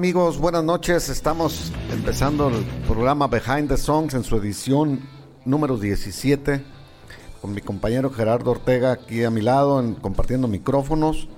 amigos, 0.00 0.38
buenas 0.38 0.64
noches. 0.64 1.10
Estamos 1.10 1.70
empezando 1.92 2.48
el 2.48 2.64
programa 2.86 3.26
Behind 3.26 3.68
the 3.68 3.76
Songs 3.76 4.14
en 4.14 4.24
su 4.24 4.34
edición 4.36 5.00
número 5.44 5.76
17 5.76 6.64
con 7.42 7.52
mi 7.52 7.60
compañero 7.60 8.08
Gerardo 8.08 8.52
Ortega 8.52 8.92
aquí 8.92 9.24
a 9.24 9.30
mi 9.30 9.42
lado 9.42 9.84
compartiendo 10.00 10.48
micrófonos. 10.48 11.28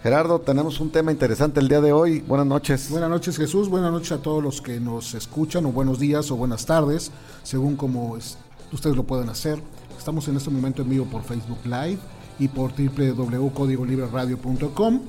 Gerardo, 0.00 0.40
tenemos 0.40 0.78
un 0.78 0.92
tema 0.92 1.10
interesante 1.10 1.58
el 1.58 1.66
día 1.66 1.80
de 1.80 1.92
hoy. 1.92 2.20
Buenas 2.20 2.46
noches. 2.46 2.88
Buenas 2.88 3.10
noches 3.10 3.36
Jesús, 3.36 3.68
buenas 3.68 3.90
noches 3.90 4.12
a 4.12 4.22
todos 4.22 4.44
los 4.44 4.62
que 4.62 4.78
nos 4.78 5.14
escuchan 5.14 5.66
o 5.66 5.72
buenos 5.72 5.98
días 5.98 6.30
o 6.30 6.36
buenas 6.36 6.66
tardes, 6.66 7.10
según 7.42 7.74
como 7.74 8.16
ustedes 8.70 8.94
lo 8.94 9.02
pueden 9.02 9.28
hacer. 9.28 9.58
Estamos 9.98 10.28
en 10.28 10.36
este 10.36 10.50
momento 10.50 10.82
en 10.82 10.90
vivo 10.90 11.06
por 11.06 11.24
Facebook 11.24 11.58
Live 11.64 11.98
y 12.38 12.46
por 12.46 12.70
www.códigolibreradio.com. 12.72 15.00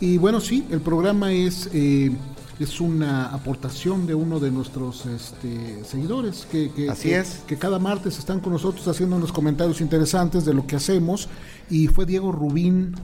Y 0.00 0.16
bueno, 0.16 0.40
sí, 0.40 0.64
el 0.70 0.80
programa 0.80 1.32
es, 1.32 1.68
eh, 1.72 2.12
es 2.58 2.80
una 2.80 3.26
aportación 3.26 4.06
de 4.06 4.14
uno 4.14 4.40
de 4.40 4.50
nuestros 4.50 5.06
este, 5.06 5.84
seguidores 5.84 6.46
que, 6.50 6.70
que, 6.72 6.90
Así 6.90 7.12
es. 7.12 7.42
que 7.46 7.56
cada 7.56 7.78
martes 7.78 8.18
están 8.18 8.40
con 8.40 8.52
nosotros 8.52 8.86
haciendo 8.88 9.16
unos 9.16 9.32
comentarios 9.32 9.80
interesantes 9.80 10.44
de 10.44 10.54
lo 10.54 10.66
que 10.66 10.76
hacemos. 10.76 11.28
Y 11.70 11.86
fue 11.86 12.06
Diego 12.06 12.32
Rubín 12.32 12.94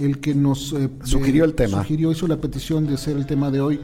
el 0.00 0.20
que 0.20 0.34
nos 0.34 0.72
eh, 0.72 0.88
sugirió 1.04 1.44
el 1.44 1.54
tema. 1.54 1.82
Sugirió, 1.82 2.10
hizo 2.10 2.26
la 2.26 2.38
petición 2.38 2.86
de 2.86 2.94
hacer 2.94 3.16
el 3.16 3.26
tema 3.26 3.50
de 3.50 3.60
hoy. 3.60 3.80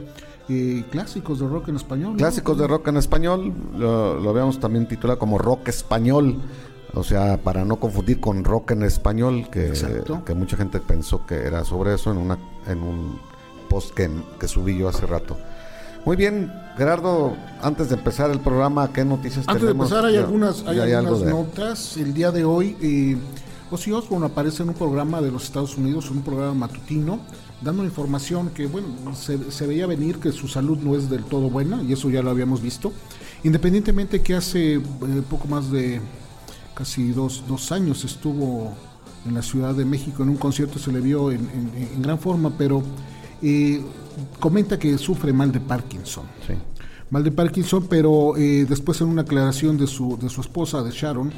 Eh, 0.49 0.83
clásicos 0.89 1.39
de 1.39 1.47
rock 1.47 1.67
en 1.69 1.75
español. 1.75 2.17
Clásicos 2.17 2.57
de 2.57 2.65
rock 2.65 2.87
en 2.87 2.97
español, 2.97 3.53
lo, 3.77 4.19
lo 4.19 4.29
habíamos 4.31 4.59
también 4.59 4.87
titulado 4.87 5.19
como 5.19 5.37
rock 5.37 5.67
español. 5.67 6.41
O 6.95 7.03
sea, 7.03 7.37
para 7.43 7.65
no 7.65 7.79
confundir 7.79 8.19
con 8.19 8.43
rock 8.43 8.71
en 8.71 8.81
español, 8.81 9.47
que, 9.51 9.73
que 10.25 10.33
mucha 10.33 10.57
gente 10.57 10.79
pensó 10.79 11.23
que 11.27 11.35
era 11.35 11.63
sobre 11.63 11.93
eso 11.93 12.11
en, 12.11 12.17
una, 12.17 12.39
en 12.65 12.79
un 12.81 13.19
post 13.69 13.93
que, 13.93 14.09
que 14.39 14.47
subí 14.47 14.77
yo 14.77 14.89
hace 14.89 15.05
rato. 15.05 15.37
Muy 16.05 16.15
bien, 16.15 16.51
Gerardo, 16.77 17.35
antes 17.61 17.89
de 17.89 17.95
empezar 17.95 18.31
el 18.31 18.39
programa, 18.39 18.91
¿qué 18.91 19.05
noticias 19.05 19.47
antes 19.47 19.61
tenemos? 19.61 19.91
Antes 19.91 20.03
de 20.03 20.05
empezar, 20.05 20.05
hay 20.05 20.17
algunas, 20.17 20.65
hay 20.65 21.31
notas. 21.31 21.97
El 21.97 22.13
día 22.13 22.31
de 22.31 22.45
hoy, 22.45 22.77
eh, 22.81 23.17
Ozzy 23.69 23.91
Osbourne 23.91 24.25
aparece 24.25 24.63
en 24.63 24.69
un 24.69 24.75
programa 24.75 25.21
de 25.21 25.31
los 25.31 25.43
Estados 25.43 25.77
Unidos, 25.77 26.09
un 26.09 26.21
programa 26.21 26.53
matutino, 26.53 27.19
dando 27.61 27.83
información 27.83 28.49
que, 28.49 28.67
bueno, 28.67 28.87
se, 29.13 29.51
se, 29.51 29.67
veía 29.67 29.85
venir 29.87 30.19
que 30.19 30.31
su 30.31 30.47
salud 30.47 30.77
no 30.79 30.95
es 30.95 31.09
del 31.09 31.23
todo 31.23 31.49
buena, 31.49 31.83
y 31.83 31.93
eso 31.93 32.09
ya 32.09 32.21
lo 32.21 32.29
habíamos 32.29 32.61
visto. 32.61 32.91
Independientemente 33.43 34.21
que 34.21 34.35
hace 34.35 34.75
eh, 34.75 34.81
poco 35.29 35.47
más 35.47 35.71
de 35.71 36.01
casi 36.73 37.11
dos, 37.11 37.43
dos, 37.47 37.71
años 37.71 38.03
estuvo 38.03 38.73
en 39.25 39.33
la 39.33 39.41
Ciudad 39.41 39.73
de 39.73 39.85
México 39.85 40.23
en 40.23 40.29
un 40.29 40.37
concierto, 40.37 40.79
se 40.79 40.91
le 40.91 40.99
vio 40.99 41.31
en, 41.31 41.47
gran 42.01 42.19
forma, 42.19 42.53
pero 42.57 42.81
eh, 43.41 43.81
comenta 44.39 44.77
que 44.77 44.97
sufre 44.97 45.33
mal 45.33 45.51
de 45.51 45.59
Parkinson. 45.59 46.25
Mal 47.09 47.23
de 47.23 47.31
Parkinson, 47.31 47.87
pero 47.89 48.37
eh, 48.37 48.65
después 48.69 49.01
en 49.01 49.07
una 49.07 49.23
aclaración 49.23 49.77
de 49.77 49.87
su, 49.87 50.17
de 50.17 50.29
su 50.29 50.41
esposa, 50.41 50.83
de 50.83 50.91
Sharon, 50.91 51.31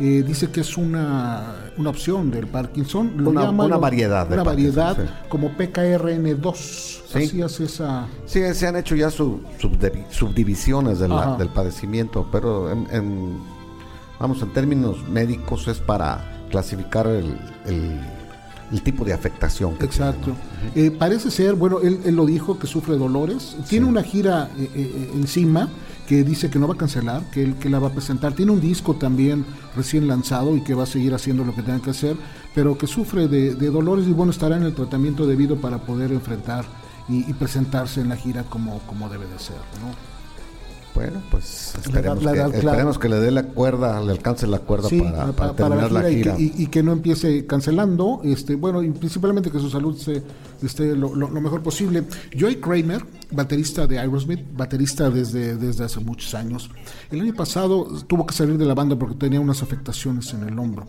eh, 0.00 0.24
dice 0.26 0.50
que 0.50 0.60
es 0.60 0.78
una, 0.78 1.70
una 1.76 1.90
opción 1.90 2.30
del 2.30 2.46
Parkinson. 2.46 3.12
Lo 3.16 3.30
una, 3.30 3.50
una 3.50 3.76
variedad. 3.76 4.32
Una 4.32 4.42
variedad 4.42 4.96
como 5.28 5.50
PKRN2. 5.50 6.54
Sí. 6.54 7.18
Así 7.18 7.42
es 7.42 7.60
esa... 7.60 8.06
Sí, 8.24 8.40
se 8.54 8.66
han 8.66 8.76
hecho 8.76 8.94
ya 8.96 9.10
su, 9.10 9.40
subdivisiones 10.10 10.98
del 10.98 11.48
padecimiento, 11.52 12.26
pero 12.32 12.70
en 12.70 13.36
vamos, 14.18 14.42
en 14.42 14.52
términos 14.52 15.08
médicos 15.08 15.68
es 15.68 15.78
para 15.78 16.46
clasificar 16.50 17.06
el, 17.06 17.38
el, 17.66 18.00
tipo 18.82 19.04
de 19.04 19.12
afectación. 19.12 19.74
Exacto. 19.80 20.34
Eh, 20.74 20.90
parece 20.90 21.30
ser, 21.30 21.54
bueno, 21.54 21.80
él, 21.80 22.00
él, 22.04 22.14
lo 22.14 22.26
dijo, 22.26 22.58
que 22.58 22.66
sufre 22.66 22.96
dolores. 22.96 23.56
Tiene 23.68 23.86
una 23.86 24.02
gira 24.02 24.50
eh, 24.58 24.70
eh, 24.74 25.10
encima 25.14 25.70
que 26.06 26.24
dice 26.24 26.50
que 26.50 26.58
no 26.58 26.68
va 26.68 26.74
a 26.74 26.76
cancelar, 26.76 27.30
que 27.30 27.42
él 27.42 27.54
que 27.56 27.68
la 27.68 27.78
va 27.78 27.88
a 27.88 27.92
presentar. 27.92 28.32
Tiene 28.34 28.52
un 28.52 28.60
disco 28.60 28.96
también 28.96 29.44
recién 29.76 30.06
lanzado 30.06 30.56
y 30.56 30.62
que 30.62 30.74
va 30.74 30.84
a 30.84 30.86
seguir 30.86 31.14
haciendo 31.14 31.44
lo 31.44 31.54
que 31.54 31.62
tenga 31.62 31.80
que 31.80 31.90
hacer, 31.90 32.16
pero 32.54 32.76
que 32.78 32.86
sufre 32.86 33.28
de, 33.28 33.54
de 33.54 33.70
dolores 33.70 34.06
y 34.06 34.12
bueno, 34.12 34.32
estará 34.32 34.56
en 34.56 34.62
el 34.62 34.74
tratamiento 34.74 35.26
debido 35.26 35.56
para 35.56 35.78
poder 35.78 36.12
enfrentar 36.12 36.64
y, 37.08 37.28
y 37.28 37.32
presentarse 37.34 38.00
en 38.00 38.08
la 38.08 38.16
gira 38.16 38.44
como, 38.44 38.80
como 38.80 39.08
debe 39.08 39.26
de 39.26 39.38
ser. 39.38 39.56
¿no? 39.80 40.17
Bueno, 40.98 41.22
pues 41.30 41.76
esperemos, 41.76 42.98
que, 42.98 43.08
le 43.08 43.20
dé 43.20 43.30
la 43.30 43.44
cuerda, 43.44 44.02
le 44.02 44.10
alcance 44.10 44.48
la 44.48 44.58
cuerda 44.58 44.88
para, 45.36 45.54
terminar 45.54 45.92
la 45.92 46.10
gira. 46.10 46.34
Y, 46.36 46.66
que, 46.66 46.82
no 46.82 46.90
empiece 46.90 47.46
cancelando, 47.46 48.20
este, 48.24 48.56
bueno, 48.56 48.82
y 48.82 48.90
principalmente 48.90 49.48
que 49.52 49.60
su 49.60 49.70
salud 49.70 49.96
se, 49.96 50.24
esté 50.60 50.96
lo, 50.96 51.10
mejor 51.28 51.62
posible. 51.62 52.02
Joey 52.36 52.56
Kramer, 52.56 53.04
baterista 53.30 53.86
de 53.86 54.00
Aerosmith, 54.00 54.40
baterista 54.56 55.08
desde, 55.08 55.54
desde 55.54 55.84
hace 55.84 56.00
muchos 56.00 56.34
años, 56.34 56.68
el 57.12 57.20
año 57.20 57.34
pasado 57.34 57.84
tuvo 58.08 58.26
que 58.26 58.34
salir 58.34 58.58
de 58.58 58.64
la 58.64 58.74
banda 58.74 58.96
porque 58.96 59.14
tenía 59.14 59.40
unas 59.40 59.62
afectaciones 59.62 60.34
en 60.34 60.48
el 60.48 60.58
hombro. 60.58 60.88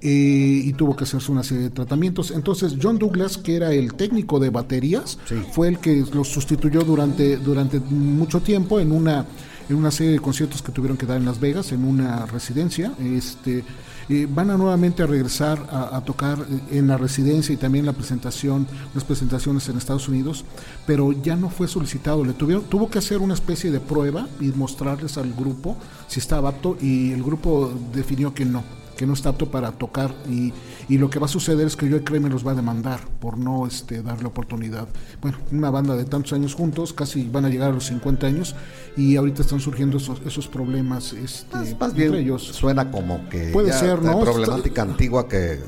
Eh, 0.00 0.62
y 0.64 0.72
tuvo 0.74 0.94
que 0.94 1.02
hacerse 1.02 1.32
una 1.32 1.42
serie 1.42 1.64
de 1.64 1.70
tratamientos. 1.70 2.30
Entonces 2.30 2.76
John 2.80 2.98
Douglas, 2.98 3.36
que 3.36 3.56
era 3.56 3.72
el 3.72 3.94
técnico 3.94 4.38
de 4.38 4.50
baterías, 4.50 5.18
fue 5.50 5.68
el 5.68 5.80
que 5.80 6.04
lo 6.12 6.22
sustituyó 6.22 6.82
durante, 6.82 7.36
durante 7.36 7.80
mucho 7.80 8.40
tiempo 8.40 8.78
en 8.78 8.92
una, 8.92 9.26
en 9.68 9.74
una 9.74 9.90
serie 9.90 10.12
de 10.12 10.20
conciertos 10.20 10.62
que 10.62 10.70
tuvieron 10.70 10.96
que 10.96 11.04
dar 11.04 11.16
en 11.16 11.24
Las 11.24 11.40
Vegas, 11.40 11.72
en 11.72 11.84
una 11.84 12.26
residencia. 12.26 12.92
Este, 13.00 13.64
eh, 14.08 14.28
van 14.30 14.50
a 14.50 14.56
nuevamente 14.56 15.02
a 15.02 15.06
regresar 15.06 15.58
a, 15.70 16.00
tocar 16.02 16.38
en 16.70 16.86
la 16.86 16.96
residencia 16.96 17.52
y 17.52 17.56
también 17.56 17.84
la 17.84 17.92
presentación, 17.92 18.68
las 18.94 19.02
presentaciones 19.02 19.68
en 19.68 19.78
Estados 19.78 20.08
Unidos, 20.08 20.44
pero 20.86 21.10
ya 21.10 21.34
no 21.34 21.50
fue 21.50 21.66
solicitado. 21.66 22.24
Le 22.24 22.34
tuvieron, 22.34 22.64
tuvo 22.64 22.88
que 22.88 22.98
hacer 22.98 23.18
una 23.18 23.34
especie 23.34 23.72
de 23.72 23.80
prueba 23.80 24.28
y 24.40 24.46
mostrarles 24.46 25.18
al 25.18 25.34
grupo 25.34 25.76
si 26.06 26.20
estaba 26.20 26.50
apto 26.50 26.78
y 26.80 27.10
el 27.10 27.22
grupo 27.24 27.72
definió 27.92 28.32
que 28.32 28.44
no 28.44 28.62
que 28.98 29.06
no 29.06 29.14
está 29.14 29.28
apto 29.30 29.48
para 29.48 29.70
tocar 29.70 30.12
y, 30.28 30.52
y 30.88 30.98
lo 30.98 31.08
que 31.08 31.20
va 31.20 31.26
a 31.26 31.28
suceder 31.28 31.68
es 31.68 31.76
que 31.76 31.88
Joey 31.88 32.02
Kramer 32.02 32.32
los 32.32 32.44
va 32.44 32.50
a 32.50 32.54
demandar 32.56 32.98
por 33.20 33.38
no 33.38 33.64
este, 33.64 34.02
darle 34.02 34.26
oportunidad. 34.26 34.88
Bueno, 35.22 35.38
una 35.52 35.70
banda 35.70 35.94
de 35.94 36.04
tantos 36.04 36.32
años 36.32 36.52
juntos, 36.54 36.92
casi 36.92 37.28
van 37.28 37.44
a 37.44 37.48
llegar 37.48 37.70
a 37.70 37.74
los 37.74 37.86
50 37.86 38.26
años 38.26 38.56
y 38.96 39.14
ahorita 39.14 39.42
están 39.42 39.60
surgiendo 39.60 39.98
esos, 39.98 40.20
esos 40.26 40.48
problemas 40.48 41.12
este, 41.12 41.76
más, 41.78 41.94
bien 41.94 42.12
ellos. 42.16 42.42
Suena 42.42 42.90
como 42.90 43.28
que 43.28 43.50
puede 43.52 43.72
ser, 43.72 44.02
¿no? 44.02 44.20
problemática 44.20 44.82
antigua 44.82 45.28
que 45.28 45.60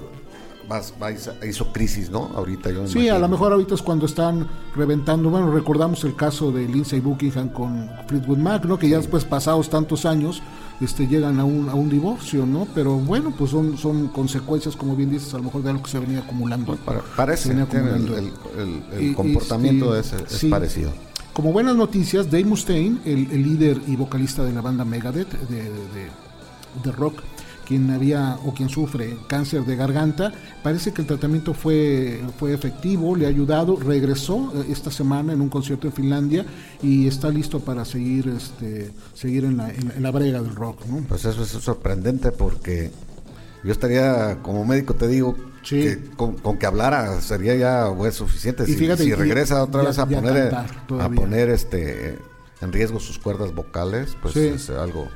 hizo 1.47 1.73
crisis, 1.73 2.11
¿no? 2.11 2.31
Ahorita 2.35 2.71
yo 2.71 2.87
Sí, 2.87 3.09
a 3.09 3.19
lo 3.19 3.29
mejor 3.29 3.53
ahorita 3.53 3.75
es 3.75 3.83
cuando 3.83 4.07
están 4.07 4.49
reventando. 4.75 5.31
Bueno, 5.31 5.51
recordamos 5.53 6.03
el 6.05 6.15
caso 6.17 6.51
de 6.53 6.67
Lindsay 6.67 7.01
Buckingham 7.01 7.49
con 7.51 7.89
Fleetwood 8.07 8.39
Mac, 8.39 8.65
¿no? 8.65 8.79
Que 8.79 8.89
ya 8.89 8.99
después, 8.99 9.25
pasados 9.25 9.71
tantos 9.71 10.05
años, 10.05 10.43
este, 10.81 11.07
llegan 11.07 11.39
a 11.41 11.45
un, 11.45 11.69
a 11.69 11.75
un 11.75 11.91
divorcio, 11.91 12.47
¿no? 12.47 12.67
Pero 12.75 12.97
bueno, 12.97 13.33
pues 13.37 13.51
son, 13.51 13.77
son 13.77 14.09
consecuencias, 14.09 14.77
como 14.77 14.97
bien 14.97 15.11
dices, 15.11 15.35
a 15.35 15.39
lo 15.39 15.45
mejor 15.45 15.63
de 15.63 15.71
algo 15.71 15.83
que 15.83 15.91
se 15.91 15.99
venía 15.99 16.21
acumulando. 16.21 16.77
parece 17.17 17.51
que 17.51 17.79
el, 18.99 19.15
comportamiento 19.15 19.97
es, 19.97 20.13
parecido. 20.49 20.91
Como 21.33 21.53
buenas 21.53 21.77
noticias, 21.77 22.31
Dave 22.31 22.45
Mustaine, 22.45 22.99
el, 23.05 23.29
líder 23.43 23.81
y 23.87 23.97
vocalista 23.97 24.45
de 24.45 24.53
la 24.53 24.61
banda 24.61 24.85
Megadeth 24.85 25.31
de, 25.49 25.63
de, 25.65 26.11
de 26.83 26.93
rock, 26.93 27.23
quien 27.71 27.89
había 27.93 28.37
o 28.45 28.53
quien 28.53 28.69
sufre 28.69 29.17
cáncer 29.29 29.65
de 29.65 29.77
garganta. 29.77 30.33
Parece 30.61 30.93
que 30.93 31.03
el 31.03 31.07
tratamiento 31.07 31.55
fue, 31.55 32.21
fue 32.37 32.53
efectivo, 32.53 33.15
le 33.15 33.27
ha 33.27 33.29
ayudado, 33.29 33.77
regresó 33.77 34.53
eh, 34.57 34.67
esta 34.71 34.91
semana 34.91 35.35
en 35.35 35.41
un 35.41 35.49
concierto 35.49 35.87
en 35.87 35.93
Finlandia 35.93 36.45
y 36.83 37.07
está 37.07 37.29
listo 37.29 37.61
para 37.61 37.85
seguir 37.85 38.27
este 38.27 38.91
seguir 39.15 39.45
en 39.45 39.59
la, 39.59 39.71
en 39.71 40.03
la 40.03 40.11
brega 40.11 40.43
del 40.43 40.57
rock. 40.57 40.85
¿no? 40.87 41.05
Pues 41.09 41.25
eso 41.25 41.45
es 41.45 41.51
sorprendente 41.51 42.33
porque 42.33 42.91
yo 43.63 43.71
estaría, 43.71 44.39
como 44.43 44.65
médico 44.65 44.95
te 44.95 45.07
digo, 45.07 45.37
que 45.63 46.11
con, 46.17 46.59
que 46.59 46.67
hablara 46.67 47.21
sería 47.21 47.55
ya 47.55 47.89
pues, 47.97 48.17
suficiente. 48.17 48.67
si, 48.67 48.75
si 48.75 49.15
regresa 49.15 49.63
otra 49.63 49.85
vez 49.85 49.97
a 50.01 50.07
poner, 50.07 50.53
a 50.53 51.09
poner 51.09 51.51
este 51.51 52.19
en 52.61 52.73
riesgo 52.73 52.99
sus 52.99 53.21
cuerdas 53.21 53.55
vocales, 53.55 54.17
pues 54.21 54.35
es 54.35 54.71
algo 54.71 55.09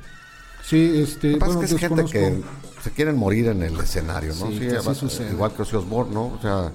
Sí, 0.67 1.03
este. 1.03 1.33
Lo 1.33 1.59
que 1.61 1.67
es 1.67 1.71
que 1.71 1.75
es 1.77 1.81
gente 1.81 2.05
que 2.05 2.43
se 2.83 2.91
quieren 2.91 3.17
morir 3.17 3.49
en 3.49 3.63
el 3.63 3.79
escenario, 3.79 4.35
¿no? 4.35 4.49
Sí, 4.49 4.69
igual 5.31 5.53
que 5.53 5.63
Ozzy 5.63 5.77
Osbourne, 5.77 6.13
¿no? 6.13 6.27
O 6.27 6.39
sea, 6.41 6.73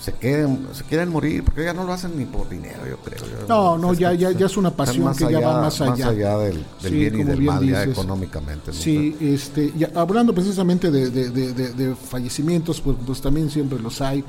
se 0.00 0.12
quieren, 0.12 0.68
se 0.72 0.84
quieren 0.84 1.08
morir, 1.08 1.42
porque 1.42 1.64
ya 1.64 1.72
no 1.72 1.84
lo 1.84 1.92
hacen 1.92 2.16
ni 2.16 2.26
por 2.26 2.48
dinero, 2.48 2.86
yo 2.88 2.96
creo. 2.98 3.22
no, 3.48 3.76
no, 3.78 3.92
ya, 3.94 4.12
ya, 4.12 4.30
ya 4.30 4.46
es 4.46 4.56
una 4.56 4.70
pasión 4.70 5.14
que 5.16 5.30
ya 5.30 5.40
va 5.40 5.62
más 5.62 5.80
allá. 5.80 5.90
Más 5.90 6.00
allá 6.00 6.38
del, 6.38 6.64
bien 6.90 7.20
y 7.20 7.24
del 7.24 7.40
mal, 7.40 7.64
ya 7.66 7.82
económicamente. 7.84 8.72
Sí, 8.72 9.16
este, 9.20 9.72
ya, 9.76 9.90
hablando 9.94 10.32
precisamente 10.34 10.90
de, 10.90 11.10
de, 11.10 11.52
de, 11.52 11.94
fallecimientos, 11.96 12.80
pues, 12.80 12.96
pues, 13.04 13.20
también 13.20 13.50
siempre 13.50 13.78
los 13.78 14.00
hay. 14.00 14.22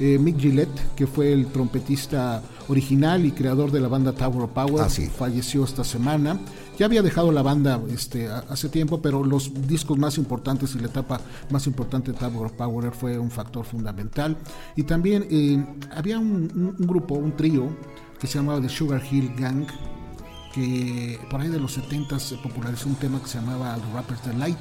Eh, 0.00 0.18
Mick 0.18 0.38
Gillette, 0.38 0.94
que 0.96 1.06
fue 1.06 1.32
el 1.32 1.46
trompetista 1.46 2.42
original 2.70 3.26
y 3.26 3.32
creador 3.32 3.72
de 3.72 3.80
la 3.80 3.88
banda 3.88 4.12
Tower 4.12 4.42
of 4.42 4.50
Power, 4.52 4.88
falleció 4.88 5.64
esta 5.64 5.82
semana. 5.82 6.38
Ya 6.78 6.86
había 6.86 7.02
dejado 7.02 7.32
la 7.32 7.42
banda 7.42 7.80
este, 7.90 8.28
hace 8.28 8.68
tiempo, 8.68 9.02
pero 9.02 9.24
los 9.24 9.50
discos 9.66 9.98
más 9.98 10.18
importantes 10.18 10.74
y 10.76 10.78
la 10.78 10.86
etapa 10.86 11.20
más 11.50 11.66
importante 11.66 12.12
de 12.12 12.18
Tower 12.18 12.52
Power 12.52 12.92
fue 12.92 13.18
un 13.18 13.30
factor 13.30 13.64
fundamental. 13.64 14.36
Y 14.76 14.84
también 14.84 15.26
eh, 15.30 15.64
había 15.94 16.18
un, 16.18 16.76
grupo, 16.78 17.14
un 17.16 17.36
trío, 17.36 17.68
que 18.20 18.26
se 18.26 18.38
llamaba 18.38 18.60
The 18.60 18.68
Sugar 18.68 19.02
Hill 19.10 19.32
Gang, 19.36 19.66
que 20.54 21.18
por 21.30 21.40
ahí 21.40 21.48
de 21.48 21.58
los 21.58 21.72
70 21.72 22.18
se 22.20 22.36
popularizó 22.36 22.88
un 22.88 22.96
tema 22.96 23.20
que 23.20 23.28
se 23.28 23.38
llamaba 23.38 23.76
The 23.76 23.94
Rapper's 23.94 24.24
Delight, 24.24 24.58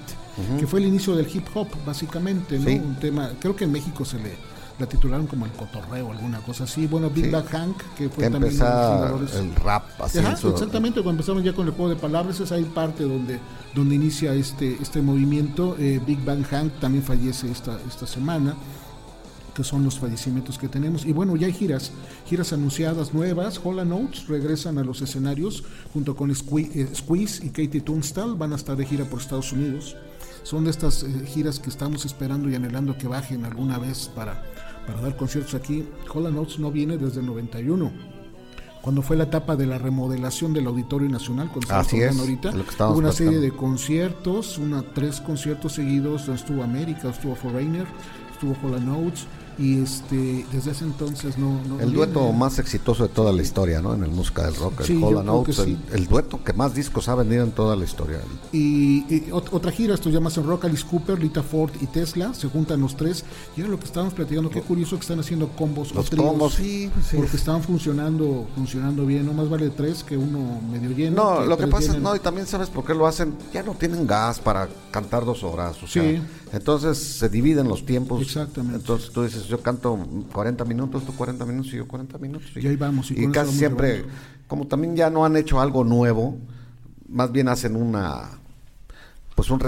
que 0.59 0.65
fue 0.65 0.79
el 0.79 0.87
inicio 0.87 1.15
del 1.15 1.27
hip 1.31 1.45
hop, 1.53 1.67
básicamente, 1.85 2.57
¿no? 2.57 2.71
Un 2.83 2.95
tema, 2.95 3.31
creo 3.39 3.55
que 3.55 3.65
en 3.65 3.71
México 3.71 4.05
se 4.05 4.17
le 4.17 4.37
la 4.79 4.85
titularon 4.85 5.27
como 5.27 5.45
el 5.45 5.51
cotorreo, 5.51 6.11
alguna 6.11 6.39
cosa 6.39 6.63
así. 6.63 6.87
Bueno, 6.87 7.09
Big 7.09 7.29
Bang 7.29 7.45
Hank, 7.45 7.77
que 7.97 8.09
fue 8.09 8.29
también 8.29 8.53
el 8.53 9.55
rap, 9.55 9.83
así 9.99 10.19
Exactamente, 10.19 11.01
cuando 11.01 11.21
empezamos 11.21 11.43
ya 11.43 11.53
con 11.53 11.67
el 11.67 11.73
juego 11.73 11.89
de 11.89 11.97
palabras, 11.97 12.39
es 12.39 12.51
ahí 12.51 12.63
parte 12.63 13.03
donde, 13.03 13.39
donde 13.75 13.95
inicia 13.95 14.33
este, 14.33 14.77
este 14.81 15.01
movimiento. 15.01 15.75
Eh, 15.77 15.99
Big 16.05 16.23
Bang 16.23 16.45
Hank 16.45 16.79
también 16.79 17.03
fallece 17.03 17.51
esta, 17.51 17.77
esta 17.87 18.07
semana 18.07 18.55
que 19.53 19.63
son 19.65 19.83
los 19.83 19.99
fallecimientos 19.99 20.57
que 20.57 20.69
tenemos. 20.69 21.05
Y 21.05 21.11
bueno, 21.11 21.35
ya 21.35 21.47
hay 21.47 21.53
giras, 21.53 21.91
giras 22.25 22.53
anunciadas 22.53 23.13
nuevas. 23.13 23.59
Hola 23.61 23.83
Notes 23.83 24.27
regresan 24.29 24.77
a 24.77 24.85
los 24.85 25.01
escenarios 25.01 25.65
junto 25.91 26.15
con 26.15 26.31
eh, 26.31 26.35
Squeeze 26.95 27.45
y 27.45 27.49
Katie 27.49 27.81
Tunstall. 27.81 28.35
Van 28.35 28.53
a 28.53 28.55
estar 28.55 28.77
de 28.77 28.85
gira 28.85 29.03
por 29.03 29.19
Estados 29.19 29.51
Unidos. 29.51 29.97
Son 30.43 30.63
de 30.63 30.71
estas 30.71 31.03
eh, 31.03 31.25
giras 31.27 31.59
que 31.59 31.69
estamos 31.69 32.05
esperando 32.05 32.49
y 32.49 32.55
anhelando 32.55 32.97
que 32.97 33.07
bajen 33.07 33.43
alguna 33.43 33.77
vez 33.77 34.09
para, 34.15 34.43
para 34.89 35.01
dar 35.01 35.15
conciertos 35.15 35.53
aquí. 35.53 35.85
Holland 36.11 36.37
Oates 36.37 36.59
no 36.59 36.71
viene 36.71 36.97
desde 36.97 37.19
el 37.19 37.27
91 37.27 37.91
cuando 38.81 39.01
fue 39.01 39.17
la 39.17 39.25
etapa 39.25 39.57
de 39.57 39.65
la 39.65 39.77
remodelación 39.77 40.53
del 40.53 40.65
Auditorio 40.67 41.09
Nacional, 41.09 41.49
cuando 41.49 41.73
Así 41.75 42.01
es, 42.01 42.17
ahorita, 42.17 42.51
hubo 42.87 42.97
una 42.97 43.11
serie 43.11 43.39
de 43.39 43.51
conciertos, 43.51 44.57
una 44.57 44.81
tres 44.81 45.19
conciertos 45.19 45.73
seguidos, 45.73 46.29
estuvo 46.29 46.63
América, 46.63 47.09
estuvo 47.09 47.35
Foreigner, 47.35 47.85
estuvo 48.31 48.55
Holland 48.63 48.89
Oates, 48.89 49.27
y 49.59 49.81
este 49.81 50.45
desde 50.51 50.71
ese 50.71 50.85
entonces 50.85 51.37
no, 51.37 51.59
el 51.79 51.91
dueto 51.91 52.31
más 52.31 52.59
exitoso 52.59 53.03
de 53.03 53.09
toda 53.09 53.33
la 53.33 53.41
historia 53.41 53.81
no 53.81 53.93
en 53.93 54.03
el 54.03 54.11
música 54.11 54.45
del 54.45 54.55
rock 54.55 54.81
el 54.87 55.03
Hall 55.03 55.45
el, 55.93 56.07
dueto 56.07 56.43
que 56.43 56.53
más 56.53 56.73
discos 56.73 57.09
ha 57.09 57.15
vendido 57.15 57.43
en 57.43 57.51
toda 57.51 57.75
la 57.75 57.83
historia. 57.83 58.19
Y, 58.51 59.29
otra 59.31 59.71
gira 59.71 59.93
esto 59.93 60.09
llamas 60.09 60.37
en 60.37 60.45
rock 60.45 60.65
Alice 60.65 60.85
Cooper 60.89 61.19
Lita 61.19 61.43
Ford 61.43 61.71
y 61.81 61.87
Tesla 61.87 62.33
se 62.33 62.47
juntan 62.47 62.81
los 62.81 62.95
tres. 62.95 63.23
Y 63.55 63.61
era 63.61 63.69
lo 63.69 63.79
que 63.79 63.85
estábamos 63.85 64.13
platicando 64.13 64.49
qué 64.49 64.61
curioso 64.61 64.95
que 64.95 65.01
están 65.01 65.19
haciendo 65.19 65.49
combos 65.49 65.93
los 65.93 66.09
combos. 66.09 66.55
Sí, 66.55 66.89
porque 67.15 67.37
estaban 67.37 67.63
funcionando 67.63 68.47
funcionando 68.55 69.05
bien. 69.05 69.25
No 69.25 69.33
más 69.33 69.49
vale 69.49 69.69
tres 69.69 70.03
que 70.03 70.17
uno 70.17 70.61
medio 70.71 70.91
lleno 70.91 71.39
no 71.39 71.45
lo 71.45 71.57
que 71.57 71.67
pasa 71.67 71.97
no 71.97 72.15
y 72.15 72.19
también 72.19 72.47
sabes 72.47 72.69
por 72.69 72.85
qué 72.85 72.93
lo 72.93 73.05
hacen 73.07 73.35
ya 73.53 73.63
no 73.63 73.73
tienen 73.73 74.07
gas 74.07 74.39
para 74.39 74.67
cantar 74.91 75.25
dos 75.25 75.43
horas 75.43 75.81
o 75.83 75.87
sea 75.87 76.21
entonces 76.51 76.97
se 76.97 77.29
dividen 77.29 77.67
los 77.67 77.85
tiempos 77.85 78.21
exactamente 78.21 78.77
entonces 78.77 79.11
tú 79.11 79.23
dices 79.23 79.45
yo 79.45 79.61
canto 79.61 79.97
40 80.31 80.65
minutos, 80.65 81.05
tú 81.05 81.15
40 81.15 81.45
minutos 81.45 81.73
y 81.73 81.77
yo 81.77 81.87
40 81.87 82.17
minutos. 82.17 82.49
Y, 82.55 82.67
ahí 82.67 82.75
vamos. 82.75 83.11
Y, 83.11 83.27
casi 83.27 83.57
siempre, 83.57 84.05
como 84.47 84.67
también 84.67 84.95
ya 84.95 85.09
no 85.09 85.25
han 85.25 85.35
hecho 85.37 85.59
algo 85.59 85.83
nuevo, 85.83 86.37
más 87.07 87.31
bien 87.31 87.47
hacen 87.49 87.75
una 87.75 88.39
pues 89.35 89.49
un, 89.51 89.61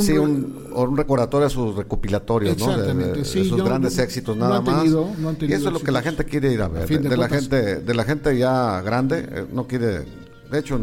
sí, 0.00 0.12
un, 0.12 0.68
un, 0.72 0.96
recordatorio 0.96 1.46
a 1.46 1.50
sus 1.50 1.76
recopilatorios, 1.76 2.56
¿no? 2.56 2.78
De, 2.78 3.24
sus 3.26 3.62
grandes 3.62 3.98
éxitos 3.98 4.34
nada 4.34 4.62
más. 4.62 4.86
y 4.86 5.52
eso 5.52 5.68
es 5.68 5.72
lo 5.72 5.80
que 5.80 5.92
la 5.92 6.00
gente 6.00 6.24
quiere 6.24 6.50
ir 6.50 6.62
a 6.62 6.68
ver. 6.68 6.88
De, 6.88 7.14
la 7.14 7.28
gente, 7.28 7.76
de 7.76 7.94
la 7.94 8.04
gente 8.04 8.38
ya 8.38 8.80
grande, 8.80 9.28
eh, 9.30 9.46
no 9.52 9.66
quiere. 9.66 10.06
De 10.50 10.58
hecho, 10.58 10.80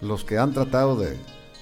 los 0.00 0.24
que 0.24 0.36
han 0.36 0.52
tratado 0.52 0.96
de 0.96 1.16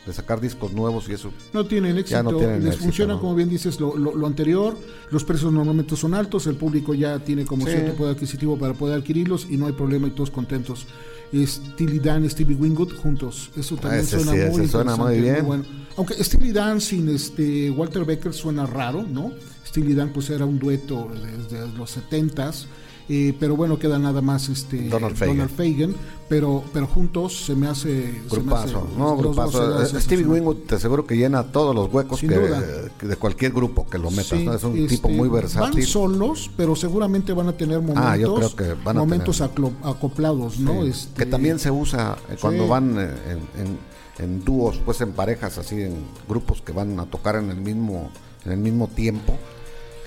de 0.09 0.15
sacar 0.15 0.41
discos 0.41 0.73
nuevos 0.73 1.09
y 1.09 1.13
eso. 1.13 1.31
No 1.53 1.67
tienen 1.67 1.99
éxito, 1.99 2.41
les 2.59 2.77
funciona 2.77 3.19
como 3.19 3.35
bien 3.35 3.49
dices 3.49 3.79
lo, 3.79 3.97
lo, 3.97 4.27
anterior, 4.27 4.75
los 5.11 5.23
precios 5.23 5.53
normalmente 5.53 5.95
son 5.97 6.15
altos, 6.15 6.47
el 6.47 6.57
público 6.57 6.95
ya 6.95 7.19
tiene 7.19 7.45
como 7.45 7.67
cierto 7.67 7.95
poder 7.95 8.15
adquisitivo 8.15 8.59
para 8.59 8.73
poder 8.73 8.99
adquirirlos 8.99 9.47
y 9.51 9.59
no 9.59 9.67
hay 9.67 9.73
problema 9.73 10.09
y 10.09 10.11
todos 10.11 10.31
contentos. 10.31 10.87
Steely 11.33 11.99
Dan 11.99 12.25
y 12.25 12.31
Stevie 12.31 12.57
Wingwood 12.57 12.95
juntos, 12.97 13.51
eso 13.55 13.77
también 13.77 14.07
suena, 14.07 14.33
muy 14.51 14.67
suena 14.67 14.97
muy 14.97 15.21
bien. 15.21 15.45
bueno. 15.45 15.65
Aunque 15.99 16.15
Steely 16.25 16.53
Dan 16.53 16.81
sin 16.81 17.11
este 17.11 17.71
Walter 17.71 18.07
Becker 18.07 18.33
suena 18.33 18.65
raro, 18.65 19.03
¿no? 19.03 19.33
Steely 19.67 19.93
Dan 19.93 20.11
pues 20.13 20.31
era 20.31 20.47
un 20.47 20.59
dueto 20.59 21.11
desde 21.13 21.69
los 21.77 21.99
70s 21.99 22.65
eh, 23.09 23.35
pero 23.41 23.57
bueno, 23.57 23.79
queda 23.79 23.99
nada 23.99 24.21
más 24.21 24.51
este 24.51 24.89
Donald 24.89 25.17
Fagan, 25.17 25.95
pero, 26.29 26.63
pero 26.75 26.87
juntos 26.87 27.47
se 27.47 27.55
me 27.55 27.67
hace... 27.67 28.21
Grupazo, 28.31 28.87
no, 28.99 29.17
grupazo. 29.17 29.83
Eh, 29.83 30.01
Stevie 30.01 30.27
Wingwood 30.27 30.57
te 30.67 30.75
aseguro 30.75 31.07
que 31.07 31.17
llena 31.17 31.45
todos 31.45 31.75
los 31.75 31.91
huecos 31.93 32.21
que, 32.21 32.29
de 32.29 33.17
cualquier 33.17 33.53
grupo 33.53 33.89
que 33.89 33.97
lo 33.97 34.11
metas, 34.11 34.33
es 34.33 34.65
un 34.65 34.77
este, 34.77 34.97
tipo 34.97 35.09
muy 35.09 35.31
versátil. 35.31 35.81
Van 35.81 35.87
solos, 35.87 36.51
pero 36.55 36.77
seguramente 36.77 37.33
van 37.33 37.49
a 37.49 37.53
tener 37.57 37.81
momentos, 37.81 38.05
ah, 38.05 38.17
yo 38.19 38.35
creo 38.35 38.55
que 38.55 38.75
van 38.85 38.99
a 38.99 39.01
momentos 39.01 39.41
acoplados, 39.41 40.59
¿no? 40.59 40.83
Este, 40.83 41.25
que 41.25 41.31
también 41.31 41.59
se 41.59 41.71
usa 41.71 42.19
eh, 42.29 42.37
cuando 42.39 42.69
van 42.69 42.99
en, 42.99 43.79
en, 44.19 44.45
dúos, 44.45 44.81
pues 44.85 45.01
en 45.01 45.13
parejas, 45.13 45.57
así 45.57 45.81
en 45.81 45.95
grupos 46.29 46.61
que 46.61 46.73
van 46.73 47.01
a 47.01 47.07
tocar 47.07 47.37
en 47.37 47.49
el 47.49 47.61
mismo, 47.61 48.11
en 48.45 48.53
el 48.53 48.59
mismo 48.59 48.89
tiempo 48.89 49.39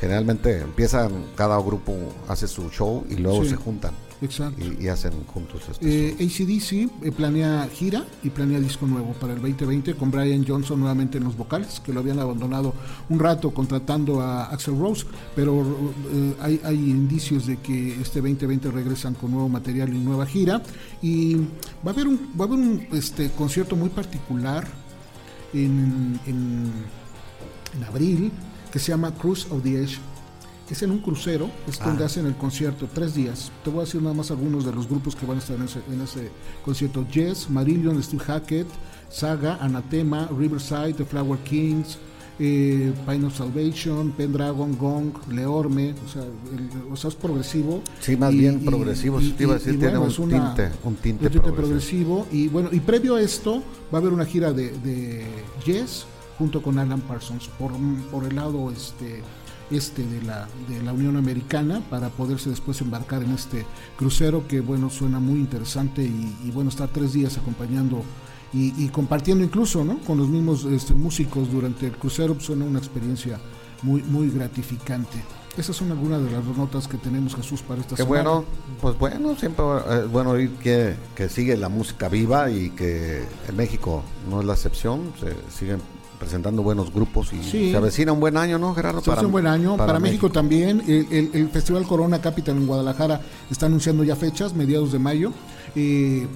generalmente 0.02 0.62
empiezan, 0.62 1.12
cada 1.36 1.62
grupo 1.62 1.96
hace 2.28 2.48
su 2.48 2.70
show 2.72 3.06
y 3.08 3.18
luego 3.18 3.46
se 3.46 3.56
juntan. 3.56 3.94
Y, 4.80 4.88
hacen 4.88 5.14
juntos 5.26 5.64
este 5.72 6.10
eh, 6.10 6.16
ACDC 6.20 7.04
eh, 7.04 7.12
planea 7.12 7.68
gira 7.74 8.06
y 8.22 8.30
planea 8.30 8.60
disco 8.60 8.86
nuevo 8.86 9.14
para 9.14 9.34
el 9.34 9.42
2020 9.42 9.96
con 9.96 10.12
Brian 10.12 10.46
Johnson 10.48 10.80
nuevamente 10.80 11.18
en 11.18 11.24
los 11.24 11.36
vocales, 11.36 11.80
que 11.80 11.92
lo 11.92 12.02
habían 12.02 12.20
abandonado 12.20 12.76
un 13.10 13.18
rato 13.18 13.52
contratando 13.52 14.22
a 14.22 14.46
Axel 14.46 14.78
Rose, 14.78 15.08
pero 15.36 15.62
eh, 16.14 16.36
hay, 16.40 16.62
hay, 16.64 16.76
indicios 16.76 17.48
de 17.48 17.58
que 17.58 18.00
este 18.00 18.22
2020 18.22 18.70
regresan 18.70 19.16
con 19.16 19.32
nuevo 19.32 19.50
material 19.50 19.92
y 19.92 19.98
nueva 19.98 20.28
gira. 20.28 20.62
Y 21.02 21.36
va 21.36 21.88
a 21.88 21.90
haber 21.90 22.08
un, 22.08 22.32
va 22.40 22.46
a 22.46 22.48
haber 22.48 22.60
un 22.60 22.88
este, 22.94 23.32
concierto 23.32 23.76
muy 23.76 23.90
particular 23.90 24.68
en, 25.52 26.20
en, 26.28 26.72
en 27.76 27.84
abril 27.84 28.32
que 28.72 28.80
se 28.80 28.92
llama 28.92 29.14
Cruise 29.14 29.48
of 29.52 29.64
the 29.64 29.84
Edge. 29.84 29.98
Es 30.70 30.82
en 30.84 30.92
un 30.92 31.00
crucero, 31.00 31.50
es 31.68 31.78
donde 31.80 32.04
ah. 32.04 32.06
hacen 32.06 32.26
el 32.26 32.36
concierto, 32.38 32.88
tres 32.94 33.14
días. 33.14 33.52
Te 33.62 33.70
voy 33.70 33.82
a 33.82 33.84
decir 33.84 34.02
nada 34.02 34.16
más 34.16 34.32
algunos 34.32 34.64
de 34.64 34.72
los 34.72 34.88
grupos 34.88 35.18
que 35.18 35.26
van 35.26 35.36
a 35.36 35.40
estar 35.40 35.58
en 35.58 35.64
ese, 35.64 35.82
en 35.92 36.00
ese 36.00 36.32
concierto. 36.64 37.06
Jess, 37.12 37.50
Marillion, 37.50 38.02
Steve 38.02 38.24
Hackett, 38.24 38.68
Saga, 39.10 39.58
Anatema, 39.58 40.30
Riverside, 40.30 40.94
The 40.94 41.04
Flower 41.04 41.38
Kings, 41.40 41.98
eh, 42.40 42.94
Pine 43.06 43.28
of 43.28 43.38
Salvation, 43.38 44.12
Pendragon, 44.12 44.78
Gong, 44.78 45.12
Leorme, 45.30 45.94
o 46.06 46.08
sea, 46.08 46.24
o 46.90 46.96
sea, 46.96 47.10
es 47.10 47.16
progresivo. 47.16 47.82
Sí, 48.00 48.16
más 48.16 48.32
bien 48.32 48.64
progresivo, 48.64 49.20
y, 49.20 49.32
tiene 49.32 49.54
un, 49.54 50.10
tinte, 50.10 50.72
un 50.84 50.96
tinte, 50.96 51.30
progresivo. 51.30 52.26
Y 52.32 52.48
bueno, 52.48 52.70
y 52.72 52.80
previo 52.80 53.16
a 53.16 53.22
esto 53.22 53.62
va 53.94 53.98
a 53.98 54.02
haber 54.02 54.14
una 54.14 54.26
gira 54.26 54.54
de, 54.54 54.72
de 54.80 55.26
Yes, 55.66 56.06
junto 56.42 56.64
con 56.64 56.80
Alan 56.80 57.02
Parsons 57.02 57.50
por, 57.60 57.72
por 58.10 58.24
el 58.24 58.36
lado 58.36 58.72
este 58.72 59.22
este 59.70 60.04
de 60.04 60.24
la, 60.24 60.48
de 60.68 60.82
la 60.82 60.92
Unión 60.92 61.16
Americana 61.16 61.84
para 61.88 62.10
poderse 62.10 62.50
después 62.50 62.82
embarcar 62.82 63.22
en 63.22 63.30
este 63.34 63.64
crucero 63.96 64.48
que 64.48 64.60
bueno 64.60 64.90
suena 64.90 65.20
muy 65.20 65.40
interesante 65.40 66.02
y, 66.02 66.50
bueno 66.50 66.72
estar 66.72 66.90
tres 66.90 67.14
días 67.14 67.38
acompañando 67.38 68.02
y, 68.54 68.90
compartiendo 68.90 69.44
incluso 69.44 69.86
¿no? 69.86 70.00
con 70.00 70.18
los 70.18 70.30
mismos 70.30 70.66
este, 70.66 70.96
músicos 70.96 71.52
durante 71.52 71.86
el 71.86 71.94
crucero 71.94 72.34
pues, 72.34 72.48
suena 72.48 72.66
una 72.66 72.80
experiencia 72.80 73.40
muy 73.84 74.02
muy 74.02 74.32
gratificante 74.32 75.24
esas 75.58 75.76
son 75.76 75.92
algunas 75.92 76.24
de 76.24 76.32
las 76.32 76.44
notas 76.58 76.88
que 76.88 76.98
tenemos 76.98 77.36
Jesús 77.36 77.62
para 77.62 77.82
esta 77.82 77.96
Qué 77.96 78.04
semana. 78.04 78.24
bueno, 78.24 78.46
pues 78.82 78.98
bueno, 78.98 79.36
siempre 79.36 79.64
es 79.92 80.10
bueno 80.10 80.32
oír 80.32 80.50
que, 80.56 80.96
que 81.14 81.30
sigue 81.30 81.56
la 81.56 81.70
música 81.70 82.10
viva 82.10 82.50
y 82.50 82.72
que 82.72 83.26
en 83.48 83.56
México 83.56 84.02
no 84.30 84.40
es 84.40 84.48
la 84.48 84.54
excepción, 84.54 85.14
se 85.20 85.36
siguen 85.56 85.82
presentando 86.22 86.62
buenos 86.62 86.94
grupos 86.94 87.34
y 87.34 87.72
se 87.72 87.76
avecina 87.76 88.12
un 88.12 88.20
buen 88.20 88.38
año, 88.38 88.60
¿no, 88.60 88.76
Gerardo? 88.76 89.02
Se 89.02 89.10
para, 89.10 89.26
un 89.26 89.32
buen 89.32 89.48
año. 89.48 89.76
Para, 89.76 90.00
México, 90.00 90.30
también. 90.30 90.84
El, 90.88 91.50
Festival 91.50 91.88
Corona 91.88 92.22
Capital 92.22 92.58
en 92.58 92.68
Guadalajara 92.68 93.22
está 93.50 93.66
anunciando 93.66 94.04
ya 94.04 94.16
fechas, 94.16 94.54
mediados 94.54 94.92
de 94.92 95.00
mayo. 95.00 95.32
Eh, 95.76 96.28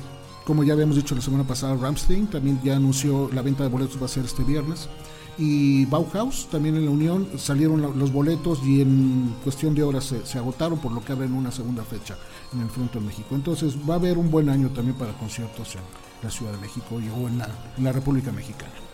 como 0.44 0.64
ya 0.64 0.74
habíamos 0.74 0.96
dicho 0.96 1.14
la 1.14 1.22
semana 1.22 1.44
pasada, 1.44 1.76
Ramstein 1.76 2.26
también 2.28 2.60
ya 2.64 2.76
anunció 2.76 3.30
la 3.32 3.44
venta 3.44 3.62
de 3.62 3.70
boletos 3.70 4.02
va 4.02 4.06
a 4.06 4.10
ser 4.10 4.26
este 4.26 4.44
viernes. 4.44 4.90
y 5.38 5.86
Bauhaus 5.86 6.48
también 6.50 6.78
en 6.78 6.86
la 6.86 6.92
Unión 6.92 7.28
salieron 7.38 8.00
los 8.00 8.12
boletos 8.12 8.62
y 8.64 8.82
en 8.82 9.36
cuestión 9.44 9.76
de 9.76 9.84
horas 9.84 10.16
se, 10.24 10.38
agotaron 10.40 10.80
por 10.80 10.94
lo 10.94 11.06
que 11.06 11.12
abren 11.12 11.34
una 11.34 11.52
segunda 11.52 11.84
fecha 11.84 12.16
en 12.54 12.62
el 12.62 12.70
Frente 12.70 12.98
de 12.98 13.06
México. 13.06 13.36
Entonces 13.36 13.76
va 13.88 13.96
a 13.96 13.98
haber 13.98 14.18
un 14.18 14.32
buen 14.32 14.50
año 14.50 14.70
también 14.70 14.98
para 14.98 15.14
conciertos 15.14 15.76
en 15.76 15.82
la 16.24 16.32
Ciudad 16.32 16.54
de 16.54 16.58
México 16.58 17.00
y 17.00 17.08
o 17.10 17.28
en 17.28 17.38
la, 17.38 17.92
República 17.92 18.32
Mexicana. 18.32 18.85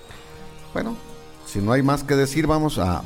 Bueno, 0.73 0.95
si 1.45 1.59
no 1.59 1.71
hay 1.71 1.83
más 1.83 2.03
que 2.03 2.15
decir, 2.15 2.47
vamos 2.47 2.77
a 2.77 3.03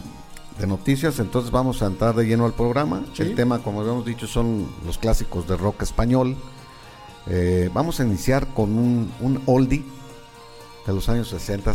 de 0.60 0.68
noticias, 0.68 1.20
entonces 1.20 1.52
vamos 1.52 1.82
a 1.82 1.88
entrar 1.88 2.16
de 2.16 2.26
lleno 2.26 2.46
al 2.46 2.54
programa. 2.54 3.04
El 3.18 3.36
tema, 3.36 3.60
como 3.60 3.82
habíamos 3.82 4.06
dicho, 4.06 4.28
son 4.28 4.68
los 4.86 4.98
clásicos 4.98 5.48
de 5.48 5.58
rock 5.58 5.82
español. 5.82 6.36
Eh, 7.28 7.70
vamos 7.74 8.00
a 8.00 8.06
iniciar 8.06 8.54
con 8.54 8.78
un, 8.78 9.12
un 9.20 9.42
oldie 9.48 9.84
de 10.86 10.94
los 10.94 11.10
años 11.10 11.28
60 11.30 11.74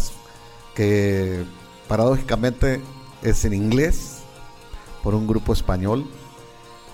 que 0.74 1.44
paradójicamente 1.88 2.80
es 3.22 3.44
en 3.44 3.52
inglés 3.52 4.20
por 5.02 5.14
un 5.14 5.26
grupo 5.26 5.52
español 5.52 6.06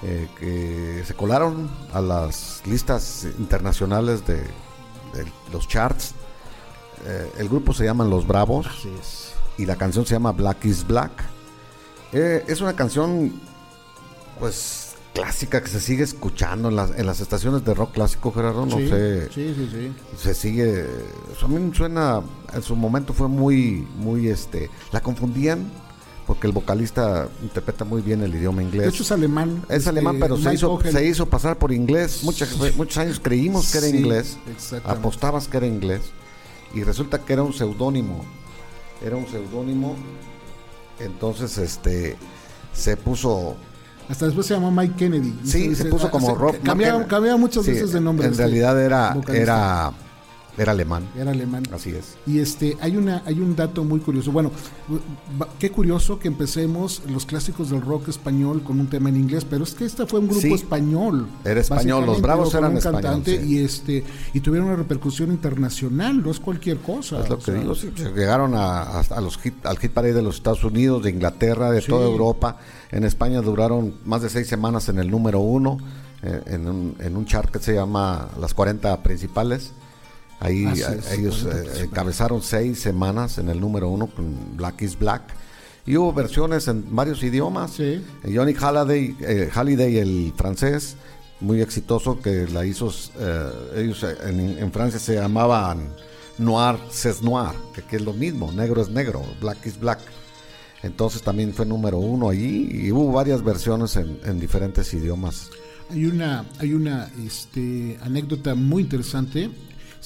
eh, 0.03 0.29
que 0.38 1.05
se 1.07 1.15
colaron 1.15 1.71
a 1.93 2.00
las 2.00 2.62
listas 2.67 3.26
internacionales 3.38 4.26
de, 4.26 4.43
los 5.50 5.67
charts. 5.69 6.15
Eh, 7.05 7.33
el 7.38 7.49
grupo 7.49 7.73
se 7.73 7.85
llama 7.85 8.05
Los 8.05 8.26
Bravos 8.26 8.67
y 9.59 9.67
la 9.67 9.76
canción 9.76 10.07
se 10.07 10.15
llama 10.15 10.33
Black 10.33 10.65
is 10.65 10.87
Black. 10.87 11.25
Eh, 12.12 12.45
es 12.47 12.61
una 12.61 12.75
canción, 12.75 13.41
pues 14.38 14.95
clásica 15.12 15.62
que 15.62 15.69
se 15.69 15.81
sigue 15.81 16.05
escuchando 16.05 16.69
en 16.69 16.76
las, 16.76 16.91
en 16.97 17.07
las 17.07 17.21
estaciones 17.21 17.65
de 17.65 17.73
rock 17.75 17.93
clásico, 17.93 18.33
Gerardo, 18.33 18.67
no 18.67 18.76
sé. 18.76 19.31
Sí, 19.33 19.55
sí, 19.55 19.69
sí. 19.73 19.93
Se 20.19 20.35
sigue. 20.35 20.87
A 21.43 21.49
mí 21.49 21.71
suena. 21.75 22.23
En 22.53 22.62
su 22.62 22.76
momento 22.76 23.12
fue 23.12 23.29
muy, 23.29 23.87
muy 23.97 24.29
este. 24.29 24.71
La 24.93 25.00
confundían 25.00 25.71
porque 26.26 26.47
el 26.49 26.53
vocalista 26.53 27.29
interpreta 27.43 27.85
muy 27.85 28.03
bien 28.03 28.23
el 28.23 28.35
idioma 28.35 28.62
inglés. 28.62 28.83
De 28.83 28.88
hecho 28.88 29.05
es 29.05 29.12
alemán. 29.12 29.65
Es 29.69 29.79
este, 29.79 29.91
alemán, 29.91 30.17
pero 30.21 30.37
se 30.37 30.53
hizo, 30.53 30.79
se 30.83 31.07
hizo 31.07 31.26
pasar 31.26 31.57
por 31.57 31.73
inglés. 31.73 32.23
Muchos, 32.25 32.76
muchos 32.76 32.99
años 32.99 33.21
creímos 33.23 33.71
que 33.71 33.79
era 33.79 33.88
inglés. 33.88 34.37
Apostabas 34.85 35.49
que 35.49 35.57
era 35.57 35.67
inglés. 35.67 36.03
Y 36.75 36.82
resulta 36.82 37.18
que 37.18 37.32
era 37.32 37.42
un 37.42 37.52
seudónimo. 37.52 38.25
Era 39.04 39.16
un 39.16 39.26
seudónimo. 39.26 39.96
Entonces, 40.99 41.58
este, 41.58 42.16
se 42.73 42.96
puso 42.96 43.56
hasta 44.08 44.26
después 44.26 44.46
se 44.46 44.54
llamó 44.54 44.70
Mike 44.70 44.94
Kennedy. 44.96 45.37
Sí, 45.44 45.75
se, 45.75 45.87
puso 45.87 46.11
como 46.11 46.35
rock. 46.35 46.62
Cambiaba, 46.62 47.37
muchas 47.37 47.66
veces 47.66 47.92
de 47.92 48.00
nombre. 48.00 48.26
En 48.26 48.32
este 48.32 48.44
realidad 48.44 48.80
era, 48.80 49.16
era 49.28 49.92
era 50.58 50.72
alemán. 50.72 51.06
Era 51.16 51.30
alemán. 51.30 51.64
Así 51.72 51.90
es. 51.90 52.16
Y 52.26 52.38
este 52.38 52.76
hay 52.80 52.96
una 52.96 53.22
hay 53.26 53.40
un 53.40 53.54
dato 53.54 53.84
muy 53.84 54.00
curioso. 54.00 54.32
Bueno, 54.32 54.50
qué 55.58 55.70
curioso 55.70 56.18
que 56.18 56.28
empecemos 56.28 57.02
los 57.08 57.26
clásicos 57.26 57.70
del 57.70 57.82
rock 57.82 58.08
español 58.08 58.62
con 58.62 58.80
un 58.80 58.86
tema 58.86 59.08
en 59.08 59.16
inglés, 59.16 59.44
pero 59.44 59.64
es 59.64 59.75
que 59.75 59.84
este 59.84 60.06
fue 60.06 60.20
un 60.20 60.28
grupo 60.28 60.54
español. 60.54 61.28
Era 61.44 61.60
español, 61.60 62.06
los 62.06 62.20
Bravos 62.20 62.54
eran 62.54 62.75
un 62.75 62.80
cantante 62.80 63.44
y 63.44 63.58
este 63.58 64.04
y 64.32 64.40
tuvieron 64.40 64.68
una 64.68 64.76
repercusión 64.76 65.30
internacional, 65.30 66.22
no 66.22 66.30
es 66.30 66.40
cualquier 66.40 66.78
cosa. 66.78 67.20
Es 67.20 67.28
lo 67.28 67.38
que 67.38 67.52
digo, 67.52 67.75
llegaron 68.14 68.54
a, 68.54 69.02
los 69.20 69.38
hit, 69.38 69.64
al 69.66 69.78
hit 69.78 69.92
parade 69.92 70.14
de 70.14 70.22
los 70.22 70.36
Estados 70.36 70.64
Unidos, 70.64 71.02
de 71.02 71.10
Inglaterra, 71.10 71.70
de 71.70 71.82
toda 71.82 72.06
Europa. 72.06 72.58
En 72.90 73.04
España 73.04 73.40
duraron 73.42 73.94
más 74.04 74.22
de 74.22 74.30
seis 74.30 74.46
semanas 74.46 74.88
en 74.88 74.98
el 74.98 75.10
número 75.10 75.40
uno, 75.40 75.78
eh, 76.22 76.40
en, 76.46 76.68
un, 76.68 76.96
en 77.00 77.16
un 77.16 77.26
chart 77.26 77.50
que 77.50 77.58
se 77.58 77.75
llama 77.75 78.28
Las 78.40 78.54
40 78.54 79.02
Principales. 79.02 79.72
Ahí 80.40 80.66
ellos 81.12 81.47
eh, 81.50 81.85
encabezaron 81.85 82.43
seis 82.43 82.81
semanas 82.81 83.38
en 83.38 83.49
el 83.49 83.61
número 83.61 83.88
uno 83.88 84.07
con 84.07 84.57
Black 84.57 84.83
is 84.83 84.99
Black. 84.99 85.23
Y 85.87 85.97
hubo 85.97 86.12
versiones 86.12 86.69
en 86.69 86.95
varios 86.95 87.23
idiomas. 87.23 87.78
Eh, 87.81 88.02
Johnny 88.25 88.52
Halliday, 88.52 89.16
eh, 89.21 89.50
Halliday, 89.52 89.99
el 89.99 90.33
francés, 90.37 90.97
muy 91.40 91.61
exitoso, 91.62 92.21
que 92.21 92.47
la 92.49 92.66
hizo, 92.66 92.93
ellos 93.75 94.05
en, 94.25 94.73
Francia 94.73 94.99
se 94.99 95.14
llamaban 95.14 95.88
Noir 96.38 96.78
c'est 96.90 97.23
Noir, 97.23 97.55
que, 97.88 97.97
es 97.97 98.02
lo 98.02 98.12
mismo, 98.12 98.52
negro 98.52 98.83
es 98.83 98.90
negro, 98.90 99.23
Black 99.40 99.64
is 99.64 99.78
Black. 99.78 100.00
Entonces 100.83 101.23
también 101.23 101.55
fue 101.55 101.64
número 101.64 101.99
uno 101.99 102.28
allí 102.28 102.69
y 102.71 102.93
hubo 102.93 103.11
varias 103.12 103.43
versiones 103.43 103.97
en, 103.97 104.19
en 104.25 104.38
diferentes 104.38 104.93
idiomas. 104.93 105.50
Hay 105.90 106.05
una, 106.05 106.45
hay 106.59 106.75
una 106.75 107.09
este, 107.25 107.97
anécdota 108.02 108.55
muy 108.55 108.83
interesante 108.83 109.50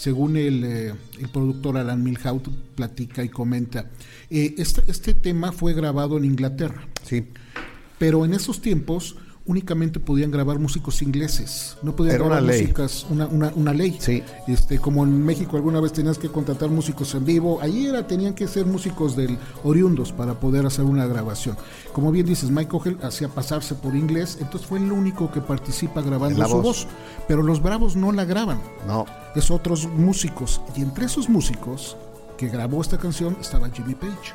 según 0.00 0.38
el, 0.38 0.64
eh, 0.64 0.94
el 1.18 1.28
productor 1.28 1.76
Alan 1.76 2.02
Milhout 2.02 2.48
platica 2.74 3.22
y 3.22 3.28
comenta, 3.28 3.90
eh, 4.30 4.54
este, 4.56 4.82
este 4.90 5.12
tema 5.12 5.52
fue 5.52 5.74
grabado 5.74 6.16
en 6.16 6.24
Inglaterra. 6.24 6.88
Sí. 7.04 7.26
Pero 7.98 8.24
en 8.24 8.32
esos 8.32 8.62
tiempos 8.62 9.18
únicamente 9.50 9.98
podían 9.98 10.30
grabar 10.30 10.60
músicos 10.60 11.02
ingleses, 11.02 11.76
no 11.82 11.96
podían 11.96 12.18
grabar 12.18 12.42
una 12.44 12.52
músicas, 12.52 13.04
una, 13.10 13.26
una, 13.26 13.52
una, 13.56 13.74
ley. 13.74 13.96
Sí. 13.98 14.22
Este, 14.46 14.78
como 14.78 15.02
en 15.02 15.24
México 15.24 15.56
alguna 15.56 15.80
vez 15.80 15.92
tenías 15.92 16.18
que 16.18 16.28
contratar 16.28 16.70
músicos 16.70 17.12
en 17.16 17.24
vivo, 17.24 17.60
allí 17.60 17.86
era, 17.86 18.06
tenían 18.06 18.34
que 18.34 18.46
ser 18.46 18.64
músicos 18.64 19.16
del 19.16 19.36
oriundos 19.64 20.12
para 20.12 20.38
poder 20.38 20.66
hacer 20.66 20.84
una 20.84 21.04
grabación. 21.08 21.56
Como 21.92 22.12
bien 22.12 22.26
dices, 22.26 22.48
Mike 22.48 22.76
Ogel 22.76 22.98
hacía 23.02 23.28
pasarse 23.28 23.74
por 23.74 23.96
inglés, 23.96 24.38
entonces 24.40 24.68
fue 24.68 24.78
el 24.78 24.92
único 24.92 25.32
que 25.32 25.40
participa 25.40 26.00
grabando 26.00 26.46
su 26.46 26.62
voz. 26.62 26.86
Pero 27.26 27.42
los 27.42 27.60
Bravos 27.60 27.96
no 27.96 28.12
la 28.12 28.24
graban. 28.24 28.60
No. 28.86 29.04
Es 29.34 29.50
otros 29.50 29.88
músicos. 29.88 30.60
Y 30.76 30.82
entre 30.82 31.06
esos 31.06 31.28
músicos 31.28 31.96
que 32.38 32.48
grabó 32.48 32.80
esta 32.80 32.98
canción 32.98 33.36
estaba 33.40 33.68
Jimmy 33.70 33.96
Page. 33.96 34.32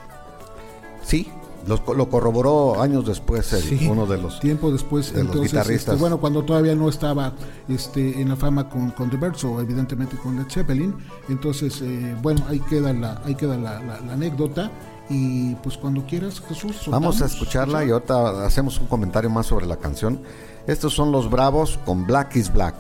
Sí, 1.03 1.29
lo, 1.67 2.09
corroboró 2.09 2.81
años 2.81 3.05
después 3.05 3.51
uno 3.89 4.05
de 4.05 4.17
los 4.17 4.39
tiempo 4.39 4.71
después 4.71 5.13
de 5.13 5.23
los 5.23 5.41
guitarristas. 5.41 5.93
Este, 5.93 5.95
bueno, 5.95 6.19
cuando 6.19 6.43
todavía 6.43 6.75
no 6.75 6.89
estaba 6.89 7.33
este, 7.67 8.21
en 8.21 8.29
la 8.29 8.35
fama 8.35 8.69
con, 8.69 8.91
con 8.91 9.09
The 9.09 9.17
Birds 9.17 9.43
o 9.43 9.59
evidentemente 9.61 10.17
con 10.17 10.37
Led 10.37 10.49
Zeppelin. 10.49 10.95
Entonces, 11.29 11.81
eh, 11.81 12.15
bueno, 12.21 12.43
ahí 12.47 12.59
queda 12.59 12.93
la, 12.93 13.21
ahí 13.25 13.35
queda 13.35 13.57
la, 13.57 13.77
anécdota. 14.11 14.71
Y 15.09 15.53
pues 15.55 15.77
cuando 15.77 16.03
quieras, 16.05 16.41
Jesús. 16.47 16.87
Vamos 16.87 17.21
a 17.21 17.25
escucharla 17.25 17.85
y 17.85 17.91
ahorita 17.91 18.45
hacemos 18.45 18.79
un 18.79 18.87
comentario 18.87 19.29
más 19.29 19.45
sobre 19.45 19.67
la 19.67 19.77
canción. 19.77 20.19
Estos 20.65 20.93
son 20.93 21.11
los 21.11 21.29
Bravos 21.29 21.79
con 21.85 22.07
Black 22.07 22.35
is 22.35 22.51
Black. 22.51 22.75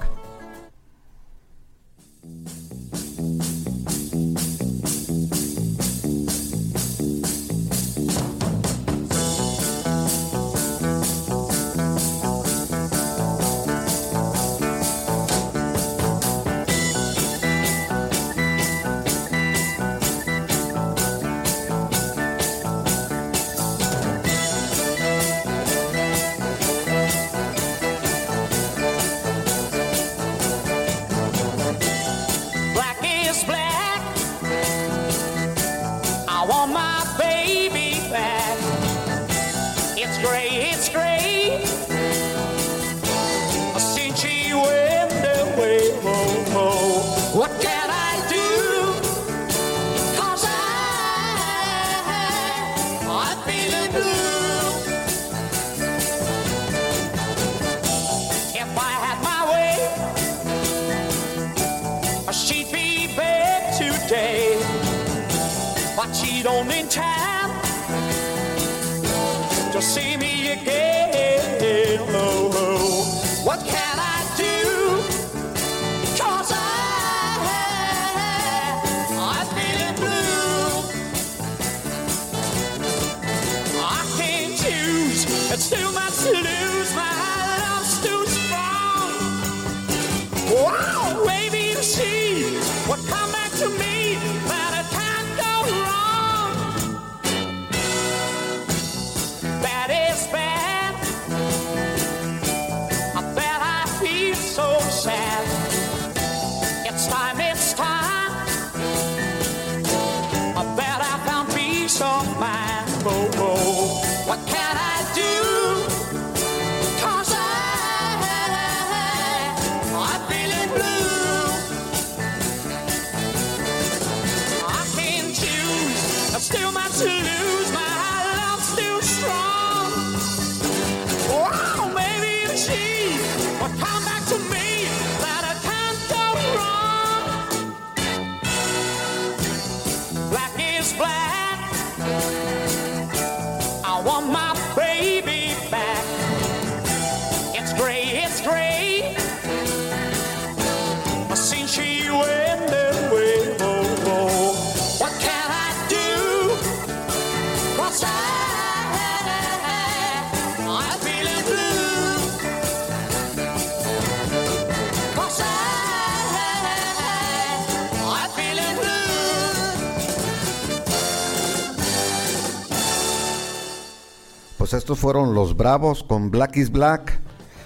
Estos 174.77 174.99
fueron 174.99 175.33
los 175.33 175.55
Bravos 175.57 176.03
con 176.03 176.31
Black 176.31 176.57
is 176.57 176.71
Black. 176.71 177.19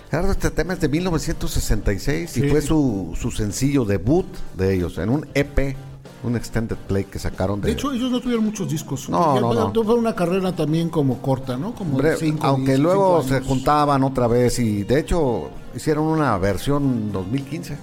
Claro, 0.09 0.31
este 0.31 0.49
tema 0.49 0.73
es 0.73 0.79
de 0.79 0.89
1966 0.89 2.37
y 2.37 2.49
fue 2.49 2.61
su, 2.61 3.15
su 3.19 3.29
sencillo 3.31 3.85
debut 3.85 4.25
de 4.57 4.73
ellos 4.73 4.97
en 4.97 5.09
un 5.09 5.27
EP 5.35 5.75
un 6.23 6.35
extended 6.35 6.75
play 6.75 7.05
que 7.05 7.19
sacaron 7.19 7.61
de... 7.61 7.67
De 7.67 7.73
hecho, 7.73 7.91
ellos 7.91 8.11
no 8.11 8.19
tuvieron 8.19 8.45
muchos 8.45 8.69
discos. 8.69 9.09
No, 9.09 9.39
no, 9.39 9.71
no. 9.71 9.83
Fue 9.83 9.95
una 9.95 10.13
carrera 10.15 10.53
también 10.53 10.89
como 10.89 11.21
corta, 11.21 11.57
¿no? 11.57 11.73
Como 11.73 11.99
cinco, 12.17 12.45
aunque 12.45 12.77
luego 12.77 13.23
se 13.23 13.41
juntaban 13.41 14.03
otra 14.03 14.27
vez 14.27 14.59
y 14.59 14.83
de 14.83 14.99
hecho 14.99 15.49
hicieron 15.75 16.05
una 16.05 16.37
versión 16.37 17.11
2015 17.11 17.77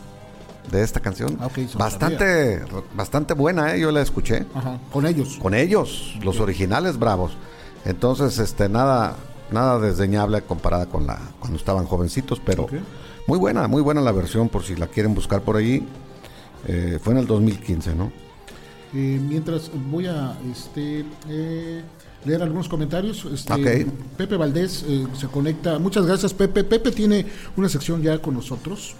de 0.71 0.83
esta 0.83 1.01
canción. 1.01 1.39
Ah, 1.41 1.49
bastante 1.75 2.63
bastante 2.95 3.35
buena, 3.35 3.75
¿eh? 3.75 3.81
yo 3.81 3.91
la 3.93 4.03
escuché. 4.03 4.45
Ajá, 4.55 4.79
con 4.93 5.07
ellos. 5.07 5.39
Con 5.41 5.55
ellos, 5.55 6.17
los 6.23 6.41
originales 6.41 6.99
bravos. 6.99 7.37
Entonces, 7.87 8.39
este 8.39 8.69
nada 8.69 9.17
nada 9.51 9.79
desdeñable 9.79 10.43
comparada 10.43 10.87
con 10.87 11.07
la 11.07 11.19
cuando 11.39 11.57
estaban 11.59 11.85
jovencitos, 11.85 12.41
pero 12.45 12.67
muy 13.27 13.39
buena, 13.39 13.69
muy 13.69 13.83
buena 13.83 14.01
la 14.01 14.13
versión 14.13 14.49
por 14.49 14.65
si 14.65 14.77
la 14.77 14.87
quieren 14.87 15.15
buscar 15.15 15.43
por 15.43 15.57
ahí. 15.57 15.87
Eh, 16.67 16.99
fue 17.01 17.13
en 17.13 17.21
el 17.21 17.27
2015, 17.27 17.95
¿no? 17.95 18.11
Eh, 18.95 19.21
mientras 19.23 19.71
voy 19.91 20.07
a 20.07 20.37
este, 20.51 21.05
eh, 21.29 21.83
leer 22.25 22.43
algunos 22.43 22.69
comentarios. 22.69 23.25
Este, 23.25 23.87
Pepe 24.17 24.37
Valdés 24.37 24.85
se 25.15 25.27
conecta. 25.29 25.79
Muchas 25.79 26.07
gracias, 26.07 26.35
Pepe. 26.35 26.65
Pepe 26.65 26.91
tiene 26.91 27.27
una 27.57 27.69
sección 27.69 28.03
ya 28.03 28.19
con 28.21 28.35
nosotros. 28.35 28.97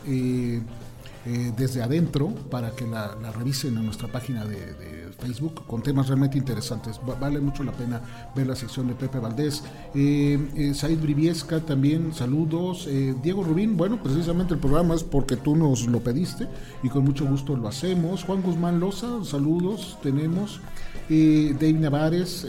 desde 1.57 1.83
adentro 1.83 2.29
para 2.53 2.71
que 2.71 2.87
la, 2.87 3.17
revisen 3.33 3.77
en 3.77 3.85
nuestra 3.85 4.07
página 4.07 4.45
de 4.45 5.06
Facebook 5.19 5.67
con 5.67 5.83
temas 5.83 6.09
realmente 6.09 6.39
interesantes. 6.39 7.01
Vale 7.21 7.41
mucho 7.41 7.65
la 7.65 7.73
pena 7.73 8.01
ver 8.35 8.47
la 8.47 8.57
sección 8.57 8.89
de 8.89 8.95
Pepe 8.95 9.19
Valdés. 9.19 9.63
Eh, 9.95 10.39
eh 10.55 10.75
Said 10.75 11.01
Briviesca 11.01 11.61
también, 11.61 12.13
saludos. 12.15 12.87
Eh, 12.89 13.15
Diego 13.23 13.43
Rubín, 13.43 13.77
bueno, 13.77 14.03
precisamente 14.03 14.55
el 14.55 14.61
programa 14.61 14.95
es 14.95 15.03
porque 15.03 15.37
tú 15.37 15.57
nos 15.57 15.87
lo 15.87 16.01
pediste 16.01 16.49
y 16.83 16.89
con 16.89 17.05
mucho 17.05 17.27
gusto 17.27 17.57
lo 17.57 17.69
hacemos. 17.69 18.25
Juan 18.25 18.43
Guzmán 18.43 18.81
Loza, 18.81 19.25
saludos, 19.25 19.99
tenemos. 20.03 20.61
Eh, 21.09 21.55
Dave 21.55 21.75
Navares, 21.75 22.47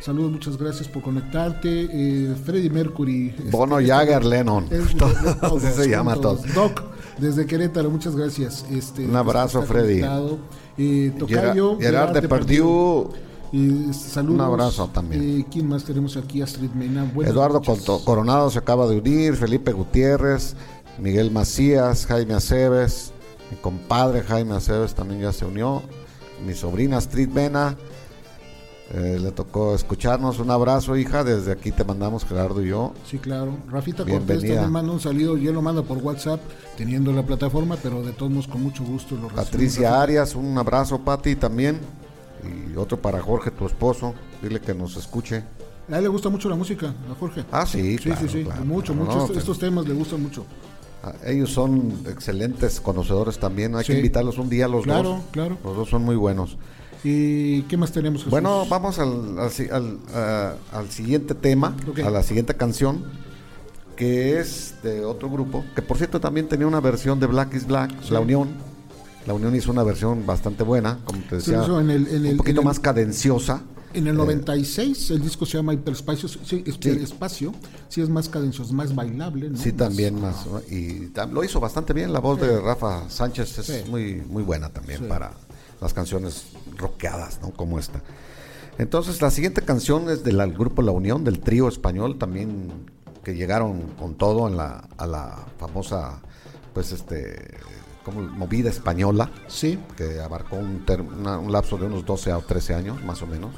saludos, 0.00 0.32
muchas 0.32 0.56
gracias 0.56 0.88
por 0.88 1.02
conectarte. 1.02 2.34
Freddy 2.44 2.68
Mercury. 2.70 3.28
Este, 3.28 3.50
Bono 3.50 3.76
Jagger 3.76 4.24
Lennon. 4.24 4.68
se 5.60 5.88
llama 5.88 6.16
todo. 6.16 6.40
Doc, 6.54 6.82
desde 7.18 7.46
Querétaro, 7.46 7.90
muchas 7.90 8.16
gracias. 8.16 8.66
Este, 8.70 9.06
Un 9.06 9.16
abrazo, 9.16 9.62
Freddy. 9.62 10.02
Eh, 10.78 11.12
Tocayo. 11.18 11.76
Gerard, 11.78 12.12
de 12.12 12.28
Perdiu. 12.28 13.10
saludos. 13.92 14.34
Un 14.34 14.40
abrazo 14.40 14.88
también. 14.88 15.40
Eh, 15.40 15.46
¿Quién 15.50 15.68
más 15.68 15.84
tenemos 15.84 16.16
aquí? 16.16 16.40
Astrid 16.40 16.70
Mena. 16.70 17.10
Eduardo 17.24 17.60
Coronado 18.04 18.50
se 18.50 18.58
acaba 18.58 18.86
de 18.86 18.98
unir. 18.98 19.34
Felipe 19.36 19.72
Gutiérrez. 19.72 20.54
Miguel 20.98 21.30
Macías. 21.30 22.06
Jaime 22.06 22.34
Aceves. 22.34 23.12
Mi 23.50 23.56
compadre 23.56 24.22
Jaime 24.22 24.54
Aceves 24.54 24.94
también 24.94 25.20
ya 25.20 25.32
se 25.32 25.44
unió. 25.44 25.82
Mi 26.46 26.54
sobrina 26.54 26.98
Astrid 26.98 27.28
Mena. 27.28 27.76
Eh, 28.94 29.18
le 29.20 29.32
tocó 29.32 29.74
escucharnos. 29.74 30.38
Un 30.38 30.50
abrazo, 30.50 30.96
hija. 30.96 31.22
Desde 31.22 31.52
aquí 31.52 31.72
te 31.72 31.84
mandamos, 31.84 32.24
Gerardo 32.24 32.62
y 32.62 32.68
yo. 32.68 32.94
Sí, 33.06 33.18
claro. 33.18 33.58
Rafita 33.70 34.04
Cortés 34.04 34.40
también 34.40 34.72
manda 34.72 34.92
un 34.92 35.00
saludo. 35.00 35.36
Ya 35.36 35.52
lo 35.52 35.60
manda 35.60 35.82
por 35.82 35.98
WhatsApp, 35.98 36.40
teniendo 36.76 37.12
la 37.12 37.22
plataforma, 37.22 37.76
pero 37.82 38.02
de 38.02 38.12
todos 38.12 38.32
modos, 38.32 38.48
con 38.48 38.62
mucho 38.62 38.84
gusto 38.84 39.16
lo 39.16 39.28
Patricia 39.28 40.00
Arias, 40.00 40.34
un 40.34 40.56
abrazo, 40.56 40.98
Pati, 40.98 41.36
también. 41.36 41.78
Y 42.44 42.76
otro 42.76 43.00
para 43.00 43.20
Jorge, 43.20 43.50
tu 43.50 43.66
esposo. 43.66 44.14
Dile 44.42 44.60
que 44.60 44.72
nos 44.72 44.96
escuche. 44.96 45.44
A 45.90 45.96
él 45.96 46.02
le 46.02 46.08
gusta 46.08 46.28
mucho 46.28 46.48
la 46.48 46.56
música, 46.56 46.94
a 47.10 47.14
Jorge. 47.18 47.44
Ah, 47.50 47.66
sí, 47.66 47.98
sí, 47.98 48.10
sí, 48.20 48.28
sí. 48.28 48.46
mucho, 48.64 48.94
mucho. 48.94 49.32
estos, 49.32 49.58
temas 49.58 49.86
le 49.86 49.94
gustan 49.94 50.22
mucho. 50.22 50.44
Ah, 51.02 51.12
ellos 51.24 51.50
son 51.50 52.02
excelentes 52.06 52.80
conocedores 52.80 53.38
también. 53.38 53.74
Hay 53.74 53.84
que 53.84 53.96
invitarlos 53.96 54.38
un 54.38 54.48
día 54.48 54.68
los 54.68 54.84
dos. 54.84 54.84
Claro, 54.84 55.20
claro. 55.30 55.58
Los 55.64 55.76
dos 55.76 55.88
son 55.88 56.04
muy 56.04 56.16
buenos. 56.16 56.56
¿Y 57.04 57.62
qué 57.62 57.76
más 57.76 57.92
tenemos? 57.92 58.28
Bueno, 58.28 58.66
vamos 58.68 58.98
al, 58.98 59.38
al, 59.38 60.90
siguiente 60.90 61.34
tema, 61.34 61.76
a 62.04 62.10
la 62.10 62.22
siguiente 62.22 62.54
canción, 62.54 63.04
que 63.96 64.38
es 64.38 64.74
de 64.82 65.04
otro 65.04 65.30
grupo, 65.30 65.64
que 65.74 65.82
por 65.82 65.96
cierto 65.96 66.20
también 66.20 66.48
tenía 66.48 66.66
una 66.66 66.80
versión 66.80 67.20
de 67.20 67.26
Black 67.26 67.54
is 67.54 67.66
Black, 67.66 67.92
La 68.10 68.20
Unión. 68.20 68.48
La 69.26 69.34
Unión 69.34 69.54
hizo 69.54 69.70
una 69.70 69.82
versión 69.82 70.24
bastante 70.24 70.64
buena, 70.64 71.00
como 71.04 71.20
te 71.22 71.36
decía, 71.36 71.62
un 71.62 72.36
poquito 72.36 72.62
más 72.62 72.80
cadenciosa. 72.80 73.62
En 73.94 74.06
el 74.06 74.16
96 74.16 75.10
eh, 75.10 75.14
el 75.14 75.22
disco 75.22 75.46
se 75.46 75.56
llama 75.56 75.72
Hiperespacio, 75.72 76.28
sí, 76.28 76.62
Espacio, 76.66 77.54
sí 77.88 78.02
es 78.02 78.08
más 78.08 78.28
cadencioso, 78.28 78.72
más 78.74 78.94
bailable. 78.94 79.50
Sí, 79.56 79.72
también 79.72 80.20
más. 80.20 80.46
y 80.70 81.10
lo 81.32 81.44
hizo 81.44 81.58
bastante 81.58 81.92
bien, 81.92 82.12
la 82.12 82.20
voz 82.20 82.40
de 82.40 82.60
Rafa 82.60 83.08
Sánchez 83.08 83.58
es 83.58 83.88
muy, 83.88 84.22
muy 84.28 84.42
buena 84.42 84.68
también 84.68 85.08
para 85.08 85.32
las 85.80 85.94
canciones 85.94 86.46
rockeadas, 86.76 87.40
¿no? 87.42 87.50
Como 87.50 87.78
esta. 87.78 88.02
Entonces, 88.78 89.20
la 89.20 89.30
siguiente 89.30 89.62
canción 89.62 90.08
es 90.08 90.22
del 90.22 90.52
grupo 90.52 90.82
La 90.82 90.92
Unión, 90.92 91.24
del 91.24 91.40
trío 91.40 91.68
español, 91.68 92.18
también 92.18 92.86
que 93.24 93.34
llegaron 93.34 93.82
con 93.98 94.14
todo 94.14 94.48
en 94.48 94.56
la, 94.56 94.88
a 94.96 95.06
la 95.06 95.46
famosa, 95.58 96.20
pues, 96.72 96.92
este, 96.92 97.56
como 98.04 98.22
movida 98.22 98.70
española. 98.70 99.30
Sí. 99.48 99.78
Que 99.96 100.20
abarcó 100.20 100.56
un, 100.56 100.84
un 100.88 101.52
lapso 101.52 101.76
de 101.76 101.86
unos 101.86 102.06
12 102.06 102.32
o 102.32 102.40
13 102.40 102.74
años, 102.74 103.04
más 103.04 103.20
o 103.22 103.26
menos. 103.26 103.50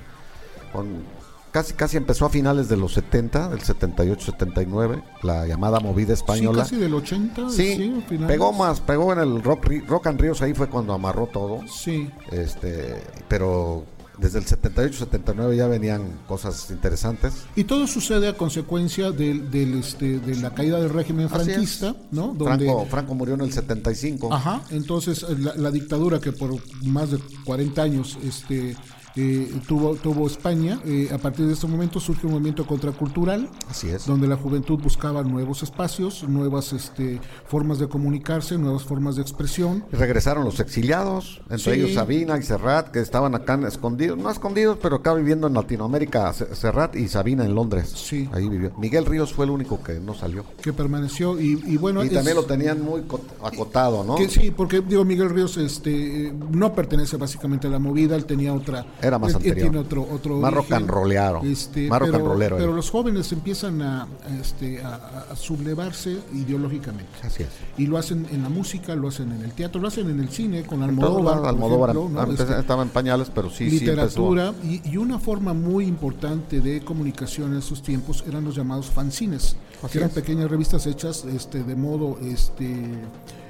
Con 0.73 1.05
casi 1.51 1.75
casi 1.75 1.97
empezó 1.97 2.27
a 2.27 2.31
finales 2.31 2.69
de 2.69 2.77
los 2.77 2.93
70, 2.95 3.49
del 3.49 3.61
78, 3.61 4.33
79, 4.33 5.03
la 5.23 5.47
llamada 5.47 5.81
movida 5.81 6.13
española. 6.13 6.65
Sí, 6.65 6.71
casi 6.71 6.83
del 6.83 6.95
80. 6.95 7.51
Sí, 7.51 8.05
pegó 8.27 8.53
más, 8.53 8.81
pegó 8.81 9.13
en 9.13 9.21
el 9.21 9.43
rock, 9.43 9.67
rock 9.87 10.07
and 10.09 10.21
Ríos, 10.21 10.43
ahí 10.43 10.55
fue 10.55 10.69
cuando 10.69 10.93
amarró 10.93 11.27
todo. 11.27 11.61
Sí. 11.69 12.11
Este, 12.31 13.03
pero 13.29 13.85
desde 14.21 14.39
el 14.39 14.45
78, 14.45 14.99
79 14.99 15.57
ya 15.57 15.67
venían 15.67 16.19
cosas 16.29 16.71
interesantes. 16.71 17.33
Y 17.57 17.65
todo 17.65 17.87
sucede 17.87 18.29
a 18.29 18.37
consecuencia 18.37 19.11
del, 19.11 19.51
del 19.51 19.79
este, 19.79 20.19
de 20.19 20.37
la 20.37 20.51
caída 20.51 20.79
del 20.79 20.91
régimen 20.91 21.29
franquista, 21.29 21.97
¿no? 22.11 22.35
Franco, 22.35 22.87
Franco 22.87 23.15
murió 23.15 23.35
en 23.35 23.41
el 23.43 23.53
75. 23.53 24.33
Ajá, 24.33 24.63
entonces 24.71 25.25
la, 25.39 25.55
la, 25.55 25.71
dictadura 25.71 26.21
que 26.21 26.33
por 26.33 26.55
más 26.83 27.11
de 27.11 27.19
40 27.45 27.83
años 27.83 28.19
este, 28.23 28.77
eh, 29.21 29.61
tuvo, 29.67 29.97
tuvo 29.97 30.27
España. 30.27 30.81
Eh, 30.87 31.11
a 31.13 31.19
partir 31.19 31.47
de 31.47 31.53
este 31.53 31.67
momento 31.67 32.01
surge 32.01 32.27
un 32.27 32.33
movimiento 32.33 32.67
contracultural, 32.67 33.51
Así 33.69 33.91
es. 33.91 34.07
donde 34.07 34.27
la 34.27 34.37
juventud 34.37 34.79
buscaba 34.81 35.23
nuevos 35.23 35.63
espacios, 35.63 36.27
nuevas 36.27 36.73
este, 36.73 37.21
formas 37.47 37.79
de 37.79 37.89
comunicarse, 37.89 38.57
nuevas 38.57 38.85
formas 38.85 39.17
de 39.17 39.23
expresión. 39.23 39.85
regresaron 39.93 40.45
los 40.45 40.59
exiliados, 40.61 41.43
entre 41.51 41.75
ellos 41.75 41.93
Sabina 41.93 42.39
y 42.39 42.43
Serrat, 42.43 42.89
que 42.89 43.01
estaban 43.01 43.35
acá 43.35 43.61
escondidos, 43.67 44.17
no 44.17 44.31
escondidos, 44.31 44.79
pero 44.81 44.97
acá 44.97 45.13
viviendo 45.13 45.49
en 45.49 45.55
Latinoamérica, 45.55 46.33
Serrat 46.33 46.97
y 46.97 47.09
Sabina 47.09 47.45
en 47.45 47.55
Londres. 47.55 47.93
Sí. 47.95 48.29
Ahí 48.33 48.49
vivió. 48.49 48.73
Miguel 48.79 49.05
Ríos 49.05 49.35
fue 49.35 49.45
el 49.45 49.51
único 49.51 49.83
que 49.83 50.01
no 50.01 50.15
salió. 50.15 50.45
Que 50.63 50.73
permaneció 50.73 51.39
y, 51.39 51.77
bueno. 51.77 52.03
Y 52.05 52.09
también 52.09 52.37
lo 52.37 52.45
tenían 52.45 52.81
muy 52.81 53.03
acotado, 53.43 54.03
¿no? 54.05 54.17
sí, 54.29 54.51
porque 54.51 54.81
digo, 54.81 55.05
Miguel 55.05 55.29
Ríos 55.29 55.57
este, 55.57 56.33
no 56.51 56.73
pertenece 56.75 57.17
básicamente 57.17 57.67
a 57.67 57.71
la 57.71 57.79
movida, 57.79 58.17
él 58.17 58.25
tenía 58.25 58.55
otra 58.55 58.87
era 59.10 59.10
más 59.19 59.35
anterior. 59.35 59.71
Tiene 59.71 59.79
otro, 59.79 60.07
otro 60.11 60.39
más 60.39 60.53
rock 60.53 60.73
and 60.73 60.89
rollero. 60.89 61.43
Este, 61.43 61.89
pero, 61.89 62.73
los 62.73 62.91
jóvenes 62.91 63.31
empiezan 63.33 63.83
a, 63.83 64.07
este, 64.41 64.83
a, 64.83 65.35
sublevarse 65.35 66.19
ideológicamente. 66.35 67.11
Así 67.23 67.43
es. 67.43 67.49
Y 67.79 67.87
lo 67.87 67.99
hacen 67.99 68.27
en 68.31 68.43
la 68.43 68.49
música, 68.49 68.95
lo 68.95 69.09
hacen 69.09 69.33
en 69.33 69.43
el 69.43 69.53
teatro, 69.53 69.81
lo 69.81 69.89
hacen 69.89 70.11
en 70.11 70.21
el 70.21 70.29
cine, 70.31 70.65
con 70.65 70.83
Almodóvar. 70.83 71.45
Almodóvar 71.45 71.97
este, 72.31 72.59
estaba 72.59 72.83
en 72.83 72.89
pañales, 72.89 73.31
pero 73.35 73.51
sí. 73.51 73.69
Literatura. 73.71 74.53
y, 74.63 74.89
y, 74.89 74.97
una 74.97 75.19
forma 75.19 75.55
muy 75.55 75.87
importante 75.87 76.61
de 76.61 76.83
comunicación 76.83 77.53
en 77.53 77.59
esos 77.59 77.83
tiempos 77.83 78.25
eran 78.27 78.45
los 78.45 78.55
llamados 78.55 78.87
fanzines, 78.87 79.57
que 79.91 79.99
eran 79.99 80.11
pequeñas 80.11 80.51
revistas 80.51 80.87
hechas 80.87 81.25
este, 81.25 81.63
de 81.63 81.75
modo. 81.77 82.19
este 82.23 82.99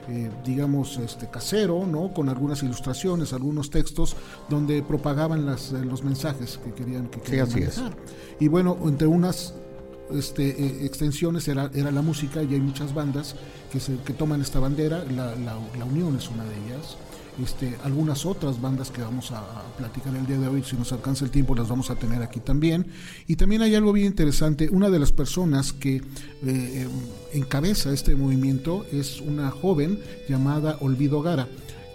eh, 0.08 0.30
digamos, 0.44 0.96
este, 0.98 1.28
casero, 1.28 1.86
¿no? 1.86 2.12
Con 2.12 2.28
algunas 2.28 2.62
ilustraciones, 2.62 3.32
algunos 3.32 3.70
textos, 3.70 4.16
donde 4.48 4.82
propagaban 4.82 5.46
las, 5.46 5.72
eh, 5.72 5.84
los 5.84 6.02
mensajes 6.02 6.58
que 6.58 6.72
querían 6.72 7.08
que 7.08 7.20
querían 7.20 7.48
Y 8.38 8.48
bueno, 8.48 8.76
entre 8.84 9.06
unas 9.06 9.54
este, 10.12 10.48
eh, 10.48 10.86
extensiones 10.86 11.46
era, 11.48 11.70
era 11.74 11.90
la 11.90 12.02
música 12.02 12.42
y 12.42 12.54
hay 12.54 12.60
muchas 12.60 12.94
bandas 12.94 13.36
que, 13.72 13.78
se, 13.78 13.96
que 13.98 14.12
toman 14.12 14.40
esta 14.40 14.58
bandera, 14.58 15.04
la, 15.04 15.34
la 15.36 15.84
Unión 15.84 16.16
es 16.16 16.28
una 16.28 16.44
de 16.44 16.54
ellas. 16.66 16.96
Este, 17.42 17.76
algunas 17.85 18.26
otras 18.26 18.61
bandas 18.61 18.90
que 18.90 19.03
vamos 19.03 19.33
a, 19.33 19.42
platicar 19.79 20.14
el 20.14 20.26
día 20.26 20.38
de 20.38 20.48
hoy, 20.48 20.62
si 20.62 20.76
nos 20.76 20.92
alcanza 20.92 21.24
el 21.24 21.31
tiempo, 21.31 21.55
las 21.55 21.68
vamos 21.68 21.90
a 21.90 21.96
tener 21.96 22.22
aquí 22.22 22.40
también. 22.40 22.87
Y 23.26 23.37
también 23.37 23.62
hay 23.62 23.74
algo 23.74 23.92
bien 23.92 24.07
interesante, 24.07 24.68
una 24.70 24.90
de 24.90 24.98
las 24.98 25.12
personas 25.12 25.72
que 25.72 25.96
eh, 25.96 26.03
em, 26.42 26.90
encabeza 27.33 27.92
este 27.92 28.14
movimiento 28.14 28.85
es 28.92 29.20
una 29.20 29.50
joven 29.50 29.98
llamada 30.29 30.76
Olvido 30.81 31.22
Gara, 31.22 31.48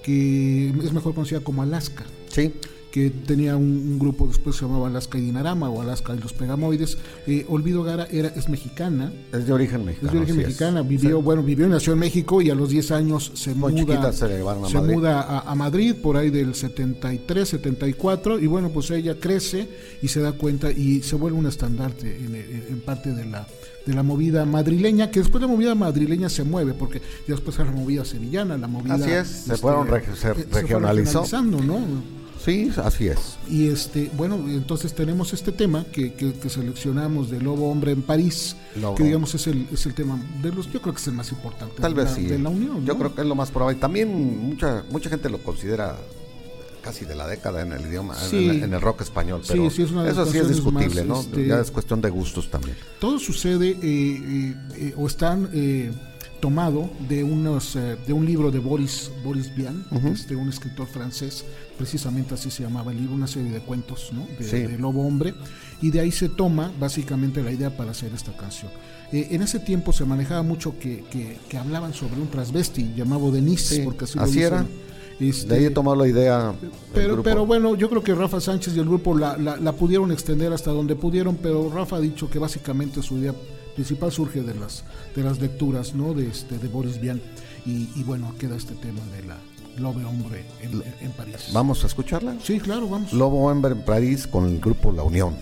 que 0.03 0.69
es 0.69 0.93
mejor 0.93 1.13
conocida 1.13 1.41
como 1.41 1.61
Alaska. 1.61 2.05
Sí 2.29 2.53
que 2.95 3.09
tenía 3.09 3.57
un, 3.57 3.99
grupo 3.99 4.25
después 4.25 4.55
se 4.55 4.61
llamaba 4.61 4.87
Alaska 4.87 5.17
y 5.17 5.21
Dinarama 5.21 5.69
o 5.69 5.81
Alaska 5.81 6.15
y 6.15 6.17
los 6.17 6.31
Pegamoides. 6.31 6.97
Eh, 7.27 7.45
Olvido 7.49 7.83
Gara 7.83 8.07
era, 8.09 8.29
es 8.29 8.47
mexicana. 8.47 9.11
Es 9.33 9.45
de 9.45 9.51
origen 9.51 9.83
mexicano. 9.83 10.07
Es 10.07 10.13
de 10.13 10.19
origen 10.19 10.37
mexicana. 10.37 10.81
Vivió, 10.81 11.21
bueno, 11.21 11.43
vivió 11.43 11.65
y 11.65 11.69
nació 11.69 11.91
en 11.91 11.99
México 11.99 12.41
y 12.41 12.51
a 12.51 12.55
los 12.55 12.69
10 12.69 12.91
años 12.91 13.33
se 13.35 13.53
muda, 13.53 14.13
se, 14.13 14.79
muda 14.79 15.41
a, 15.41 15.55
Madrid 15.55 15.93
por 16.01 16.15
ahí 16.15 16.29
del 16.29 16.55
73, 16.55 17.49
74 17.49 18.39
y 18.39 18.47
bueno, 18.47 18.69
pues 18.69 18.89
ella 18.91 19.19
crece 19.19 19.67
y 20.01 20.07
se 20.07 20.21
da 20.21 20.31
cuenta 20.31 20.71
y 20.71 21.01
se 21.01 21.17
vuelve 21.17 21.37
un 21.37 21.47
estandarte 21.47 22.15
en, 22.15 22.79
parte 22.79 23.13
de 23.13 23.25
la 23.25 23.45
de 23.85 23.93
la 23.93 24.03
movida 24.03 24.45
madrileña, 24.45 25.11
que 25.11 25.19
después 25.19 25.41
la 25.41 25.47
movida 25.47 25.75
madrileña 25.75 26.29
se 26.29 26.43
mueve, 26.43 26.73
porque 26.73 27.01
después 27.27 27.57
la 27.59 27.65
movida 27.65 28.03
sevillana, 28.03 28.57
la 28.57 28.67
movida... 28.67 28.95
Así 28.95 29.11
es, 29.11 29.27
se 29.27 29.57
fueron 29.57 29.93
este, 29.93 30.15
se 30.15 30.29
eh, 30.29 30.47
regionalizando, 30.49 31.61
¿no? 31.61 31.79
Sí, 32.45 32.71
así 32.83 33.07
es. 33.07 33.37
Y 33.49 33.69
este, 33.69 34.11
bueno, 34.15 34.35
entonces 34.47 34.93
tenemos 34.93 35.33
este 35.33 35.51
tema 35.51 35.83
que, 35.91 36.13
que, 36.13 36.47
seleccionamos 36.47 37.31
de 37.31 37.41
Lobo 37.41 37.71
Hombre 37.71 37.91
en 37.91 38.03
París, 38.03 38.55
que 38.95 39.03
digamos 39.03 39.33
es 39.33 39.47
el, 39.47 39.67
es 39.71 39.87
el 39.87 39.95
tema 39.95 40.21
de 40.43 40.51
los, 40.51 40.71
yo 40.71 40.79
creo 40.79 40.93
que 40.93 41.01
es 41.01 41.07
el 41.07 41.13
más 41.13 41.31
importante 41.31 41.81
Tal 41.81 41.95
vez 41.95 42.05
la, 42.05 42.15
sí. 42.15 42.25
de 42.27 42.37
la 42.37 42.49
Unión. 42.49 42.85
Yo 42.85 42.97
creo 42.99 43.15
que 43.15 43.21
es 43.21 43.27
lo 43.27 43.33
más 43.33 43.49
probable. 43.49 43.79
También 43.79 44.47
mucha, 44.47 44.83
mucha 44.91 45.09
gente 45.09 45.27
lo 45.27 45.39
considera 45.39 45.97
casi 46.83 47.03
de 47.03 47.15
la 47.15 47.25
década 47.25 47.63
en 47.63 47.73
el 47.73 47.81
idioma, 47.81 48.15
en, 48.31 48.71
el, 48.71 48.79
rock 48.79 49.01
español. 49.01 49.41
Pero 49.47 49.71
sí, 49.71 49.81
eso 49.81 50.25
sí 50.27 50.37
es 50.37 50.47
discutible, 50.47 51.03
¿no? 51.03 51.21
Este, 51.21 51.47
ya 51.47 51.59
es 51.59 51.71
cuestión 51.71 51.99
de 51.99 52.11
gustos 52.11 52.51
también. 52.51 52.77
Todo 52.99 53.17
sucede 53.17 53.69
eh, 53.69 53.77
eh, 53.81 54.55
eh, 54.75 54.93
o 54.95 55.07
están 55.07 55.49
tomado 56.45 56.91
de 57.09 57.23
unos 57.23 57.73
de 57.73 58.13
un 58.13 58.23
libro 58.23 58.51
de 58.51 58.59
Boris 58.59 59.09
Boris 59.23 59.55
Vian, 59.55 59.83
este, 60.13 60.35
un 60.35 60.47
escritor 60.47 60.85
francés, 60.85 61.43
precisamente 61.75 62.35
así 62.35 62.51
se 62.51 62.61
llamaba 62.61 62.91
el 62.91 62.99
libro, 62.99 63.15
una 63.15 63.25
serie 63.25 63.51
de 63.51 63.61
cuentos, 63.61 64.11
¿no? 64.13 64.27
De, 64.37 64.77
Lobo 64.77 65.07
Hombre, 65.07 65.33
y 65.81 65.89
de 65.89 66.01
ahí 66.01 66.11
se 66.11 66.29
toma 66.29 66.71
básicamente 66.79 67.41
la 67.41 67.51
idea 67.51 67.75
para 67.75 67.89
hacer 67.89 68.13
esta 68.13 68.31
canción. 68.37 68.69
en 69.11 69.41
ese 69.41 69.59
tiempo 69.59 69.91
se 69.91 70.05
manejaba 70.05 70.43
mucho 70.43 70.77
que, 70.77 71.03
que, 71.49 71.57
hablaban 71.57 71.95
sobre 71.95 72.21
un 72.21 72.27
transvesti 72.27 72.93
llamado 72.95 73.31
Denise, 73.31 73.81
porque 73.83 74.03
así, 74.03 74.19
así 74.19 74.41
lo 74.41 74.45
era 74.45 74.67
este, 75.19 75.47
de 75.47 75.55
ahí 75.55 75.65
he 75.65 75.71
tomado 75.71 75.95
la 75.95 76.07
idea. 76.07 76.53
Pero, 76.93 77.23
pero 77.23 77.43
bueno, 77.45 77.73
yo 77.75 77.89
creo 77.89 78.03
que 78.03 78.13
Rafa 78.13 78.39
Sánchez 78.39 78.75
y 78.75 78.79
el 78.79 78.85
grupo 78.85 79.17
la, 79.17 79.35
la, 79.37 79.71
pudieron 79.71 80.11
extender 80.11 80.53
hasta 80.53 80.69
donde 80.69 80.95
pudieron, 80.95 81.37
pero 81.37 81.71
Rafa 81.73 81.95
ha 81.95 82.01
dicho 82.01 82.29
que 82.29 82.37
básicamente 82.37 83.01
su 83.01 83.17
idea 83.17 83.33
principal 83.75 84.11
surge 84.11 84.41
de 84.41 84.55
las, 84.55 84.83
de 85.15 85.23
las 85.23 85.39
lecturas 85.39 85.93
¿no? 85.93 86.13
de, 86.13 86.27
este, 86.27 86.57
de 86.57 86.67
Boris 86.67 86.99
Vian. 86.99 87.21
Y, 87.65 87.89
y 87.95 88.03
bueno, 88.03 88.33
queda 88.39 88.55
este 88.55 88.73
tema 88.75 89.01
de 89.15 89.27
la 89.27 89.37
Lobo 89.77 89.99
Hombre 90.07 90.45
en, 90.61 90.83
en 91.01 91.11
París. 91.11 91.49
¿Vamos 91.53 91.83
a 91.83 91.87
escucharla? 91.87 92.35
Sí, 92.41 92.59
claro, 92.59 92.87
vamos. 92.87 93.11
Lobo 93.13 93.49
Hombre 93.49 93.73
en 93.73 93.81
París 93.81 94.25
con 94.27 94.45
el 94.45 94.59
grupo 94.59 94.91
La 94.91 95.03
Unión. 95.03 95.35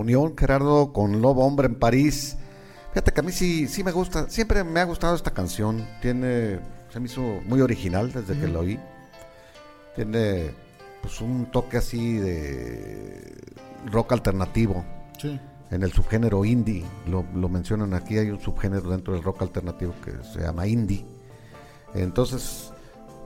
Unión, 0.00 0.36
Gerardo, 0.36 0.92
con 0.92 1.22
Lobo 1.22 1.44
Hombre 1.46 1.66
en 1.66 1.76
París. 1.76 2.36
Fíjate 2.92 3.12
que 3.12 3.20
a 3.20 3.22
mí 3.22 3.32
sí, 3.32 3.68
sí 3.68 3.84
me 3.84 3.92
gusta, 3.92 4.28
siempre 4.28 4.64
me 4.64 4.80
ha 4.80 4.84
gustado 4.84 5.14
esta 5.14 5.30
canción. 5.30 5.86
Tiene, 6.02 6.58
se 6.92 6.98
me 6.98 7.06
hizo 7.06 7.20
muy 7.46 7.60
original 7.60 8.12
desde 8.12 8.38
que 8.38 8.48
la 8.48 8.58
oí. 8.58 8.80
Tiene 9.94 10.50
pues 11.02 11.20
un 11.20 11.50
toque 11.50 11.76
así 11.76 12.14
de 12.14 13.34
rock 13.86 14.12
alternativo. 14.12 14.84
Sí. 15.18 15.40
En 15.70 15.84
el 15.84 15.92
subgénero 15.92 16.44
indie, 16.44 16.84
lo, 17.06 17.24
lo 17.34 17.48
mencionan 17.48 17.94
aquí, 17.94 18.18
hay 18.18 18.30
un 18.30 18.40
subgénero 18.40 18.90
dentro 18.90 19.14
del 19.14 19.22
rock 19.22 19.42
alternativo 19.42 19.94
que 20.04 20.12
se 20.24 20.40
llama 20.40 20.66
indie. 20.66 21.06
Entonces, 21.94 22.72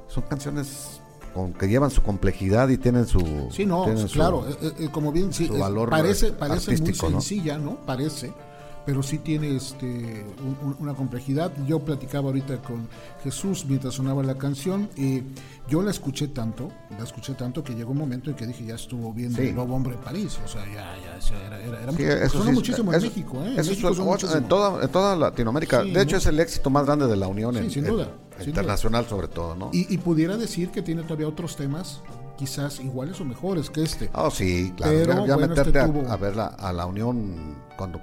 son 0.09 0.25
canciones 0.25 1.01
con, 1.35 1.53
que 1.53 1.67
llevan 1.69 1.91
su 1.91 2.03
complejidad 2.03 2.69
y 2.69 2.79
tienen 2.79 3.07
su 3.07 3.49
sí 3.51 3.67
no 3.67 3.85
tienen 3.85 4.09
su- 4.09 4.15
claro 4.15 4.47
eh, 4.49 4.73
eh, 4.79 4.89
como 4.93 5.11
bien 5.13 5.33
sí, 5.33 5.47
su 5.49 5.55
es- 5.55 5.61
valor 5.61 5.91
parece 5.91 6.33
parece 6.33 6.77
muy 6.81 6.95
sencilla 6.95 7.59
no 7.59 7.77
parece 7.85 8.33
pero 8.87 9.03
sí 9.03 9.17
tiene 9.17 9.57
este 9.57 9.87
un- 9.87 10.59
un- 10.69 10.77
una 10.79 10.93
complejidad 10.95 11.51
yo 11.67 11.79
platicaba 11.81 12.27
ahorita 12.29 12.59
con 12.61 12.87
Jesús 13.23 13.65
mientras 13.67 13.95
sonaba 13.95 14.23
la 14.23 14.37
canción 14.37 14.91
y 14.95 15.23
yo 15.71 15.81
la 15.81 15.91
escuché 15.91 16.29
tanto 16.29 16.69
la 16.99 17.05
escuché 17.05 17.33
tanto 17.33 17.65
que 17.65 17.75
llegó 17.75 17.93
un 17.93 17.97
momento 17.99 18.29
en 18.29 18.37
que 18.37 18.47
dije 18.47 18.67
ya 18.67 18.75
estuvo 18.75 19.11
viendo 19.15 19.39
Sí. 19.41 19.49
el 19.49 19.55
Lobo 19.55 19.75
Hombre 19.75 19.95
en 19.95 20.01
París 20.01 20.39
o 20.45 20.47
sea 20.47 20.63
ya 20.67 20.95
ya 21.03 21.47
era, 21.47 21.63
era, 21.63 21.83
era 21.83 21.93
Sí, 21.93 22.03
eso 22.03 22.29
sonó 22.39 22.45
sí, 22.45 22.53
muchísimo 22.53 22.93
en 22.93 23.01
México 23.01 23.43
¿eh? 23.43 23.49
en 23.49 23.57
México 23.57 23.95
muchísimo. 24.05 24.37
en, 24.39 24.49
toda, 24.49 24.83
en 24.85 24.89
toda 24.91 25.17
Latinoamérica. 25.17 25.83
De 25.83 26.03
hecho, 26.03 26.17
¿no? 26.17 26.19
es 26.19 26.27
el 26.27 26.39
éxito 26.41 26.69
más 26.69 26.85
grande 26.85 27.07
de 27.07 27.17
la 27.17 27.27
Unión. 27.27 27.55
Sí, 27.55 27.61
en- 27.61 27.71
sin 27.71 27.85
duda, 27.87 28.09
internacional, 28.45 29.07
sobre 29.07 29.29
todo, 29.29 29.55
¿no? 29.55 29.71
y, 29.73 29.93
y 29.93 29.99
pudiera 29.99 30.37
decir 30.37 30.71
que 30.71 30.83
tiene 30.83 31.03
todavía 31.03 31.29
otros 31.29 31.57
temas 31.57 32.01
quizás 32.37 32.81
iguales 32.81 33.21
o 33.21 33.25
mejores 33.25 33.71
que 33.71 33.83
este 33.83 34.11
Ah, 34.13 34.29
sí, 34.33 34.73
claro. 34.77 34.93
Pero, 34.93 35.13
ya 35.13 35.27
ya 35.27 35.35
bueno, 35.37 35.49
meterte 35.49 35.71
este 35.71 35.79
a- 35.81 35.87
tuvo- 35.87 36.09
a, 36.09 36.17
ver 36.17 36.35
la, 36.37 36.47
a 36.47 36.73
la 36.73 36.87
Unión 36.87 37.55
cuando 37.77 38.01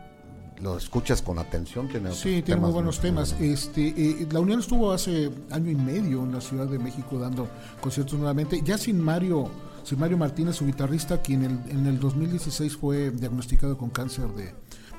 lo 0.62 0.78
escuchas 0.78 1.22
con 1.24 1.40
atención. 1.40 1.88
Tiene 1.90 2.08
otros 2.10 2.20
Sí, 2.22 2.42
tiene 2.44 2.62
muy 2.62 2.72
buenos 2.72 3.00
temas. 3.00 3.36
Este, 3.40 3.88
eh, 3.88 4.28
la 4.32 4.40
Unión 4.40 4.60
estuvo 4.60 4.92
hace 4.92 5.32
año 5.50 5.72
y 5.72 5.76
medio 5.76 6.24
en 6.24 6.32
la 6.34 6.40
Ciudad 6.42 6.68
de 6.68 6.78
México 6.80 7.18
dando 7.20 7.48
conciertos 7.82 8.18
nuevamente, 8.20 8.62
ya 8.64 8.78
sin 8.78 9.02
Mario, 9.02 9.50
sin 9.84 10.00
Mario 10.00 10.18
Martínez, 10.20 10.56
su 10.56 10.66
guitarrista, 10.68 11.20
quien 11.22 11.44
en 11.44 11.64
el, 11.66 11.72
en 11.80 11.88
el 11.88 12.00
2016 12.00 12.78
fue 12.78 13.10
diagnosticado 13.10 13.76
con 13.78 13.90
cáncer 13.90 14.28
de, 14.34 14.54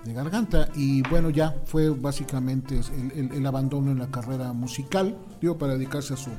de 0.05 0.13
garganta 0.13 0.69
y 0.75 1.03
bueno, 1.03 1.31
ya 1.31 1.55
fue 1.65 1.91
básicamente 1.91 2.81
el, 3.15 3.31
el- 3.33 3.47
abandono 3.47 3.93
en 3.93 3.99
la 4.01 4.11
carrera 4.11 4.53
musical, 4.53 5.17
digo, 5.41 5.57
para 5.59 5.75
dedicarse 5.75 6.15
a 6.15 6.17
su 6.17 6.31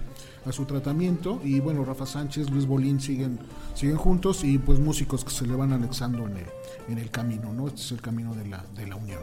a 0.45 0.51
su 0.51 0.65
tratamiento 0.65 1.39
y 1.43 1.61
bueno, 1.61 1.85
Rafa 1.85 2.05
Sánchez, 2.05 2.49
Luis 2.49 2.65
Bolín 2.65 2.99
siguen 2.99 3.39
siguen 3.75 3.95
juntos 3.95 4.43
y 4.43 4.57
pues 4.57 4.79
músicos 4.79 5.23
que 5.23 5.31
se 5.31 5.47
le 5.47 5.55
van 5.55 5.71
anexando 5.71 6.27
en 6.27 6.35
el, 6.37 6.45
en 6.89 6.97
el 6.97 7.09
camino, 7.09 7.53
¿no? 7.53 7.67
Este 7.69 7.79
es 7.81 7.91
el 7.93 8.01
camino 8.01 8.33
de 8.35 8.47
la, 8.47 8.65
de 8.75 8.85
la 8.87 8.97
unión. 8.97 9.21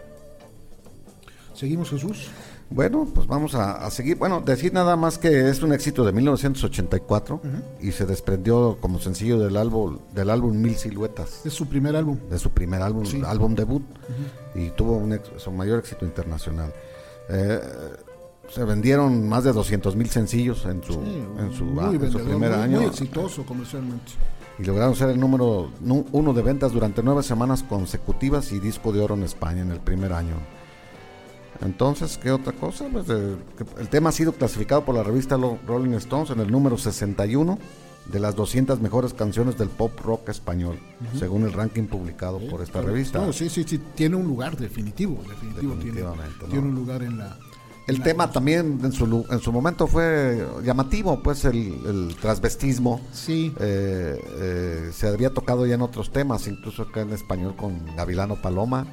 Seguimos 1.53 1.90
Jesús. 1.90 2.29
Bueno, 2.72 3.04
pues 3.12 3.26
vamos 3.26 3.56
a, 3.56 3.85
a 3.85 3.90
seguir. 3.90 4.16
Bueno, 4.16 4.40
decir 4.42 4.72
nada 4.72 4.94
más 4.94 5.18
que 5.18 5.48
es 5.50 5.61
un 5.62 5.72
éxito 5.72 6.04
de 6.04 6.12
1984 6.12 7.40
y 7.80 7.90
se 7.90 8.06
desprendió 8.06 8.78
como 8.80 9.00
sencillo 9.00 9.40
del 9.40 9.56
álbum 9.56 9.98
del 10.14 10.30
álbum 10.30 10.56
Mil 10.56 10.76
Siluetas, 10.76 11.44
Es 11.44 11.52
su 11.52 11.66
primer 11.66 11.96
álbum. 11.96 12.16
de 12.30 12.38
su 12.38 12.50
primer 12.50 12.80
álbum, 12.83 13.04
Sí. 13.06 13.20
álbum 13.26 13.56
debut, 13.56 13.83
y 14.54 14.70
tuvo 14.70 14.96
un 14.98 15.12
ex- 15.14 15.30
su 15.38 15.50
mayor 15.50 15.80
éxito 15.80 16.04
internacional. 16.04 16.72
Eh, 17.28 17.61
se 18.48 18.62
vendieron 18.64 19.28
más 19.28 19.42
de 19.44 19.52
200 19.52 19.96
mil 19.96 20.09
sencillos 20.09 20.64
en 20.66 20.83
su, 20.85 20.92
Sí, 20.92 21.24
en 21.38 21.52
su, 21.52 21.64
muy 21.64 21.85
en 21.85 21.92
su 21.92 21.98
vendedor, 21.98 22.22
primer 22.22 22.50
muy- 22.52 22.61
año 22.61 22.76
Muy 22.78 22.87
exitoso 22.87 23.44
comercialmente. 23.44 24.12
y 24.61 24.64
lograron 24.64 24.94
ser 24.94 25.11
el 25.11 25.18
número 25.18 25.70
uno 26.12 26.33
de 26.33 26.42
ventas 26.42 26.70
durante 26.72 27.02
nueve 27.02 27.22
semanas 27.24 27.64
consecutivas 27.64 28.52
y 28.52 28.61
disco 28.61 28.92
de 28.92 29.00
oro 29.00 29.14
en 29.16 29.24
España 29.24 29.62
en 29.62 29.72
el 29.72 29.80
primer 29.80 30.12
año. 30.12 30.35
Entonces, 31.62 32.18
¿qué 32.18 32.31
otra 32.31 32.53
cosa? 32.53 32.87
Pues, 32.90 33.07
eh, 33.11 33.37
el 33.79 33.88
tema 33.88 34.09
ha 34.09 34.12
sido 34.12 34.33
clasificado 34.33 34.85
por 34.85 34.94
la 34.94 35.03
revista 35.03 35.37
Rolling 35.66 35.92
Stones 35.94 36.31
en 36.31 36.40
el 36.40 36.51
número 36.51 36.79
61 36.79 37.59
de 38.11 38.18
las 38.18 38.35
200 38.35 38.81
mejores 38.81 39.12
canciones 39.14 39.57
del 39.59 39.68
pop 39.68 39.92
rock 40.03 40.31
español, 40.31 40.79
según 41.18 41.42
el 41.44 41.53
ranking 41.53 41.85
publicado 41.85 42.38
por 42.49 42.62
esta 42.62 42.81
revista. 42.81 43.20
No, 43.20 43.33
sí, 43.33 43.49
sí, 43.51 43.64
sí, 43.66 43.79
tiene 43.94 44.16
un 44.16 44.27
lugar 44.27 44.57
definitivo, 44.57 45.23
definitivo. 45.29 45.75
Tiene, 45.75 45.92
Definitivamente, 46.01 46.37
¿no? 46.42 46.49
tiene 46.49 46.68
un 46.68 46.75
lugar 46.75 47.03
en 47.03 47.18
la... 47.18 47.37
El 47.87 47.96
en 47.96 47.99
la- 48.01 48.05
tema 48.05 48.31
también 48.33 48.81
en 48.83 48.92
su, 48.92 49.27
en 49.31 49.40
su 49.40 49.53
momento 49.53 49.87
fue 49.87 50.44
llamativo, 50.64 51.20
pues 51.23 51.44
el, 51.44 51.57
el 51.87 52.16
transvestismo. 52.20 53.01
Sí, 53.12 53.53
Eh, 53.61 54.18
eh, 54.38 54.90
se 54.92 55.07
había 55.09 55.31
tocado 55.31 55.66
ya 55.66 55.75
en 55.75 55.83
otros 55.83 56.11
temas, 56.11 56.46
incluso 56.49 56.83
acá 56.83 57.03
en 57.03 57.11
español 57.12 57.55
con 57.57 57.85
Gavilano 57.96 58.37
Paloma. 58.37 58.87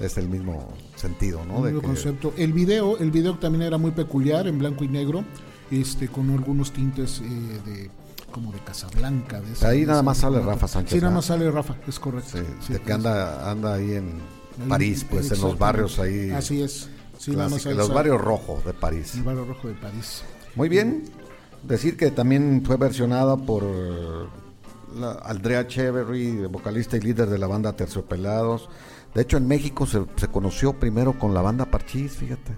Es 0.00 0.16
el 0.18 0.28
mismo 0.28 0.68
sentido, 0.96 1.44
¿no? 1.44 1.56
De 1.62 1.70
nuevo 1.72 1.80
que- 1.80 1.86
concepto. 1.86 2.32
El 2.36 2.52
video, 2.52 2.98
el 2.98 3.10
video 3.10 3.38
también 3.38 3.62
era 3.62 3.78
muy 3.78 3.92
peculiar, 3.92 4.46
en 4.48 4.58
blanco 4.58 4.82
y 4.84 4.88
negro, 4.88 5.24
este, 5.70 6.08
con 6.08 6.30
algunos 6.30 6.72
tintes 6.72 7.20
eh, 7.20 7.60
de 7.64 7.90
como 8.32 8.50
de 8.52 8.58
Casablanca. 8.58 9.40
De 9.40 9.52
esa- 9.52 9.68
Ahí 9.68 9.80
de 9.82 9.86
nada 9.86 10.02
más 10.02 10.18
sale 10.18 10.40
Rafa 10.40 10.66
Sánchez, 10.66 10.94
Sí, 10.94 11.00
nada 11.00 11.14
más 11.14 11.24
sale 11.26 11.48
Rafa, 11.50 11.76
es 11.86 12.00
correcto. 12.00 12.30
sí, 12.38 12.44
Sí, 12.66 12.72
de 12.72 12.80
que 12.80 12.92
anda, 12.92 13.48
anda 13.50 13.74
ahí 13.74 13.92
en 13.94 14.20
ahí- 14.60 14.68
París, 14.68 15.06
pues 15.08 15.30
en 15.30 15.40
los 15.40 15.56
barrios 15.56 15.98
ahí. 16.00 16.30
Así 16.30 16.60
es. 16.60 16.88
Sí, 17.16 17.30
nada 17.30 17.48
más 17.48 17.64
ahí 17.64 17.74
los 17.74 17.86
sale 17.86 17.94
barrios 17.96 18.20
rojos 18.20 18.64
de 18.64 18.74
París. 18.74 19.14
El 19.14 19.22
barrio 19.22 19.44
rojo 19.44 19.68
de 19.68 19.74
París. 19.74 20.22
Muy 20.56 20.68
bien. 20.68 21.04
Decir 21.62 21.96
que 21.96 22.10
también 22.10 22.62
fue 22.66 22.76
versionada 22.76 23.36
por 23.36 23.62
la 24.96 25.12
Andrea 25.24 25.66
Cheverry, 25.66 26.46
vocalista 26.46 26.96
y 26.96 27.00
líder 27.00 27.28
de 27.30 27.38
la 27.38 27.46
banda 27.46 27.72
Terciopelados. 27.74 28.68
De 29.14 29.22
hecho, 29.22 29.36
en 29.36 29.46
México 29.46 29.86
se, 29.86 30.04
se 30.16 30.28
conoció 30.28 30.72
primero 30.78 31.18
con 31.18 31.34
la 31.34 31.40
banda 31.42 31.66
Parchís, 31.66 32.12
fíjate. 32.12 32.56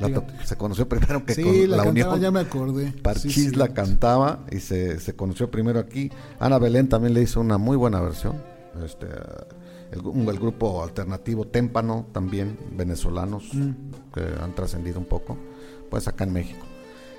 La 0.00 0.08
se 0.44 0.56
conoció 0.56 0.88
primero 0.88 1.24
que 1.24 1.34
Sí, 1.34 1.42
con 1.42 1.52
la, 1.70 1.76
la, 1.76 1.84
cantaba, 1.84 2.14
Unión. 2.14 2.20
ya 2.20 2.30
me 2.30 2.40
acordé. 2.40 2.92
Parchís 3.02 3.34
Sí, 3.34 3.50
sí. 3.50 3.54
la 3.54 3.68
cantaba 3.68 4.40
y 4.50 4.58
se, 4.58 4.98
se 4.98 5.14
conoció 5.14 5.50
primero 5.50 5.78
aquí. 5.78 6.10
Ana 6.40 6.58
Belén 6.58 6.88
también 6.88 7.14
le 7.14 7.22
hizo 7.22 7.40
una 7.40 7.58
muy 7.58 7.76
buena 7.76 8.00
versión. 8.00 8.42
Este, 8.84 9.06
el, 9.92 10.02
gru- 10.02 10.28
el 10.28 10.38
grupo 10.38 10.82
alternativo 10.82 11.46
Témpano 11.46 12.06
también, 12.12 12.58
venezolanos, 12.72 13.44
Mm. 13.52 13.70
que 14.14 14.22
han 14.42 14.54
trascendido 14.54 14.98
un 14.98 15.04
poco, 15.06 15.36
pues 15.90 16.08
acá 16.08 16.24
en 16.24 16.32
México. 16.32 16.64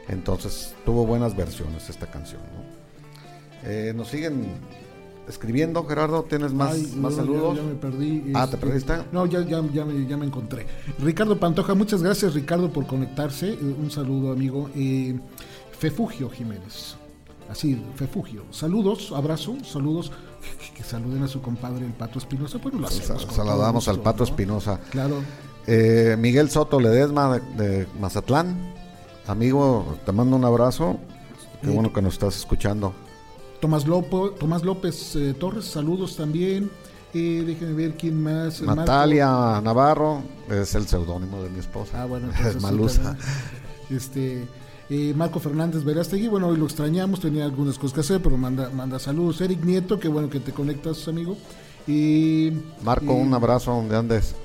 Entonces 0.10 0.74
tuvo 0.84 1.06
buenas 1.06 1.38
versiones 1.38 1.90
esta 1.90 2.08
canción. 2.08 2.42
¿no? 2.42 3.70
Eh, 3.70 3.94
nos 3.96 4.10
siguen 4.10 4.46
escribiendo, 5.28 5.86
Gerardo, 5.86 6.24
¿tienes 6.24 6.54
más, 6.54 6.74
Ay, 6.74 6.94
más 6.98 7.14
no, 7.14 7.18
saludos? 7.18 7.56
Ya, 7.56 7.62
ya 7.62 7.68
me 7.68 7.76
perdí. 7.76 8.32
Ah, 8.34 8.48
¿te 8.50 8.58
perdiste? 8.58 8.94
No, 9.12 9.26
ya, 9.26 9.42
ya, 9.42 9.64
ya, 9.74 9.86
me, 9.86 10.08
ya 10.08 10.18
me 10.18 10.26
encontré. 10.26 10.66
Ricardo 11.00 11.40
Pantoja, 11.40 11.74
muchas 11.76 12.04
gracias 12.04 12.34
Ricardo 12.34 12.72
por 12.72 12.86
conectarse. 12.88 13.54
Eh, 13.54 13.76
Un 13.80 13.90
saludo 13.92 14.32
amigo. 14.32 14.70
Eh, 14.76 15.20
Fefugio 15.78 16.30
Jiménez. 16.30 16.96
Así, 17.50 17.82
Fefugio. 17.96 18.44
Saludos, 18.52 19.12
abrazo, 19.16 19.56
saludos. 19.64 20.12
Que 20.76 20.84
saluden 20.84 21.24
a 21.24 21.28
su 21.28 21.42
compadre 21.42 21.86
el 21.86 21.94
Pato 21.94 22.18
Espinosa. 22.20 22.58
Bueno, 22.58 22.80
lo 22.80 22.88
hacemos 22.88 23.28
Saludamos 23.32 23.88
al 23.88 24.00
Pato 24.00 24.20
¿no? 24.20 24.30
Espinosa. 24.30 24.80
Claro. 24.90 25.18
Eh, 25.68 26.16
Miguel 26.20 26.50
Soto 26.50 26.80
Ledesma 26.80 27.40
de, 27.40 27.64
de 27.64 27.88
Mazatlán. 28.00 28.74
Amigo, 29.28 29.98
te 30.06 30.12
mando 30.12 30.36
un 30.36 30.44
abrazo. 30.44 31.00
Qué 31.62 31.70
bueno 31.70 31.94
que 31.94 32.02
nos 32.02 32.14
estás 32.14 32.36
escuchando. 32.36 32.94
Tomás, 33.64 33.88
Lopo, 33.88 34.32
Tomás 34.32 34.62
López 34.66 35.16
eh, 35.16 35.34
Torres, 35.40 35.64
saludos 35.64 36.18
también. 36.18 36.70
Eh, 37.14 37.46
déjenme 37.48 37.74
ver 37.76 37.96
quién 37.96 38.22
más. 38.22 38.62
Marco. 38.62 38.82
Natalia 38.82 39.62
Navarro 39.64 40.22
es 40.50 40.76
el 40.76 40.86
seudónimo 40.86 41.42
de 41.42 41.50
mi 41.50 41.60
esposa. 41.60 42.02
Ah, 42.04 42.06
bueno, 42.06 42.28
entonces 42.36 42.62
Malusa. 42.62 43.16
Este, 43.90 44.46
eh, 44.90 45.14
Marco 45.16 45.40
Fernández 45.40 45.86
Verástegui, 45.86 46.28
bueno, 46.28 46.48
hoy 46.48 46.58
lo 46.58 46.66
extrañamos, 46.66 47.22
tenía 47.22 47.46
algunas 47.46 47.78
cosas 47.80 47.94
que 47.94 48.00
hacer, 48.02 48.22
pero 48.22 48.36
manda, 48.36 48.70
manda 48.70 49.00
saludos. 49.00 49.40
Eric 49.40 49.64
Nieto, 49.64 49.98
qué 49.98 50.10
bueno 50.10 50.30
que 50.30 50.42
te 50.42 50.52
conectas, 50.52 51.08
amigo. 51.08 51.38
Y, 51.88 52.52
Marco, 52.84 53.14
y- 53.14 53.22
un 53.22 53.34
abrazo 53.34 53.72
donde 53.72 53.96
andes. 53.96 54.36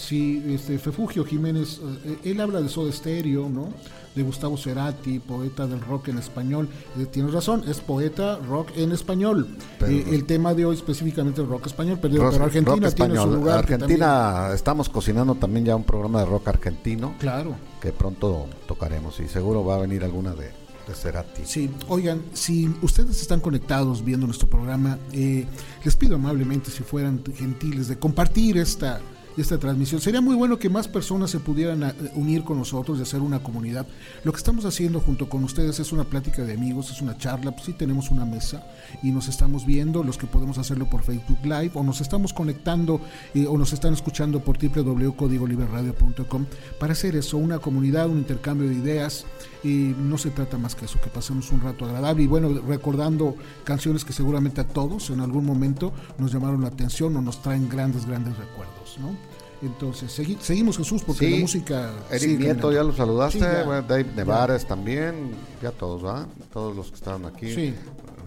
Sí, 0.00 0.42
este, 0.48 0.78
Fefugio 0.78 1.24
Jiménez, 1.24 1.78
eh, 2.04 2.18
él 2.24 2.40
habla 2.40 2.60
de 2.60 2.68
Soda 2.68 2.90
Stereo, 2.90 3.48
¿no? 3.48 3.68
De 4.14 4.22
Gustavo 4.22 4.56
Cerati, 4.56 5.18
poeta 5.20 5.66
del 5.66 5.80
rock 5.82 6.08
en 6.08 6.18
español. 6.18 6.68
Eh, 6.98 7.06
tienes 7.06 7.32
razón, 7.32 7.62
es 7.68 7.80
poeta 7.80 8.36
rock 8.48 8.70
en 8.76 8.92
español. 8.92 9.46
Pero- 9.78 9.92
Eh, 9.92 10.04
el 10.10 10.24
tema 10.24 10.54
de 10.54 10.64
hoy 10.64 10.74
específicamente 10.76 11.42
es 11.42 11.48
rock 11.48 11.66
español, 11.66 11.98
pero, 12.00 12.16
Rock- 12.16 12.32
pero 12.32 12.44
Argentina 12.44 12.90
tiene 12.90 13.16
su 13.16 13.26
lugar. 13.30 13.58
Argentina, 13.58 14.50
estamos 14.54 14.88
cocinando 14.88 15.34
también 15.34 15.66
ya 15.66 15.76
un 15.76 15.84
programa 15.84 16.20
de 16.20 16.26
rock 16.26 16.48
argentino 16.48 17.14
claro. 17.20 17.54
que 17.80 17.92
pronto 17.92 18.46
tocaremos 18.66 19.20
y 19.20 19.28
seguro 19.28 19.64
va 19.64 19.76
a 19.76 19.78
venir 19.78 20.02
alguna 20.02 20.34
de, 20.34 20.46
de 20.88 20.94
Cerati. 20.94 21.42
Sí, 21.44 21.70
oigan, 21.88 22.20
si 22.32 22.68
ustedes 22.82 23.20
están 23.20 23.38
conectados 23.40 24.04
viendo 24.04 24.26
nuestro 24.26 24.48
programa, 24.48 24.98
eh, 25.12 25.46
les 25.84 25.94
pido 25.94 26.16
amablemente 26.16 26.70
si 26.70 26.82
fueran 26.82 27.22
gentiles 27.36 27.86
de 27.86 27.96
compartir 27.98 28.58
esta, 28.58 29.00
esta 29.40 29.58
transmisión. 29.58 30.00
Sería 30.00 30.20
muy 30.20 30.34
bueno 30.34 30.58
que 30.58 30.68
más 30.68 30.88
personas 30.88 31.30
se 31.30 31.40
pudieran 31.40 31.82
eh, 31.82 31.94
unir 32.14 32.44
con 32.44 32.58
nosotros 32.58 32.98
y 32.98 33.02
hacer 33.02 33.20
una 33.20 33.42
comunidad. 33.42 33.86
Lo 34.24 34.32
que 34.32 34.38
estamos 34.38 34.64
haciendo 34.64 35.00
junto 35.00 35.28
con 35.28 35.44
ustedes 35.44 35.80
es 35.80 35.92
una 35.92 36.04
plática 36.04 36.42
de 36.42 36.54
amigos, 36.54 36.90
es 36.90 37.00
una 37.00 37.16
charla, 37.16 37.52
pues 37.52 37.64
sí 37.64 37.72
tenemos 37.72 38.10
una 38.10 38.24
mesa 38.24 38.64
y 39.02 39.10
nos 39.10 39.28
estamos 39.28 39.66
viendo, 39.66 40.02
los 40.02 40.18
que 40.18 40.26
podemos 40.26 40.58
hacerlo 40.58 40.88
por 40.88 41.02
Facebook 41.02 41.38
Live 41.42 41.72
o 41.74 41.82
nos 41.82 42.00
estamos 42.00 42.32
conectando 42.32 43.00
eh, 43.34 43.46
o 43.46 43.56
nos 43.56 43.72
están 43.72 43.94
escuchando 43.94 44.40
por 44.40 44.58
www.codigoliberradio.com 44.58 46.46
para 46.78 46.92
hacer 46.92 47.16
eso, 47.16 47.36
una 47.36 47.58
comunidad, 47.58 48.08
un 48.08 48.18
intercambio 48.18 48.68
de 48.68 48.74
ideas 48.74 49.26
y 49.62 49.94
no 49.98 50.18
se 50.18 50.30
trata 50.30 50.58
más 50.58 50.74
que 50.74 50.86
eso, 50.86 51.00
que 51.00 51.10
pasemos 51.10 51.50
un 51.50 51.60
rato 51.60 51.84
agradable 51.84 52.22
y 52.22 52.26
bueno, 52.26 52.48
recordando 52.66 53.36
canciones 53.64 54.04
que 54.04 54.12
seguramente 54.12 54.60
a 54.60 54.66
todos 54.66 55.10
en 55.10 55.20
algún 55.20 55.44
momento 55.44 55.92
nos 56.18 56.32
llamaron 56.32 56.62
la 56.62 56.68
atención 56.68 57.16
o 57.16 57.22
nos 57.22 57.42
traen 57.42 57.68
grandes, 57.68 58.06
grandes 58.06 58.36
recuerdos, 58.36 58.98
¿no? 59.00 59.29
Entonces, 59.62 60.10
seguimos 60.40 60.78
Jesús, 60.78 61.02
porque 61.04 61.28
la 61.28 61.36
música... 61.36 61.92
Eric 62.10 62.38
Nieto, 62.38 62.72
ya 62.72 62.82
lo 62.82 62.94
saludaste, 62.94 63.40
Dave 63.40 64.06
Nevares 64.16 64.66
también, 64.66 65.32
ya 65.62 65.70
todos, 65.70 66.04
¿va? 66.04 66.26
Todos 66.50 66.74
los 66.74 66.88
que 66.88 66.94
estaban 66.94 67.26
aquí. 67.26 67.74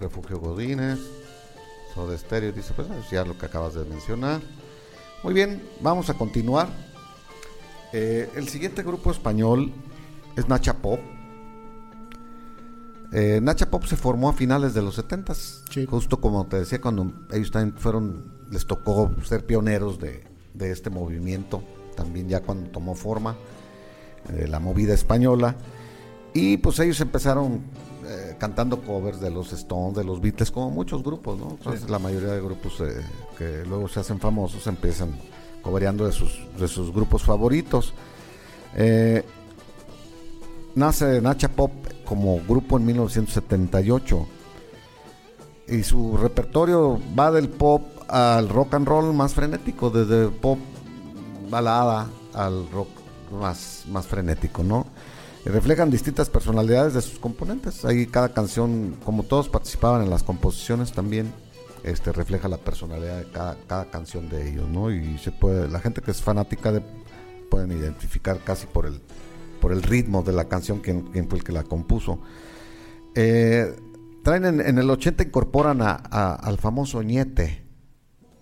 Refugio 0.00 0.38
Godínez, 0.38 1.00
Soda 1.92 2.16
Stereo, 2.16 2.52
dice, 2.52 2.72
pues 2.74 2.88
ya 3.10 3.24
lo 3.24 3.36
que 3.36 3.46
acabas 3.46 3.74
de 3.74 3.84
mencionar. 3.84 4.40
Muy 5.24 5.34
bien, 5.34 5.62
vamos 5.80 6.08
a 6.08 6.14
continuar. 6.14 6.68
Eh, 7.92 8.30
el 8.36 8.48
siguiente 8.48 8.82
grupo 8.82 9.10
español 9.10 9.72
es 10.36 10.48
Nacha 10.48 10.74
Pop. 10.74 11.00
Eh, 13.12 13.40
Nacha 13.42 13.70
Pop 13.70 13.84
se 13.86 13.96
formó 13.96 14.28
a 14.28 14.32
finales 14.32 14.74
de 14.74 14.82
los 14.82 14.96
70 14.96 15.34
justo 15.88 16.20
como 16.20 16.46
te 16.46 16.58
decía, 16.58 16.80
cuando 16.80 17.12
ellos 17.32 17.50
también 17.50 17.76
fueron, 17.76 18.32
les 18.50 18.66
tocó 18.66 19.12
ser 19.24 19.46
pioneros 19.46 19.98
de, 19.98 20.33
este 20.60 20.90
movimiento, 20.90 21.62
también 21.96 22.28
ya 22.28 22.40
cuando 22.40 22.70
tomó 22.70 22.94
forma 22.94 23.36
eh, 24.32 24.46
la 24.48 24.60
movida 24.60 24.94
española. 24.94 25.56
Y 26.32 26.56
pues 26.56 26.78
ellos 26.80 27.00
empezaron 27.00 27.62
eh, 28.06 28.36
cantando 28.38 28.80
covers 28.80 29.20
de 29.20 29.30
los 29.30 29.52
Stones, 29.52 29.96
de 29.96 30.04
los 30.04 30.20
Beatles, 30.20 30.50
como 30.50 30.70
muchos 30.70 31.02
grupos, 31.02 31.38
¿no? 31.38 31.58
la 31.88 31.98
mayoría 31.98 32.32
de 32.32 32.40
grupos 32.40 32.82
que 33.38 33.64
luego 33.66 33.88
se 33.88 34.00
hacen 34.00 34.18
famosos 34.18 34.66
empiezan 34.66 35.16
cobereando 35.62 36.04
de 36.04 36.12
sus, 36.12 36.44
de 36.58 36.68
sus 36.68 36.92
grupos 36.92 37.22
favoritos. 37.22 37.94
nace 40.74 41.20
Nacha 41.20 41.48
Pop 41.48 41.72
como 42.04 42.40
grupo 42.46 42.76
en 42.76 42.86
1978. 42.86 44.26
Y 45.68 45.82
su 45.82 46.16
repertorio 46.16 47.00
va 47.18 47.30
del 47.30 47.48
pop 47.48 47.82
al 48.08 48.48
rock 48.48 48.74
and 48.74 48.86
roll 48.86 49.12
más 49.14 49.34
frenético, 49.34 49.90
desde 49.90 50.28
pop 50.28 50.58
balada 51.50 52.08
al 52.32 52.70
rock 52.70 52.88
más, 53.32 53.84
más 53.90 54.06
frenético, 54.06 54.62
¿no? 54.62 54.86
Reflejan 55.44 55.90
distintas 55.90 56.30
personalidades 56.30 56.94
de 56.94 57.02
sus 57.02 57.18
componentes. 57.18 57.84
Ahí 57.84 58.06
cada 58.06 58.30
canción, 58.32 58.96
como 59.04 59.24
todos 59.24 59.48
participaban 59.48 60.02
en 60.02 60.10
las 60.10 60.22
composiciones 60.22 60.92
también, 60.92 61.32
este 61.82 62.12
refleja 62.12 62.48
la 62.48 62.56
personalidad 62.56 63.18
de 63.18 63.30
cada, 63.30 63.56
cada 63.66 63.90
canción 63.90 64.30
de 64.30 64.48
ellos, 64.48 64.68
¿no? 64.68 64.90
Y 64.90 65.18
se 65.18 65.32
puede, 65.32 65.68
la 65.68 65.80
gente 65.80 66.00
que 66.00 66.12
es 66.12 66.22
fanática 66.22 66.72
de 66.72 66.82
pueden 67.50 67.72
identificar 67.72 68.38
casi 68.42 68.66
por 68.66 68.86
el 68.86 69.02
por 69.64 69.72
el 69.72 69.82
ritmo 69.82 70.22
de 70.22 70.32
la 70.32 70.44
canción, 70.44 70.80
quien, 70.80 71.06
fue 71.26 71.38
el 71.38 71.42
que 71.42 71.52
la 71.52 71.62
compuso. 71.62 72.18
Eh, 73.14 73.74
traen 74.22 74.60
en, 74.60 74.78
el 74.78 74.90
80 74.90 75.22
incorporan 75.22 75.80
a, 75.80 75.94
al 76.34 76.58
famoso 76.58 77.02
Ñete, 77.02 77.63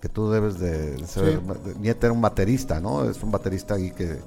que 0.03 0.09
tú 0.09 0.29
debes 0.31 0.59
de 0.59 1.07
saber. 1.07 1.41
Ñete 1.81 2.07
era 2.07 2.13
un 2.13 2.21
baterista, 2.21 2.81
¿no? 2.81 3.09
Es 3.09 3.23
un 3.23 3.31
baterista 3.31 3.75
ahí 3.77 3.93
que, 3.93 4.19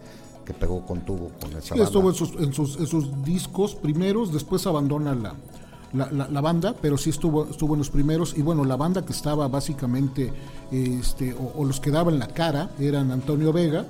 pegó 0.59 0.85
con 0.85 1.01
tubo 1.01 1.31
con 1.41 1.51
esa 1.57 1.75
sí, 1.75 1.81
estuvo 1.81 2.09
en 2.09 2.15
sus, 2.15 2.35
en, 2.35 2.53
sus, 2.53 2.77
en 2.77 2.88
sus, 2.88 3.23
discos 3.23 3.75
primeros, 3.75 4.31
después 4.31 4.65
abandona 4.67 5.13
la, 5.13 6.11
la, 6.11 6.41
banda, 6.41 6.75
pero 6.81 6.97
sí 6.97 7.09
estuvo, 7.09 7.45
estuvo 7.49 7.73
en 7.73 7.79
los 7.79 7.89
primeros. 7.89 8.38
Y 8.38 8.41
bueno, 8.41 8.63
la 8.63 8.75
banda 8.75 9.05
que 9.05 9.11
estaba 9.11 9.47
básicamente, 9.47 10.31
este, 10.71 11.33
o, 11.33 11.53
o 11.57 11.65
los 11.65 11.79
que 11.79 11.91
daban 11.91 12.19
la 12.19 12.27
cara, 12.27 12.69
eran 12.79 13.11
Antonio 13.11 13.51
Vega, 13.51 13.85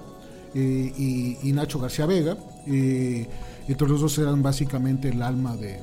eh, 0.58 1.38
y, 1.43 1.52
Nacho 1.52 1.80
García 1.80 2.06
Vega. 2.06 2.38
Eh, 2.65 3.28
entre 3.67 3.88
los 3.89 4.00
dos 4.00 4.17
eran 4.17 4.41
básicamente 4.41 5.10
el 5.10 5.21
alma 5.21 5.56
de, 5.58 5.80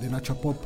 de, 0.00 0.10
Nacha 0.10 0.34
Pop. 0.34 0.56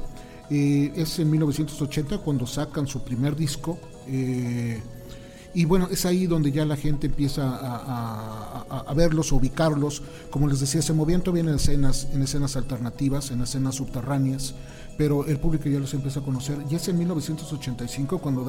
Eh, 0.50 0.92
es 0.96 1.18
en 1.18 1.30
1980 1.30 2.18
cuando 2.18 2.46
sacan 2.46 2.86
su 2.86 3.02
primer 3.02 3.36
disco. 3.36 3.78
Y 4.08 5.64
bueno, 5.64 5.88
es 5.90 6.04
ahí 6.04 6.26
donde 6.26 6.52
ya 6.52 6.64
la 6.64 6.76
gente 6.76 7.06
empieza 7.06 7.48
a, 7.48 8.64
a, 8.68 8.94
verlos, 8.94 9.32
a 9.32 9.34
ubicarlos. 9.34 10.02
Como 10.30 10.46
les 10.46 10.60
decía, 10.60 10.82
se 10.82 10.92
movían 10.92 11.22
todavía 11.22 11.42
en 11.42 11.56
escenas, 11.56 12.08
en 12.12 12.22
escenas 12.22 12.56
alternativas, 12.56 13.30
en 13.30 13.40
escenas 13.40 13.74
subterráneas 13.74 14.54
pero 14.98 15.24
el 15.24 15.38
público 15.38 15.68
ya 15.68 15.78
los 15.78 15.94
empieza 15.94 16.18
a 16.18 16.24
conocer. 16.24 16.58
Y 16.68 16.74
es 16.74 16.88
en 16.88 16.98
1985 16.98 18.18
cuando 18.18 18.44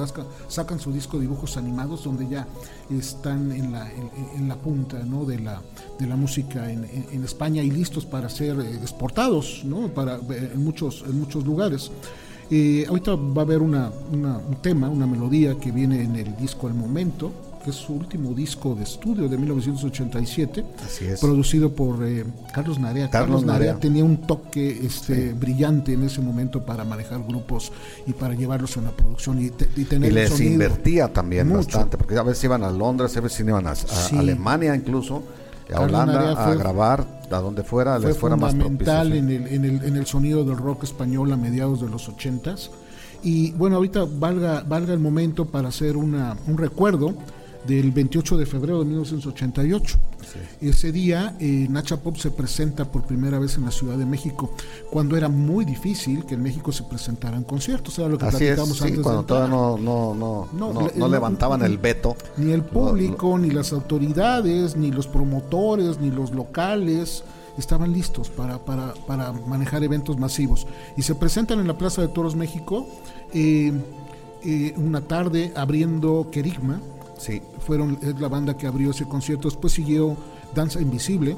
sacan 0.48 0.80
su 0.80 0.92
disco 0.92 1.18
Dibujos 1.20 1.56
Animados, 1.56 2.02
donde 2.02 2.28
ya 2.28 2.46
están 2.90 3.52
en 3.52 3.70
la, 3.70 3.88
en, 3.88 4.48
la 4.48 4.56
punta 4.56 4.98
¿no? 5.04 5.24
de, 5.24 5.38
la, 5.38 5.62
de 5.98 6.06
la 6.08 6.16
música 6.16 6.68
en, 6.68 6.84
en, 7.12 7.22
España 7.22 7.62
y 7.62 7.70
listos 7.70 8.04
para 8.04 8.28
ser 8.28 8.58
eh, 8.58 8.74
exportados 8.82 9.62
¿no? 9.64 9.94
para, 9.94 10.16
eh, 10.16 10.50
en, 10.52 10.64
muchos, 10.64 11.04
en 11.06 11.20
muchos 11.20 11.44
lugares. 11.44 11.92
Eh, 12.50 12.84
ahorita 12.88 13.14
va 13.14 13.42
a 13.42 13.44
haber 13.44 13.62
una, 13.62 13.90
un 14.10 14.56
tema, 14.60 14.88
una 14.88 15.06
melodía 15.06 15.58
que 15.58 15.70
viene 15.70 16.02
en 16.02 16.16
el 16.16 16.36
disco 16.36 16.66
al 16.66 16.74
momento, 16.74 17.32
que 17.62 17.70
es 17.70 17.76
su 17.76 17.92
último 17.92 18.32
disco 18.32 18.74
de 18.74 18.84
estudio 18.84 19.28
de 19.28 19.36
1987, 19.36 20.64
producido 21.20 21.70
por 21.72 22.04
eh, 22.04 22.24
Carlos 22.52 22.78
Narea. 22.78 23.10
Carlos, 23.10 23.44
Narea. 23.44 23.78
tenía 23.78 24.04
un 24.04 24.18
toque 24.22 24.84
este, 24.84 25.32
brillante 25.32 25.92
en 25.92 26.04
ese 26.04 26.20
momento 26.20 26.64
para 26.64 26.84
manejar 26.84 27.22
grupos 27.26 27.70
y 28.06 28.12
para 28.12 28.34
llevarlos 28.34 28.76
a 28.76 28.80
una 28.80 28.90
producción 28.90 29.40
y, 29.42 29.50
tener 29.50 30.10
y 30.10 30.14
les 30.14 30.40
invertía 30.40 31.12
también 31.12 31.52
bastante, 31.52 31.96
porque 31.96 32.16
a 32.16 32.22
veces 32.22 32.44
iban 32.44 32.64
a 32.64 32.70
Londres, 32.70 33.16
a 33.16 33.20
veces 33.20 33.40
iban 33.40 33.66
a, 33.66 33.74
Alemania 34.18 34.74
incluso. 34.74 35.22
A 35.74 35.80
Holanda 35.80 36.32
a 36.32 36.54
grabar 36.54 37.06
a 37.30 37.38
donde 37.38 37.62
fuera 37.62 37.98
les 37.98 38.16
fuera 38.16 38.36
más 38.36 38.52
fundamental 38.52 39.12
en, 39.12 39.30
el, 39.30 39.46
en, 39.46 39.64
el, 39.64 39.84
en 39.84 39.96
el 39.96 40.06
sonido 40.06 40.44
del 40.44 40.56
rock 40.56 40.84
español 40.84 41.32
a 41.32 41.36
mediados 41.36 41.80
de 41.80 41.88
los 41.88 42.08
ochentas. 42.08 42.70
Y 43.22 43.52
bueno 43.52 43.76
ahorita 43.76 44.06
valga 44.18 44.62
valga 44.66 44.92
el 44.92 45.00
momento 45.00 45.44
para 45.44 45.68
hacer 45.68 45.96
una, 45.96 46.36
un 46.46 46.58
recuerdo 46.58 47.14
del 47.66 47.90
28 47.90 48.36
de 48.36 48.46
febrero 48.46 48.78
de 48.80 48.84
1988. 48.86 49.98
Ese 50.60 50.92
día 50.92 51.36
eh, 51.40 51.66
Nacha 51.68 51.96
Pop 51.96 52.16
se 52.16 52.30
presenta 52.30 52.84
por 52.84 53.02
primera 53.02 53.38
vez 53.38 53.56
en 53.56 53.64
la 53.64 53.70
Ciudad 53.70 53.96
de 53.96 54.06
México, 54.06 54.54
cuando 54.90 55.16
era 55.16 55.28
muy 55.28 55.64
difícil 55.64 56.24
que 56.24 56.34
en 56.34 56.42
México 56.42 56.72
se 56.72 56.84
presentaran 56.84 57.42
conciertos. 57.44 57.98
Era 57.98 58.08
lo 58.08 58.18
que 58.18 58.26
platicamos 58.26 58.80
antes 58.82 59.00
cuando 59.00 59.24
todavía 59.24 59.50
no, 59.50 59.76
no, 59.76 60.14
no, 60.14 60.88
no, 60.94 61.08
levantaban 61.08 61.62
el 61.62 61.78
veto. 61.78 62.16
Ni 62.36 62.52
el 62.52 62.62
público, 62.62 63.38
ni 63.38 63.50
las 63.50 63.72
autoridades, 63.72 64.76
ni 64.76 64.90
los 64.90 65.06
promotores, 65.06 65.98
ni 65.98 66.10
los 66.10 66.32
locales 66.32 67.24
estaban 67.58 67.92
listos 67.92 68.30
para, 68.30 68.58
para, 68.58 68.94
para 69.06 69.32
manejar 69.32 69.82
eventos 69.84 70.18
masivos. 70.18 70.66
Y 70.96 71.02
se 71.02 71.14
presentan 71.14 71.60
en 71.60 71.66
la 71.66 71.76
Plaza 71.76 72.00
de 72.00 72.08
Toros 72.08 72.36
México 72.36 72.88
eh, 73.34 73.72
eh, 74.44 74.74
una 74.76 75.02
tarde 75.02 75.52
abriendo 75.56 76.28
Querigma 76.30 76.80
Sí. 77.20 77.42
Fueron, 77.66 77.98
es 78.02 78.18
la 78.20 78.28
banda 78.28 78.56
que 78.56 78.66
abrió 78.66 78.90
ese 78.90 79.04
concierto. 79.04 79.48
Después 79.48 79.72
siguió 79.72 80.16
Danza 80.54 80.80
Invisible. 80.80 81.36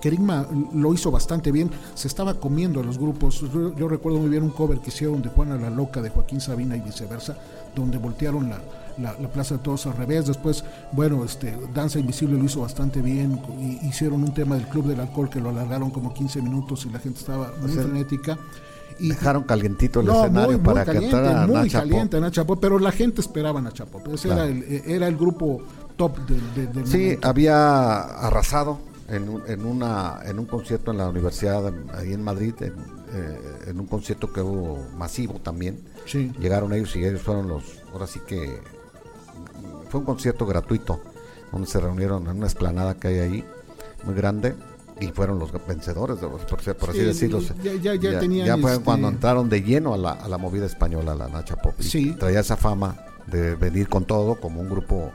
Kerigma 0.00 0.46
lo 0.74 0.92
hizo 0.92 1.10
bastante 1.10 1.50
bien, 1.50 1.70
se 1.94 2.06
estaba 2.06 2.34
comiendo 2.34 2.80
a 2.80 2.84
los 2.84 2.98
grupos. 2.98 3.42
Yo, 3.76 3.88
recuerdo 3.88 4.18
muy 4.18 4.28
bien 4.28 4.42
un 4.42 4.50
cover 4.50 4.78
que 4.78 4.90
hicieron 4.90 5.22
de 5.22 5.30
Juana 5.30 5.56
la 5.56 5.70
Loca, 5.70 6.02
de 6.02 6.10
Joaquín 6.10 6.40
Sabina 6.40 6.76
y 6.76 6.80
viceversa, 6.80 7.36
donde 7.74 7.98
voltearon 7.98 8.50
la, 8.50 8.60
la, 8.98 9.28
Plaza 9.28 9.56
de 9.56 9.62
Todos 9.62 9.86
al 9.86 9.96
revés. 9.96 10.26
Después, 10.26 10.64
bueno, 10.92 11.24
este, 11.24 11.56
Danza 11.74 11.98
Invisible 11.98 12.38
lo 12.38 12.44
hizo 12.44 12.60
bastante 12.60 13.00
bien. 13.00 13.40
Y, 13.58 13.86
hicieron 13.86 14.22
un 14.22 14.34
tema 14.34 14.56
del 14.56 14.68
Club 14.68 14.86
del 14.86 15.00
Alcohol 15.00 15.30
que 15.30 15.40
lo 15.40 15.48
alargaron 15.48 15.90
como 15.90 16.12
15 16.12 16.42
minutos 16.42 16.86
y 16.86 16.90
la 16.90 16.98
gente 16.98 17.20
estaba 17.20 17.52
muy 17.60 17.70
frenética. 17.70 18.38
Y, 18.98 19.10
Dejaron 19.10 19.44
calientito 19.44 20.00
el 20.00 20.08
escenario 20.08 20.62
para 20.62 20.84
caliente, 20.84 21.10
cantar 21.10 21.48
muy 21.48 21.70
caliente 21.70 22.20
Nacha 22.20 22.44
Pop, 22.44 22.58
pero 22.60 22.78
la 22.78 22.92
gente 22.92 23.20
esperaba 23.20 23.58
a 23.58 23.62
Nacha 23.62 23.84
Pop. 23.86 24.06
Ese 24.12 24.28
era, 24.28 24.46
el, 24.46 24.62
era 24.86 25.06
el 25.08 25.16
grupo 25.16 25.62
top 25.96 26.18
del 26.26 26.72
de, 26.72 26.86
Sí, 26.86 27.18
había 27.22 28.00
arrasado 28.00 28.78
en, 29.08 29.42
en, 29.46 29.64
una, 29.64 30.20
en 30.24 30.38
un 30.38 30.46
concierto 30.46 30.90
en 30.90 30.98
la 30.98 31.08
universidad 31.08 31.72
ahí 31.94 32.12
en 32.12 32.22
Madrid, 32.22 32.54
en, 32.60 32.74
eh, 33.12 33.72
un 33.72 33.86
concierto 33.86 34.32
que 34.32 34.40
hubo 34.40 34.78
masivo 34.96 35.34
también. 35.34 35.80
Sí. 36.06 36.32
Llegaron 36.38 36.72
ellos 36.72 36.94
y 36.96 37.04
ellos 37.04 37.22
fueron 37.22 37.48
los, 37.48 37.64
ahora 37.92 38.06
sí 38.06 38.20
que 38.26 38.60
fue 39.90 40.00
un 40.00 40.06
concierto 40.06 40.46
gratuito, 40.46 41.00
donde 41.52 41.66
se 41.66 41.80
reunieron 41.80 42.26
en 42.28 42.36
una 42.36 42.46
esplanada 42.46 42.94
que 42.94 43.08
hay 43.08 43.18
ahí, 43.18 43.44
muy 44.04 44.14
grande 44.14 44.54
y 45.00 45.08
fueron 45.08 45.38
los 45.38 45.50
vencedores, 45.66 46.18
por, 46.18 46.90
así 46.90 47.00
decirlo. 47.00 47.40
Ya, 47.62 47.74
ya, 47.74 47.94
ya, 47.94 48.56
fue 48.58 48.72
este 48.72 48.84
cuando 48.84 49.08
entraron 49.08 49.48
de 49.48 49.62
lleno 49.62 49.94
a 49.94 49.98
la, 49.98 50.12
a 50.12 50.28
la 50.28 50.38
movida 50.38 50.66
española, 50.66 51.14
la 51.14 51.28
Nacha 51.28 51.56
Pop. 51.56 51.74
Sí. 51.80 52.14
Traía 52.18 52.40
esa 52.40 52.56
fama 52.56 52.96
de 53.26 53.56
venir 53.56 53.88
con 53.88 54.04
todo 54.04 54.36
como 54.36 54.60
un 54.60 54.70
grupo 54.70 55.12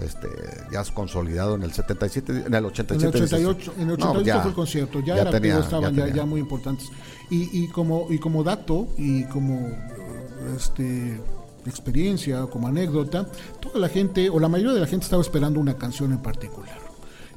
este, 0.00 0.28
ya 0.72 0.84
consolidado 0.92 1.56
en 1.56 1.64
el 1.64 1.72
77, 1.72 2.44
en 2.46 2.54
el 2.54 2.64
87. 2.64 3.18
En 3.18 3.22
el 3.22 3.24
88, 3.24 3.74
en 3.78 3.88
el 3.88 3.94
88 3.94 4.40
fue 4.40 4.50
el 4.50 4.54
concierto, 4.54 5.00
ya, 5.00 5.16
ya 5.16 5.58
estaban 5.58 5.94
ya, 5.94 6.08
ya, 6.08 6.24
muy 6.24 6.40
importantes. 6.40 6.88
Y, 7.30 7.64
y, 7.64 7.68
como, 7.68 8.06
y 8.10 8.18
como 8.18 8.44
dato 8.44 8.88
y 8.98 9.24
como 9.24 9.68
este, 10.56 11.20
experiencia, 11.66 12.42
como 12.46 12.68
anécdota, 12.68 13.26
toda 13.60 13.80
la 13.80 13.88
gente, 13.88 14.30
o 14.30 14.38
la 14.38 14.48
mayoría 14.48 14.74
de 14.74 14.80
la 14.80 14.86
gente 14.86 15.04
estaba 15.04 15.22
esperando 15.22 15.58
una 15.58 15.76
canción 15.76 16.12
en 16.12 16.18
particular 16.18 16.83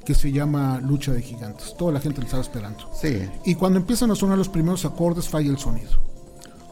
que 0.07 0.15
se 0.15 0.31
llama 0.31 0.79
Lucha 0.79 1.11
de 1.11 1.21
Gigantes. 1.21 1.75
Toda 1.77 1.91
la 1.91 1.99
gente 1.99 2.21
la 2.21 2.27
estaba 2.27 2.41
esperando. 2.41 2.89
Sí. 2.93 3.27
Y 3.43 3.55
cuando 3.55 3.77
empiezan 3.77 4.09
a 4.09 4.15
sonar 4.15 4.37
los 4.37 4.47
primeros 4.47 4.85
acordes, 4.85 5.27
falla 5.27 5.49
el 5.49 5.57
sonido. 5.57 5.91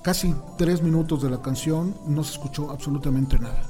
Casi 0.02 0.34
tres 0.58 0.82
minutos 0.82 1.22
de 1.22 1.30
la 1.30 1.42
canción 1.42 1.94
no 2.08 2.24
se 2.24 2.32
escuchó 2.32 2.72
absolutamente 2.72 3.38
nada. 3.38 3.62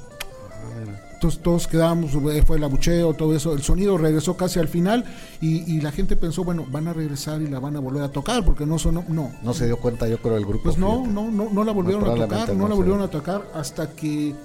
Entonces 1.16 1.42
todos 1.42 1.68
quedamos, 1.68 2.12
fue 2.46 2.58
el 2.58 2.64
abucheo, 2.64 3.16
todo 3.16 3.36
eso, 3.36 3.54
el 3.54 3.64
sonido 3.64 3.98
regresó 3.98 4.38
casi 4.38 4.60
al 4.60 4.68
final 4.68 5.04
y, 5.42 5.82
la 5.82 5.92
gente 5.92 6.16
pensó, 6.16 6.44
bueno, 6.44 6.68
van 6.70 6.88
a 6.88 6.94
regresar 6.94 7.42
y 7.42 7.48
la 7.48 7.60
van 7.60 7.76
a 7.76 7.80
volver 7.80 8.04
a 8.04 8.10
tocar 8.10 8.46
porque 8.46 8.68
no 8.68 8.78
sonó, 8.78 9.04
no. 9.08 9.32
No 9.42 9.56
se 9.56 9.66
dio 9.66 9.78
cuenta 9.78 10.08
yo 10.08 10.20
creo 10.20 10.38
el 10.38 10.46
grupo. 10.46 10.66
Pues 10.66 10.78
no, 10.78 11.08
no, 11.08 11.32
no, 11.32 11.50
no 11.52 11.64
la 11.64 11.72
volvieron 11.72 12.04
a 12.04 12.14
tocar, 12.14 12.54
no, 12.54 12.68
la 12.68 12.76
volvieron 12.76 13.02
a 13.02 13.08
tocar 13.08 13.50
hasta 13.56 13.90
que 13.90 14.36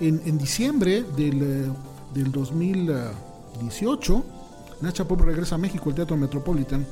en, 0.00 0.38
diciembre 0.38 1.02
del, 1.16 1.42
eh, 1.42 1.66
del 2.14 2.30
2018, 2.30 4.37
Nacha 4.80 5.06
Pop 5.06 5.20
regresa 5.20 5.56
a 5.56 5.58
México, 5.58 5.88
el 5.88 5.96
Teatro 5.96 6.16
Metropolitan, 6.16 6.86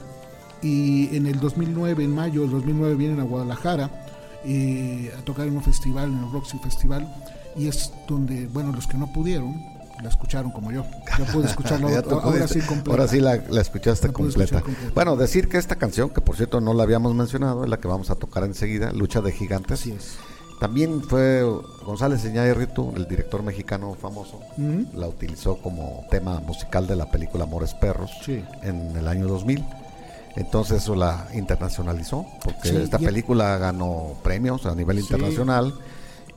y 0.62 1.14
en 1.16 1.26
el 1.26 1.38
2009, 1.38 2.04
en 2.04 2.14
mayo 2.14 2.42
del 2.42 2.50
2009 2.50 2.94
vienen 2.94 3.20
a 3.20 3.24
Guadalajara 3.24 3.90
eh, 4.44 5.12
a 5.18 5.22
tocar 5.22 5.46
en 5.46 5.56
un 5.56 5.62
festival, 5.62 6.10
en 6.10 6.24
el 6.24 6.32
Roxy 6.32 6.58
Festival 6.58 7.06
y 7.56 7.68
es 7.68 7.92
donde, 8.06 8.46
bueno, 8.46 8.72
los 8.72 8.86
que 8.86 8.96
no 8.96 9.12
pudieron, 9.12 9.60
la 10.02 10.08
escucharon 10.08 10.50
como 10.50 10.70
yo. 10.72 10.84
Yo 11.18 11.24
pude 11.26 11.46
escucharla 11.48 11.88
ahora 12.10 12.46
sí 12.46 12.60
completa. 12.60 12.90
Ahora 12.90 13.08
sí 13.08 13.20
la, 13.20 13.34
escuchaste 13.34 14.12
completa. 14.12 14.62
Bueno, 14.94 15.16
decir 15.16 15.48
que 15.48 15.56
esta 15.56 15.76
canción, 15.76 16.10
que 16.10 16.20
por 16.20 16.36
cierto 16.36 16.60
no 16.60 16.74
la 16.74 16.82
habíamos 16.82 17.14
mencionado, 17.14 17.64
es 17.64 17.70
la 17.70 17.78
que 17.80 17.88
vamos 17.88 18.10
a 18.10 18.16
tocar 18.16 18.44
enseguida, 18.44 18.92
Lucha 18.92 19.20
de 19.20 19.32
Gigantes. 19.32 19.80
Así 19.80 19.92
es. 19.92 20.16
También 20.60 21.02
fue 21.02 21.42
González 21.84 22.22
Rito 22.56 22.92
el 22.96 23.06
director 23.06 23.42
mexicano 23.42 23.94
famoso, 23.94 24.40
la 24.94 25.06
utilizó 25.06 25.56
como 25.56 26.04
tema 26.10 26.40
musical 26.40 26.86
de 26.86 26.96
la 26.96 27.10
película 27.10 27.44
Amores 27.44 27.74
Perros 27.74 28.10
en 28.26 28.96
el 28.96 29.06
año 29.06 29.26
2000. 29.26 29.64
Entonces 30.36 30.82
eso 30.82 30.94
la 30.94 31.28
internacionalizó, 31.34 32.26
porque 32.44 32.82
esta 32.82 32.98
película 32.98 33.56
ganó 33.56 34.14
premios 34.22 34.66
a 34.66 34.74
nivel 34.74 34.98
internacional 34.98 35.72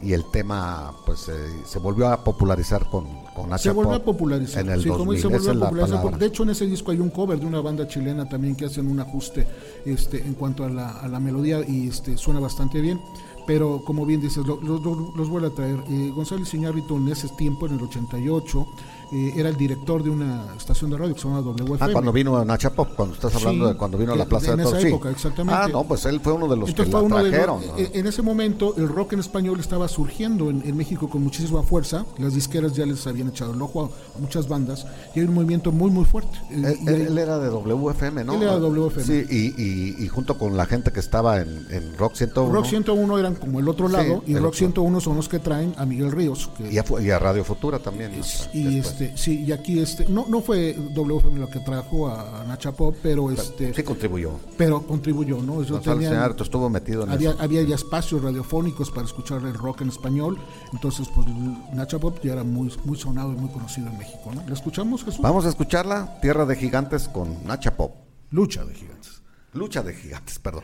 y 0.01 0.13
el 0.13 0.23
tema 0.31 0.93
pues 1.05 1.27
eh, 1.27 1.33
se 1.65 1.79
volvió 1.79 2.07
a 2.07 2.23
popularizar 2.23 2.89
con, 2.89 3.05
con 3.35 3.57
Se 3.59 3.71
volvió 3.71 3.95
a 3.95 4.03
popularizar. 4.03 4.63
En 4.63 4.71
el 4.71 4.83
2000, 4.83 5.19
se 5.19 5.27
volvió 5.27 5.51
a 5.51 5.69
popularizar. 5.69 6.17
De 6.17 6.25
hecho, 6.25 6.43
en 6.43 6.49
ese 6.51 6.65
disco 6.65 6.91
hay 6.91 6.99
un 6.99 7.09
cover 7.09 7.39
de 7.39 7.45
una 7.45 7.59
banda 7.59 7.87
chilena 7.87 8.27
también 8.27 8.55
que 8.55 8.65
hacen 8.65 8.89
un 8.89 8.99
ajuste 9.01 9.45
este, 9.85 10.21
en 10.21 10.33
cuanto 10.35 10.63
a 10.63 10.69
la, 10.69 10.91
a 10.91 11.07
la 11.07 11.19
melodía 11.19 11.59
y 11.67 11.89
este, 11.89 12.17
suena 12.17 12.39
bastante 12.39 12.79
bien. 12.79 13.01
Pero 13.49 13.81
como 13.83 14.05
bien 14.05 14.21
dices, 14.21 14.45
los 14.45 15.27
vuelvo 15.27 15.47
a 15.47 15.49
traer. 15.49 15.83
Eh, 15.89 16.11
Gonzalo 16.13 16.43
Iñárritu 16.53 16.97
en 16.97 17.07
ese 17.07 17.29
tiempo, 17.29 17.65
en 17.65 17.73
el 17.73 17.81
88, 17.81 18.67
eh, 19.11 19.33
era 19.35 19.49
el 19.49 19.57
director 19.57 20.03
de 20.03 20.09
una 20.09 20.53
estación 20.55 20.91
de 20.91 20.97
radio 20.97 21.15
que 21.15 21.21
se 21.21 21.27
llama 21.27 21.41
WFM. 21.41 21.77
Ah, 21.79 21.89
cuando 21.91 22.11
vino 22.11 22.37
a 22.37 22.45
Nacha 22.45 22.69
Pop, 22.69 22.89
cuando 22.95 23.15
estás 23.15 23.35
hablando 23.35 23.67
de 23.67 23.75
cuando 23.75 23.97
vino 23.97 24.13
a 24.13 24.15
la 24.15 24.25
Plaza 24.25 24.55
de 24.55 24.63
Toros. 24.63 24.73
En 24.73 24.79
esa 24.79 24.87
época, 24.87 25.09
exactamente. 25.09 25.61
Ah, 25.63 25.67
no, 25.67 25.83
pues 25.83 26.05
él 26.05 26.19
fue 26.19 26.33
uno 26.33 26.47
de 26.47 26.57
los 26.57 26.71
que 26.71 26.85
la 26.85 27.07
trajeron. 27.07 27.61
Eh, 27.77 27.91
en 27.93 28.05
ese 28.05 28.21
momento 28.21 28.75
el 28.77 28.87
rock 28.87 29.13
en 29.13 29.19
español 29.19 29.59
estaba 29.59 29.87
surgiendo 29.87 30.49
en, 30.49 30.77
México 30.77 31.09
con 31.09 31.23
muchísima 31.23 31.63
fuerza. 31.63 32.05
Las 32.19 32.35
disqueras 32.35 32.73
ya 32.73 32.85
les 32.85 33.05
habían 33.07 33.29
echado 33.29 33.53
el 33.53 33.61
ojo 33.61 33.85
a, 33.85 34.19
muchas 34.19 34.47
bandas 34.47 34.85
y 35.15 35.19
hay 35.19 35.25
un 35.25 35.33
movimiento 35.33 35.71
muy, 35.71 35.89
muy 35.89 36.05
fuerte. 36.05 36.37
Eh, 36.51 36.77
él, 36.85 37.17
era 37.17 37.39
de 37.39 37.49
WFM, 37.49 38.23
¿no? 38.23 38.35
Él 38.35 38.43
era 38.43 38.55
de 38.55 38.61
WFM. 38.61 39.03
Sí, 39.03 39.25
y, 39.29 40.03
y, 40.03 40.07
junto 40.07 40.37
con 40.37 40.55
la 40.55 40.65
gente 40.65 40.91
que 40.91 40.99
estaba 40.99 41.41
en, 41.41 41.65
en, 41.71 41.97
Rock 41.97 42.15
101. 42.15 42.53
Rock 42.53 42.65
101 42.65 43.19
eran 43.19 43.35
como 43.35 43.59
el 43.59 43.67
otro 43.67 43.87
lado 43.87 44.23
y 44.27 44.35
Rock 44.35 44.53
101 44.53 45.01
son 45.01 45.15
los 45.15 45.27
que 45.27 45.39
traen 45.39 45.73
a 45.77 45.85
Miguel 45.85 46.11
Ríos. 46.11 46.49
y, 46.59 46.77
a, 46.77 47.19
Radio 47.19 47.43
Futura 47.43 47.79
también. 47.79 48.11
y 48.53 48.81
este, 48.99 49.17
sí, 49.17 49.45
y 49.45 49.51
aquí 49.53 49.79
este, 49.79 50.05
no, 50.09 50.25
no 50.27 50.41
fue 50.41 50.73
WFM 50.73 51.39
lo 51.39 51.49
que 51.49 51.59
trajo 51.59 52.09
a, 52.09 52.43
Nacha 52.45 52.73
Pop, 52.73 52.95
pero 53.01 53.31
este. 53.31 53.73
Sí 53.73 53.83
contribuyó. 53.83 54.39
Pero 54.57 54.81
contribuyó, 54.85 55.41
¿no? 55.41 55.61
Eso 55.61 55.79
tenía, 55.79 56.25
estuvo 56.25 56.69
metido 56.69 57.03
en 57.03 57.11
había, 57.11 57.31
había 57.39 57.61
ya 57.61 57.75
espacios 57.75 58.21
radiofónicos 58.21 58.91
para 58.91 59.05
escuchar 59.05 59.41
el 59.43 59.53
rock 59.53 59.81
en 59.81 59.89
español. 59.89 60.37
Entonces, 60.73 61.07
pues 61.15 61.27
Nacha 61.73 61.97
Pop 61.97 62.19
ya 62.21 62.33
era 62.33 62.43
muy, 62.43 62.71
muy 62.83 62.97
sonado 62.97 63.31
y 63.31 63.35
muy 63.35 63.49
conocido 63.49 63.87
en 63.87 63.97
México, 63.97 64.31
¿no? 64.33 64.43
¿La 64.45 64.53
escuchamos, 64.53 65.03
Jesús? 65.03 65.21
Vamos 65.21 65.45
a 65.45 65.49
escucharla, 65.49 66.19
Tierra 66.21 66.45
de 66.45 66.55
Gigantes 66.55 67.07
con 67.07 67.45
Nacha 67.45 67.77
Pop. 67.77 67.95
Lucha 68.31 68.65
de 68.65 68.73
Gigantes. 68.73 69.21
Lucha 69.53 69.81
de 69.81 69.93
Gigantes, 69.93 70.39
perdón. 70.39 70.63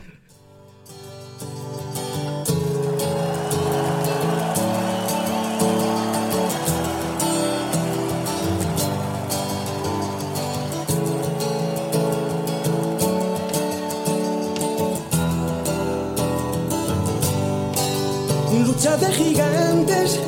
Lucha 18.76 18.96
de 18.98 19.06
gigantes 19.06 20.20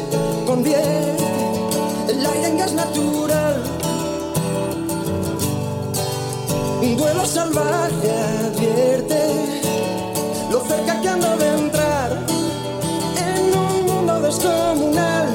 convierte 0.47 1.23
el 2.09 2.25
aire 2.25 2.49
en 2.49 2.57
gas 2.57 2.73
natural. 2.73 3.63
Un 6.81 6.97
duelo 6.97 7.27
salvaje 7.27 8.11
advierte 8.47 9.21
lo 10.51 10.61
cerca 10.61 10.99
que 11.03 11.09
ando 11.09 11.37
de 11.37 11.49
entrar 11.59 12.11
en 13.29 13.59
un 13.59 13.87
mundo 13.87 14.21
descomunal. 14.23 15.29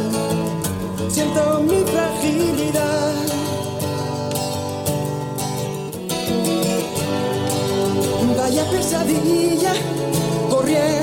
Siento 1.09 1.59
mi 1.69 1.83
fragilidad. 1.93 3.13
Vaya 8.35 8.63
pesadilla 8.71 9.73
corriendo 10.49 11.02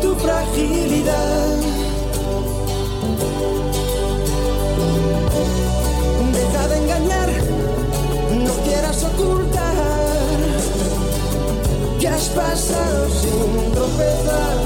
tu 0.00 0.14
fragilidad. 0.14 1.56
Deja 6.32 6.68
de 6.68 6.76
engañar, 6.78 7.30
no 8.44 8.52
quieras 8.64 9.04
ocultar 9.04 9.74
que 12.00 12.08
has 12.08 12.28
pasado 12.28 13.08
sin 13.20 13.72
tropezar. 13.72 14.56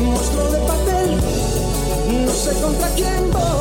Monstruo 0.00 0.50
de 0.52 0.58
papel, 0.60 1.08
no 2.24 2.32
sé 2.32 2.52
contra 2.60 2.88
quién 2.90 3.30
voy. 3.32 3.57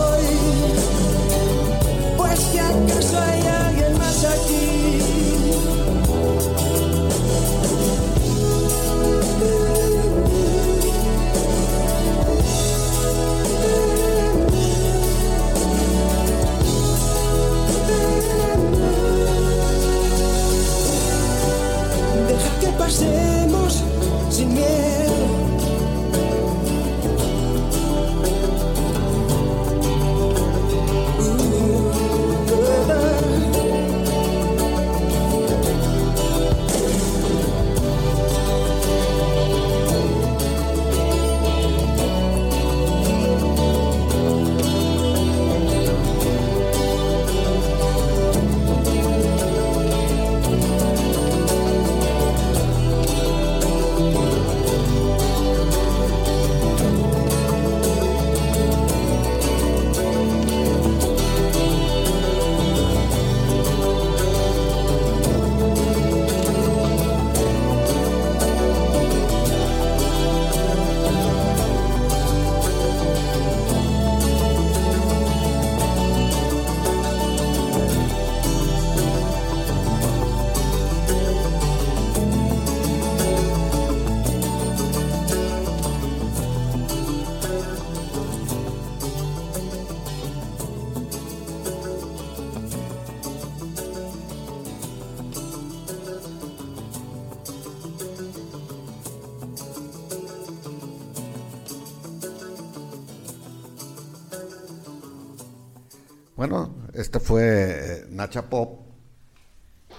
Fue 107.27 107.43
eh, 107.43 108.05
Nacha 108.09 108.49
Pop, 108.49 108.79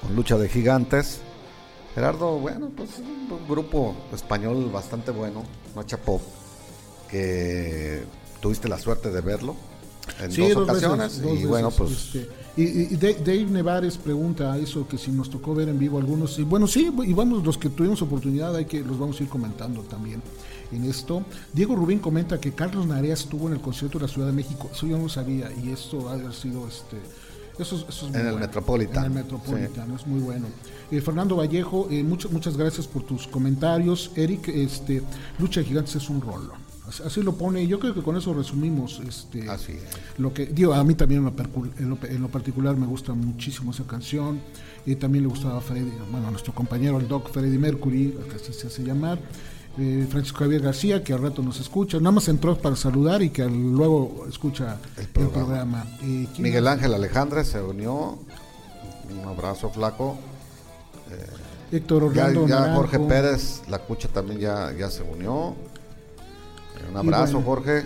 con 0.01 0.17
Lucha 0.17 0.39
de 0.39 0.49
Gigantes. 0.49 1.21
Gerardo, 1.95 2.39
bueno, 2.39 2.71
pues 2.75 2.99
un 3.01 3.47
grupo 3.47 3.95
español 4.15 4.71
bastante 4.73 5.11
bueno, 5.11 5.45
Nacha 5.77 5.99
Pop, 5.99 6.23
que 7.11 8.03
tuviste 8.41 8.67
la 8.67 8.79
suerte 8.79 9.11
de 9.11 9.21
verlo 9.21 9.57
en 10.23 10.35
dos, 10.35 10.57
ocasiones. 10.57 11.21
y 11.23 11.45
bueno, 11.45 11.71
pues. 11.71 12.15
Este, 12.15 12.29
y, 12.57 12.97
Dave 12.97 13.45
Nevares 13.45 13.99
pregunta 13.99 14.57
eso, 14.57 14.89
que 14.89 14.97
si 14.97 15.11
nos 15.11 15.29
tocó 15.29 15.55
ver 15.55 15.69
en 15.69 15.79
vivo 15.79 15.99
algunos. 15.99 16.39
Y 16.39 16.45
bueno, 16.45 16.67
sí, 16.67 16.91
y 17.05 17.13
vamos, 17.13 17.45
los 17.45 17.59
que 17.59 17.69
tuvimos 17.69 18.01
oportunidad, 18.01 18.57
hay 18.57 18.65
que 18.65 18.81
los 18.81 18.99
vamos 18.99 19.21
a 19.21 19.25
ir 19.25 19.29
comentando 19.29 19.83
también 19.83 20.23
en 20.73 20.85
esto. 20.85 21.25
Diego 21.53 21.77
Rubín 21.77 21.99
comenta 21.99 22.41
que 22.41 22.53
Carlos 22.53 22.87
Narea 22.87 23.15
estuvo 23.15 23.49
en 23.49 23.55
el 23.55 23.61
concierto 23.61 23.99
de 23.99 24.07
la 24.07 24.13
Ciudad 24.13 24.29
de 24.29 24.35
México. 24.35 24.71
Eso 24.73 24.87
yo 24.87 24.97
no 24.97 25.05
lo 25.05 25.09
sabía 25.09 25.51
y 25.63 25.71
esto 25.71 26.09
ha 26.09 26.33
sido 26.33 26.67
este. 26.69 26.97
Eso, 27.59 27.85
es 27.89 28.03
muy 28.05 28.21
en 28.21 28.27
el 28.29 28.37
Metropolitan. 28.37 29.05
En 29.05 29.13
el 29.13 29.25
Metropolitan, 29.25 29.91
es 29.93 30.07
muy 30.07 30.21
bueno. 30.21 30.47
Eh, 30.91 31.01
Fernando 31.01 31.37
Vallejo, 31.37 31.89
eh, 31.91 32.05
muchas, 32.05 32.31
muchas 32.31 32.57
gracias 32.57 32.87
por 32.87 33.03
tus 33.03 33.27
comentarios. 33.27 34.13
Eric, 34.15 34.49
este, 34.49 35.03
Lucha 35.39 35.61
de 35.61 35.67
Gigantes 35.67 35.97
es 35.97 36.09
un 36.09 36.21
rollo. 36.21 36.53
Así, 37.05 37.23
lo 37.23 37.35
pone, 37.35 37.67
yo 37.67 37.79
creo 37.79 37.93
que 37.93 38.03
con 38.03 38.17
eso 38.17 38.33
resumimos 38.33 39.03
este 39.07 39.45
lo 40.17 40.33
que 40.33 40.47
digo, 40.47 40.73
a 40.73 40.83
mí 40.83 40.95
también 40.95 41.31
en 41.79 42.21
lo, 42.21 42.29
particular 42.29 42.77
me 42.79 42.87
gusta 42.87 43.13
muchísimo 43.13 43.73
esa 43.73 43.85
canción, 43.85 44.41
y 44.87 44.97
también 44.97 45.25
le 45.25 45.29
gustaba 45.29 45.59
a 45.59 45.61
Freddy, 45.61 45.93
bueno, 46.11 46.29
a 46.29 46.31
nuestro 46.31 46.55
compañero 46.55 46.99
el 46.99 47.07
Doc 47.07 47.31
Freddy 47.31 47.59
Mercury, 47.59 48.17
que 48.31 48.37
así 48.37 48.55
se 48.55 48.69
hace 48.69 48.85
llamar, 48.85 49.19
eh, 49.79 50.07
Francisco 50.11 50.41
Javier 50.41 50.63
García, 50.63 51.05
que 51.05 51.13
al 51.13 51.23
rato 51.23 51.43
nos 51.43 51.61
escucha, 51.61 51.99
nada 51.99 52.13
más 52.13 52.29
entró 52.29 52.57
para 52.59 52.77
saludar 52.77 53.23
y 53.23 53.31
que 53.31 53.45
luego 53.45 54.27
escucha 54.29 54.79
el 54.97 55.07
programa. 55.09 55.87
Eh, 56.03 56.27
Miguel 56.39 56.67
Ángel 56.67 56.95
Alejandra 56.95 57.45
se 57.45 57.61
unió, 57.61 58.19
un 59.11 59.29
abrazo 59.29 59.71
flaco. 59.71 60.19
Eh, 61.11 61.77
Héctor 61.77 62.05
Orlando 62.05 62.47
ya, 62.47 62.75
Jorge 62.75 62.99
Pérez, 62.99 63.63
la 63.69 63.79
cucha 63.79 64.09
también 64.09 64.41
ya, 64.41 64.73
ya 64.73 64.91
se 64.91 65.03
unió. 65.03 65.55
Un 66.91 66.97
abrazo, 66.97 67.43
Jorge. 67.43 67.85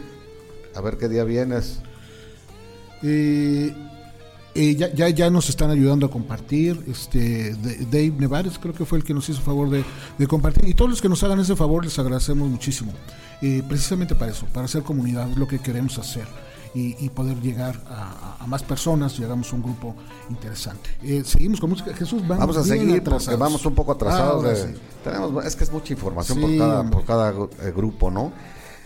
A 0.75 0.81
ver 0.81 0.97
qué 0.97 1.09
día 1.09 1.25
vienes. 1.25 1.81
Ya, 4.55 4.93
ya, 4.93 5.09
ya, 5.09 5.31
nos 5.31 5.49
están 5.49 5.71
ayudando 5.71 6.07
a 6.07 6.11
compartir. 6.11 6.85
Este, 6.89 7.55
Dave 7.91 8.13
Nevares 8.19 8.59
creo 8.59 8.75
que 8.75 8.85
fue 8.85 8.99
el 8.99 9.05
que 9.05 9.15
nos 9.15 9.29
hizo 9.29 9.41
favor 9.41 9.71
de, 9.71 10.27
compartir. 10.27 10.69
Y 10.69 10.75
todos 10.75 10.91
los 10.91 11.01
que 11.01 11.09
nos 11.09 11.23
hagan 11.23 11.41
ese 11.41 11.57
favor 11.57 11.85
les 11.85 11.99
agradecemos 11.99 12.49
muchísimo. 12.49 12.93
precisamente 13.69 14.15
para 14.15 14.33
eso, 14.33 14.47
para 14.47 14.67
hacer 14.67 14.83
comunidad, 14.83 15.31
es 15.31 15.37
lo 15.37 15.47
que 15.47 15.59
queremos 15.59 15.99
hacer. 15.99 16.27
Y, 16.75 17.09
poder 17.11 17.39
llegar 17.41 17.79
a, 17.87 18.47
más 18.47 18.63
personas, 18.63 19.19
llegamos 19.19 19.53
a 19.53 19.57
un 19.57 19.63
grupo 19.63 19.95
interesante. 20.31 20.89
Eh, 21.03 21.23
seguimos 21.25 21.61
con 21.61 21.69
música. 21.71 21.95
Jesús, 21.95 22.27
vamos, 22.27 22.57
a 22.57 22.65
seguir 22.65 23.03
porque 23.03 23.37
vamos 23.37 23.65
un 23.67 23.75
poco 23.75 23.93
atrasados. 23.93 24.67
tenemos, 25.05 25.45
es 25.45 25.55
que 25.55 25.65
es 25.65 25.73
mucha 25.73 25.93
información 25.93 26.41
por 26.41 26.57
cada, 26.57 26.91
por 26.91 27.05
cada 27.05 27.31
eh, 27.31 27.73
grupo, 27.77 28.11
¿no? 28.11 28.33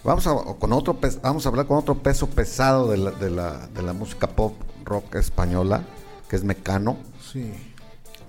Vamos 0.02 0.26
a, 0.26 0.34
con 0.58 0.72
otro, 0.72 0.98
vamos 1.22 1.46
a 1.46 1.48
hablar 1.48 1.66
con 1.66 1.78
otro 1.78 1.96
peso 1.96 2.28
pesado 2.28 2.90
de 2.90 2.96
la, 2.96 3.10
de 3.12 3.30
la, 3.30 3.66
de 3.68 3.82
la 3.82 3.92
música 3.92 4.28
pop 4.28 4.54
rock 4.86 5.16
española, 5.16 5.82
que 6.28 6.36
es 6.36 6.44
Mecano. 6.44 6.96
Sí. 7.20 7.52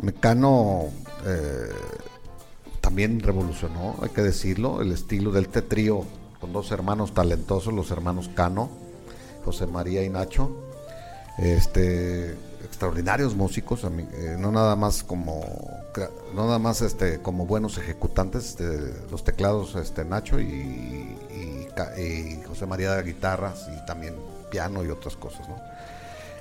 Mecano 0.01 0.85
eh, 1.25 1.71
también 2.81 3.19
revolucionó, 3.21 3.95
hay 4.01 4.09
que 4.09 4.21
decirlo, 4.21 4.81
el 4.81 4.91
estilo 4.91 5.31
del 5.31 5.47
tetrío 5.47 6.03
con 6.41 6.53
dos 6.53 6.71
hermanos 6.71 7.13
talentosos, 7.13 7.73
los 7.73 7.89
hermanos 7.91 8.29
Cano, 8.33 8.69
José 9.45 9.65
María 9.67 10.03
y 10.03 10.09
Nacho. 10.09 10.63
Este, 11.37 12.31
extraordinarios 12.63 13.35
músicos, 13.35 13.83
eh, 13.83 14.35
no 14.39 14.51
nada 14.51 14.75
más 14.75 15.03
como 15.03 15.43
no 16.35 16.45
nada 16.45 16.59
más 16.59 16.81
este 16.81 17.19
como 17.21 17.47
buenos 17.47 17.77
ejecutantes 17.79 18.55
de 18.57 18.93
los 19.09 19.23
teclados 19.23 19.75
este 19.75 20.05
Nacho 20.05 20.39
y, 20.39 21.17
y 21.97 22.41
José 22.47 22.65
María 22.65 22.93
de 22.93 23.03
guitarras 23.03 23.67
y 23.75 23.85
también 23.85 24.15
piano 24.49 24.83
y 24.83 24.89
otras 24.89 25.15
cosas. 25.15 25.47
¿no? 25.47 25.55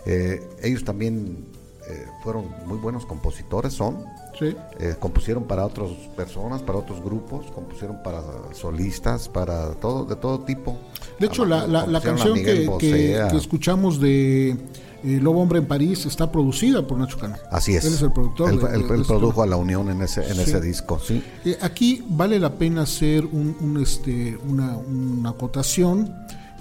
Eh, 0.06 0.48
ellos 0.62 0.84
también 0.84 1.44
eh, 1.88 2.06
fueron 2.22 2.46
muy 2.66 2.78
buenos 2.78 3.04
compositores, 3.04 3.74
son. 3.74 4.04
Sí. 4.38 4.54
Eh, 4.78 4.94
compusieron 4.98 5.44
para 5.44 5.64
otras 5.64 5.90
personas, 6.16 6.62
para 6.62 6.78
otros 6.78 7.02
grupos, 7.02 7.46
compusieron 7.52 8.02
para 8.02 8.22
solistas, 8.52 9.28
para 9.28 9.70
todo, 9.74 10.04
de 10.04 10.16
todo 10.16 10.40
tipo. 10.40 10.78
De 11.18 11.26
hecho, 11.26 11.44
la, 11.44 11.66
la, 11.66 12.00
canción 12.00 12.34
que, 12.34 12.68
que, 12.78 13.36
escuchamos 13.36 13.98
de 13.98 14.56
Lobo 15.02 15.40
Hombre 15.40 15.60
en 15.60 15.66
París 15.66 16.04
está 16.06 16.30
producida 16.30 16.86
por 16.86 16.98
Nacho 16.98 17.18
Cano. 17.18 17.36
Así 17.50 17.76
es. 17.76 17.84
Él 17.84 17.94
es 17.94 18.02
el 18.02 18.12
productor. 18.12 18.50
Él, 18.50 19.04
produjo 19.06 19.42
a 19.42 19.46
La 19.46 19.56
Unión 19.56 19.88
en 19.90 20.02
ese, 20.02 20.28
en 20.30 20.40
ese 20.40 20.60
disco, 20.60 20.98
sí. 20.98 21.22
Eh, 21.44 21.56
aquí 21.60 22.04
vale 22.08 22.38
la 22.38 22.54
pena 22.54 22.82
hacer 22.82 23.24
un, 23.24 23.78
este, 23.80 24.36
una, 24.48 24.76
una 24.76 25.30
acotación, 25.30 26.12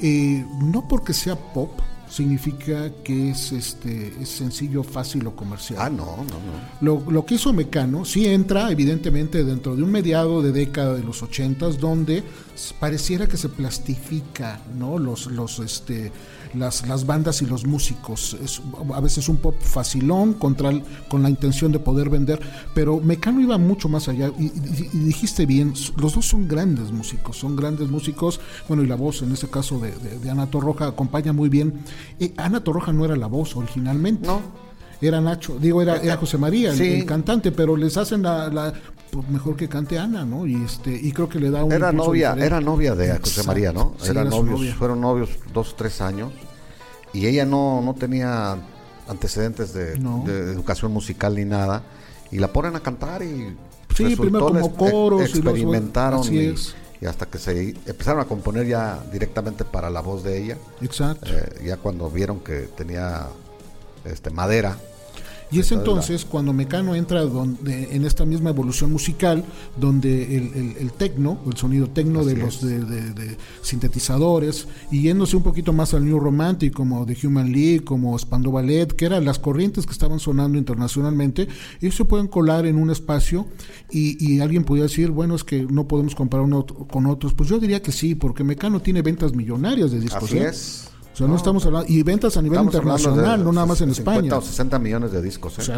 eh, 0.02 0.46
no 0.62 0.88
porque 0.88 1.14
sea 1.14 1.36
pop, 1.36 1.72
significa 2.16 2.92
que 3.04 3.32
es 3.32 3.52
este 3.52 4.14
es 4.22 4.30
sencillo, 4.30 4.84
fácil 4.84 5.28
o 5.28 5.36
comercial. 5.36 5.80
Ah, 5.82 5.90
no, 5.90 6.06
no, 6.18 6.24
no. 6.24 6.56
Lo, 6.80 7.12
lo 7.12 7.26
que 7.26 7.36
hizo 7.36 7.52
Mecano 7.52 8.06
sí 8.06 8.26
entra 8.26 8.72
evidentemente 8.72 9.44
dentro 9.44 9.76
de 9.76 9.84
un 9.84 9.92
mediado 9.92 10.42
de 10.42 10.54
década 10.54 10.94
de 10.94 11.04
los 11.04 11.22
ochentas 11.22 11.78
donde 11.78 12.24
pareciera 12.80 13.28
que 13.28 13.36
se 13.36 13.50
plastifica, 13.50 14.62
¿no? 14.78 14.98
Los 14.98 15.28
los 15.28 15.60
este 15.60 16.12
las, 16.56 16.88
las 16.88 17.06
bandas 17.06 17.42
y 17.42 17.46
los 17.46 17.66
músicos. 17.66 18.36
Es 18.44 18.62
a 18.94 19.00
veces 19.00 19.30
un 19.30 19.38
pop 19.38 19.56
facilón 19.60 20.34
contra 20.34 20.72
con 21.08 21.24
la 21.24 21.30
intención 21.30 21.72
de 21.72 21.80
poder 21.80 22.10
vender, 22.10 22.40
pero 22.74 23.00
Mecano 23.00 23.42
iba 23.42 23.58
mucho 23.58 23.90
más 23.90 24.08
allá 24.08 24.32
y, 24.38 24.50
dijiste 24.50 25.46
bien, 25.46 25.74
los 25.98 26.16
dos 26.16 26.26
son 26.26 26.48
grandes 26.48 26.92
músicos, 26.92 27.38
son 27.38 27.56
grandes 27.56 27.90
músicos, 27.90 28.40
bueno, 28.68 28.84
y 28.84 28.88
la 28.88 28.96
voz 28.96 29.22
en 29.22 29.32
este 29.32 29.48
caso 29.48 29.80
de, 29.80 29.92
de, 29.92 30.30
Ana 30.30 30.48
Torroja 30.48 30.88
acompaña 30.88 31.34
muy 31.34 31.50
bien. 31.50 31.82
Eh, 32.20 32.34
Ana 32.38 32.64
Torroja 32.64 32.92
no 32.92 33.06
era 33.06 33.16
la 33.16 33.28
voz 33.28 33.56
originalmente. 33.56 34.28
No 34.28 34.66
era 35.02 35.22
Nacho, 35.22 35.58
digo, 35.60 35.82
era, 35.82 35.98
era 35.98 36.18
José 36.18 36.38
María, 36.38 36.72
el, 36.72 37.06
cantante, 37.06 37.52
pero 37.52 37.76
les 37.76 37.98
hacen 37.98 38.24
la, 38.24 38.74
pues 39.12 39.28
mejor 39.30 39.56
que 39.56 39.68
cante 39.68 40.00
Ana, 40.00 40.26
¿no? 40.26 40.46
Y 40.46 40.56
este, 40.64 40.92
y 40.92 41.12
creo 41.12 41.30
que 41.30 41.40
le 41.40 41.52
da 41.52 41.64
un 41.64 41.72
Era 41.72 41.92
novia, 41.92 42.36
era 42.40 42.62
novia 42.62 42.96
de 42.96 43.18
José 43.20 43.44
María, 43.44 43.72
¿no? 43.72 43.96
era 44.08 44.24
novios, 44.24 44.74
fueron 44.76 45.02
novios 45.02 45.30
dos, 45.54 45.76
tres 45.76 46.02
años 46.02 46.32
y 47.16 47.28
ella 47.28 47.46
no, 47.46 47.82
no 47.82 47.94
tenía 47.94 48.58
antecedentes 49.08 49.74
de, 49.74 49.94
educación 49.94 50.92
musical 50.92 51.36
ni 51.36 51.46
nada 51.46 51.84
y 52.32 52.40
la 52.40 52.52
ponen 52.52 52.76
a 52.76 52.82
cantar 52.82 53.24
y 53.24 53.56
sí, 53.96 54.16
primero 54.16 54.48
como 54.48 54.76
coros 54.76 55.22
experimentaron 55.22 56.22
y, 56.34 56.56
hasta 57.06 57.28
que 57.28 57.38
se 57.38 57.70
empezaron 57.86 58.22
a 58.22 58.26
componer 58.26 58.68
ya 58.68 59.00
directamente 59.12 59.64
para 59.64 59.92
la 59.92 60.02
voz 60.02 60.24
de 60.24 60.44
ella. 60.44 60.58
Exacto. 60.82 61.30
Eh, 61.30 61.66
ya 61.66 61.78
cuando 61.78 62.10
vieron 62.10 62.40
que 62.40 62.62
tenía 62.76 63.28
este 64.06 64.32
madera 64.32 64.76
y 65.56 65.60
es 65.60 65.72
entonces 65.72 66.26
cuando 66.26 66.52
Mecano 66.54 66.96
entra 66.96 67.22
donde, 67.22 67.96
en 67.96 68.06
esta 68.06 68.26
misma 68.26 68.50
evolución 68.50 68.92
musical, 68.92 69.44
donde 69.78 70.36
el, 70.36 70.76
el, 70.78 70.92
tecno, 70.92 71.40
el 71.48 71.56
sonido 71.56 71.90
tecno 71.90 72.26
de 72.26 72.36
los 72.36 72.62
de, 72.62 73.38
sintetizadores, 73.62 74.68
y 74.92 75.04
yéndose 75.04 75.38
un 75.38 75.44
poquito 75.44 75.72
más 75.72 75.94
al 75.94 76.06
New 76.06 76.20
Romantic, 76.20 76.74
como 76.74 77.06
The 77.06 77.18
Human 77.26 77.52
League, 77.52 77.84
como 77.84 78.18
Spandau 78.20 78.52
Ballet, 78.52 78.88
que 78.88 79.06
eran 79.06 79.24
las 79.24 79.40
corrientes 79.40 79.86
que 79.86 79.94
estaban 79.94 80.20
sonando 80.20 80.58
internacionalmente, 80.58 81.48
ellos 81.82 81.96
se 81.96 82.06
pueden 82.06 82.28
colar 82.28 82.66
en 82.66 82.76
un 82.76 82.90
espacio 82.90 83.48
y, 83.90 84.40
alguien 84.40 84.66
podría 84.66 84.84
decir, 84.84 85.12
bueno, 85.12 85.36
es 85.36 85.44
que 85.44 85.64
no 85.64 85.88
podemos 85.88 86.14
comparar 86.14 86.46
uno 86.46 86.66
con 86.66 87.06
otros. 87.06 87.34
Pues 87.34 87.50
yo 87.50 87.60
diría 87.60 87.82
que 87.82 87.92
sí, 87.92 88.16
porque 88.16 88.44
Mecano 88.44 88.82
tiene 88.82 89.02
ventas 89.02 89.34
millonarias 89.34 89.92
de 89.92 90.00
discos. 90.02 90.24
Así 90.24 90.38
¿eh? 90.38 90.50
es. 90.50 90.90
O 91.16 91.18
sea, 91.18 91.28
no, 91.28 91.38
estamos 91.38 91.66
hablando. 91.66 91.90
Y 91.90 92.04
ventas 92.04 92.36
a 92.36 92.42
nivel 92.42 92.60
internacional, 92.60 93.42
no 93.42 93.54
nada 93.54 93.66
más 93.66 93.80
en 93.80 93.90
España. 93.90 94.38
o 94.38 94.42
60 94.42 94.78
millones 94.80 95.14
de 95.14 95.22
discos. 95.22 95.58
¿eh? 95.60 95.62
O 95.62 95.64
sea, 95.64 95.78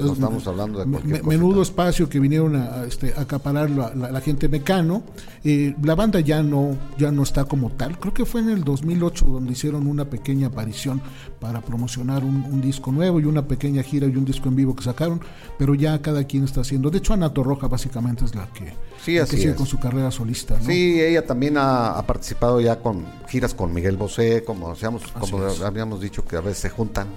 no 0.00 0.12
estamos 0.12 0.44
hablando 0.48 0.80
de 0.80 0.90
cualquier 0.90 1.24
Menudo 1.24 1.62
espacio 1.62 2.08
que 2.08 2.18
vinieron 2.18 2.56
a, 2.56 2.84
este, 2.84 3.14
acaparar 3.16 3.70
la, 3.70 4.20
gente 4.20 4.48
mecano. 4.48 5.04
Eh, 5.44 5.76
la 5.84 5.94
banda 5.94 6.18
ya 6.18 6.42
no, 6.42 6.76
ya 6.98 7.12
no 7.12 7.22
está 7.22 7.44
como 7.44 7.70
tal. 7.70 7.96
Creo 8.00 8.12
que 8.12 8.24
fue 8.24 8.40
en 8.40 8.48
el 8.48 8.64
2008 8.64 9.24
donde 9.26 9.52
hicieron 9.52 9.86
una 9.86 10.06
pequeña 10.06 10.48
aparición 10.48 11.00
para 11.38 11.60
promocionar 11.60 12.24
un, 12.24 12.60
disco 12.60 12.90
nuevo 12.90 13.20
y 13.20 13.24
una 13.24 13.46
pequeña 13.46 13.84
gira 13.84 14.08
y 14.08 14.16
un 14.16 14.24
disco 14.24 14.48
en 14.48 14.56
vivo 14.56 14.74
que 14.74 14.82
sacaron. 14.82 15.20
Pero 15.58 15.76
ya 15.76 16.02
cada 16.02 16.24
quien 16.24 16.42
está 16.42 16.62
haciendo. 16.62 16.90
De 16.90 16.98
hecho, 16.98 17.12
Anato 17.12 17.44
Roja 17.44 17.68
básicamente 17.68 18.24
es 18.24 18.34
la 18.34 18.48
que, 18.48 18.74
sí, 19.00 19.16
así 19.16 19.36
sigue 19.36 19.54
con 19.54 19.66
su 19.66 19.78
carrera 19.78 20.10
solista. 20.10 20.60
Sí, 20.60 21.00
ella 21.00 21.24
también 21.24 21.56
ha, 21.56 21.96
ha 21.96 22.04
participado 22.04 22.60
ya 22.60 22.80
con 22.80 23.04
giras 23.28 23.54
con 23.54 23.72
Miguel 23.72 23.96
Bosé, 23.96 24.42
como 24.44 24.71
conocíamos, 24.72 25.02
como 25.12 25.44
habíamos 25.64 26.00
dicho, 26.00 26.24
que 26.24 26.36
a 26.36 26.40
veces 26.40 26.58
se 26.58 26.70
juntan 26.70 27.08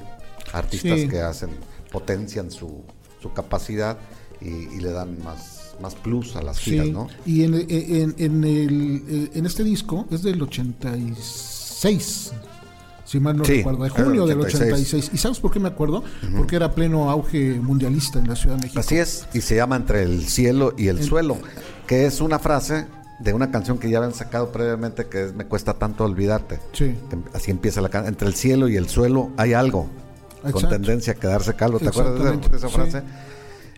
artistas 0.53 1.09
que 1.09 1.21
hacen, 1.21 1.51
potencian 1.91 2.51
su, 2.51 2.83
su 3.21 3.31
capacidad 3.33 3.97
y, 4.41 4.79
le 4.79 4.91
dan 4.91 5.23
más, 5.23 5.75
más 5.81 5.95
plus 5.95 6.35
a 6.35 6.41
las 6.41 6.59
giras, 6.59 6.87
sí. 6.87 6.91
¿no? 6.91 7.07
Y 7.25 7.43
en, 7.43 7.53
en, 7.55 8.15
en, 8.17 8.43
el, 8.43 9.31
en 9.33 9.45
este 9.45 9.63
disco 9.63 10.05
es 10.11 10.23
del 10.23 10.41
86 10.41 12.33
si 13.05 13.19
mal 13.19 13.37
no 13.37 13.45
sí, 13.45 13.57
recuerdo, 13.57 13.83
de 13.83 13.89
junio 13.91 14.25
del 14.25 14.41
86. 14.41 15.11
¿Y 15.13 15.17
sabes 15.17 15.39
por 15.39 15.51
qué 15.51 15.59
me 15.59 15.67
acuerdo? 15.67 16.03
Porque 16.35 16.55
era 16.55 16.73
pleno 16.73 17.11
auge 17.11 17.59
mundialista 17.61 18.17
en 18.17 18.27
la 18.27 18.35
Ciudad 18.35 18.55
de 18.55 18.63
México. 18.63 18.79
Así 18.79 18.97
es, 18.97 19.27
y 19.31 19.41
se 19.41 19.55
llama 19.55 19.75
Entre 19.75 20.01
el 20.01 20.27
cielo 20.27 20.73
y 20.75 20.87
el... 20.87 21.03
suelo, 21.03 21.37
que 21.85 22.07
es 22.07 22.19
una 22.19 22.39
frase 22.39 22.87
de 23.19 23.33
una 23.33 23.51
canción 23.51 23.77
que 23.77 23.89
ya 23.89 23.97
habían 23.99 24.13
sacado 24.13 24.51
previamente 24.51 25.07
que 25.07 25.25
es 25.25 25.33
Me 25.33 25.45
cuesta 25.45 25.73
tanto 25.73 26.03
olvidarte. 26.03 26.59
Em, 26.79 27.23
así 27.33 27.51
empieza 27.51 27.81
la 27.81 27.89
canción. 27.89 28.13
Entre 28.13 28.27
el 28.27 28.35
cielo 28.35 28.67
y 28.67 28.75
el 28.75 28.89
suelo 28.89 29.31
hay 29.37 29.53
algo. 29.53 29.87
Con 30.51 30.69
tendencia 30.69 31.13
a 31.13 31.15
quedarse 31.15 31.55
calvo. 31.55 31.79
¿Te 31.79 31.87
acuerdas 31.87 32.19
de 32.51 32.57
esa, 32.57 32.69
frase? 32.69 33.01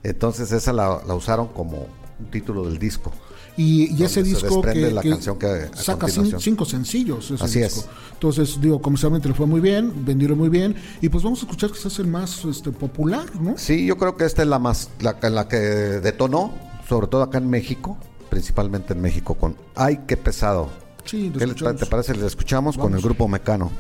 Entonces 0.03 0.51
esa 0.51 0.73
la, 0.73 0.97
usaron 1.15 1.47
como 1.47 1.87
título 2.29 2.65
del 2.65 2.77
disco. 2.77 3.11
Y, 3.55 3.95
y 3.95 4.03
ese 4.03 4.21
disco 4.21 4.61
que, 4.61 4.91
la 4.91 5.01
canción 5.01 5.39
que 5.39 5.69
saca 5.73 6.07
cinco 6.07 6.65
sencillos. 6.65 7.31
Ese 7.31 7.43
Así 7.43 7.59
disco. 7.59 7.79
es. 7.79 7.89
Entonces, 8.13 8.61
digo, 8.61 8.79
comercialmente 8.81 9.29
le 9.29 9.33
fue 9.33 9.47
muy 9.47 9.61
bien, 9.61 10.05
vendieron 10.05 10.37
muy 10.37 10.49
bien. 10.49 10.75
Y 11.01 11.09
pues 11.09 11.23
vamos 11.23 11.39
a 11.39 11.43
escuchar 11.43 11.71
que 11.71 11.87
es 11.87 11.99
el 11.99 12.07
más 12.07 12.45
este, 12.45 12.71
popular, 12.71 13.25
¿no? 13.39 13.57
Sí, 13.57 13.85
yo 13.85 13.97
creo 13.97 14.15
que 14.15 14.25
esta 14.25 14.43
es 14.43 14.47
la 14.47 14.59
más, 14.59 14.89
la, 14.99 15.17
la 15.29 15.47
que 15.47 15.57
detonó, 15.57 16.53
sobre 16.87 17.07
todo 17.07 17.23
acá 17.23 17.39
en 17.39 17.49
México 17.49 17.97
principalmente 18.29 18.93
en 18.93 19.01
México, 19.01 19.35
con 19.35 19.55
Ay, 19.75 20.01
qué 20.07 20.17
pesado. 20.17 20.69
Sí, 21.05 21.31
¿Qué 21.37 21.47
¿Te 21.47 21.85
parece? 21.85 22.15
Le 22.15 22.27
escuchamos 22.27 22.77
con 22.77 22.93
el 22.93 23.01
grupo 23.01 23.27
Mecano. 23.27 23.71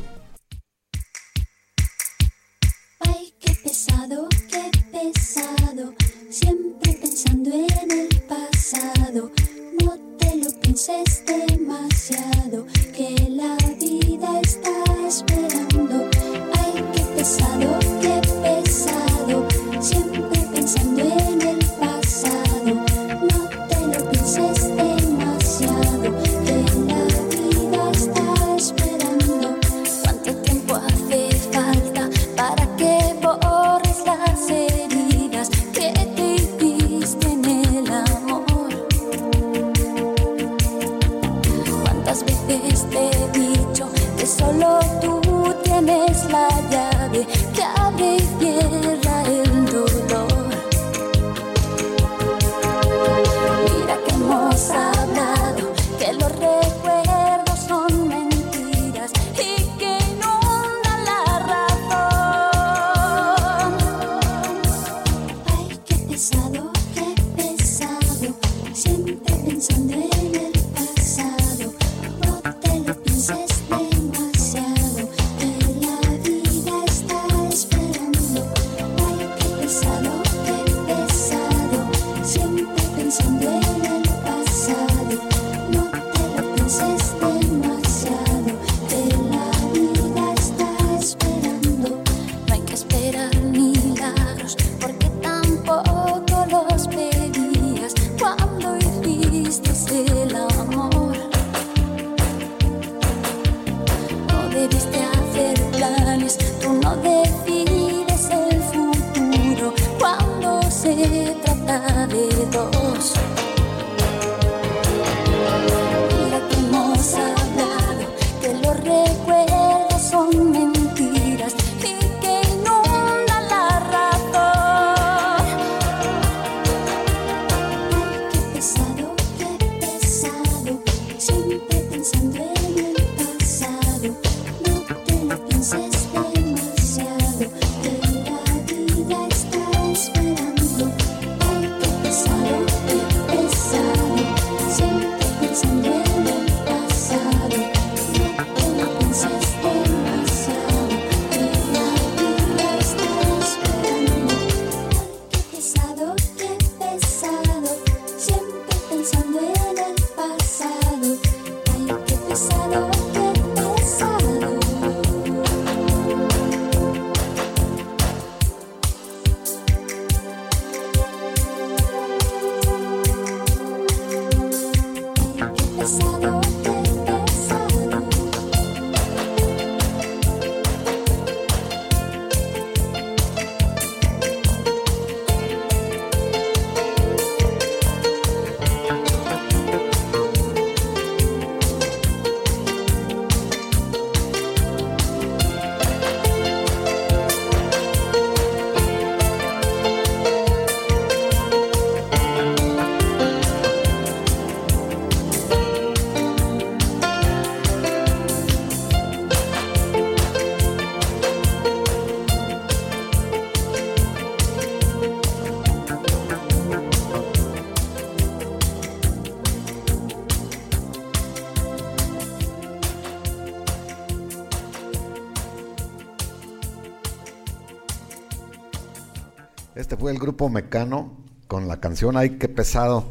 el 230.17 230.21
grupo 230.21 230.49
Mecano 230.49 231.11
con 231.47 231.67
la 231.67 231.79
canción 231.79 232.17
Ay, 232.17 232.31
qué 232.31 232.49
pesado. 232.49 233.05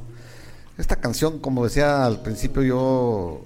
Esta 0.77 0.97
canción, 0.97 1.39
como 1.39 1.65
decía 1.65 2.05
al 2.05 2.21
principio, 2.21 2.63
yo 2.63 3.41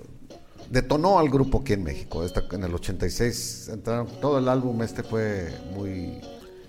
detonó 0.68 1.18
al 1.18 1.28
grupo 1.28 1.60
aquí 1.60 1.74
en 1.74 1.84
México. 1.84 2.24
Esta, 2.24 2.42
en 2.50 2.64
el 2.64 2.74
86 2.74 3.70
entraron, 3.72 4.08
todo 4.20 4.38
el 4.38 4.48
álbum 4.48 4.82
este 4.82 5.02
fue 5.02 5.54
muy... 5.74 6.20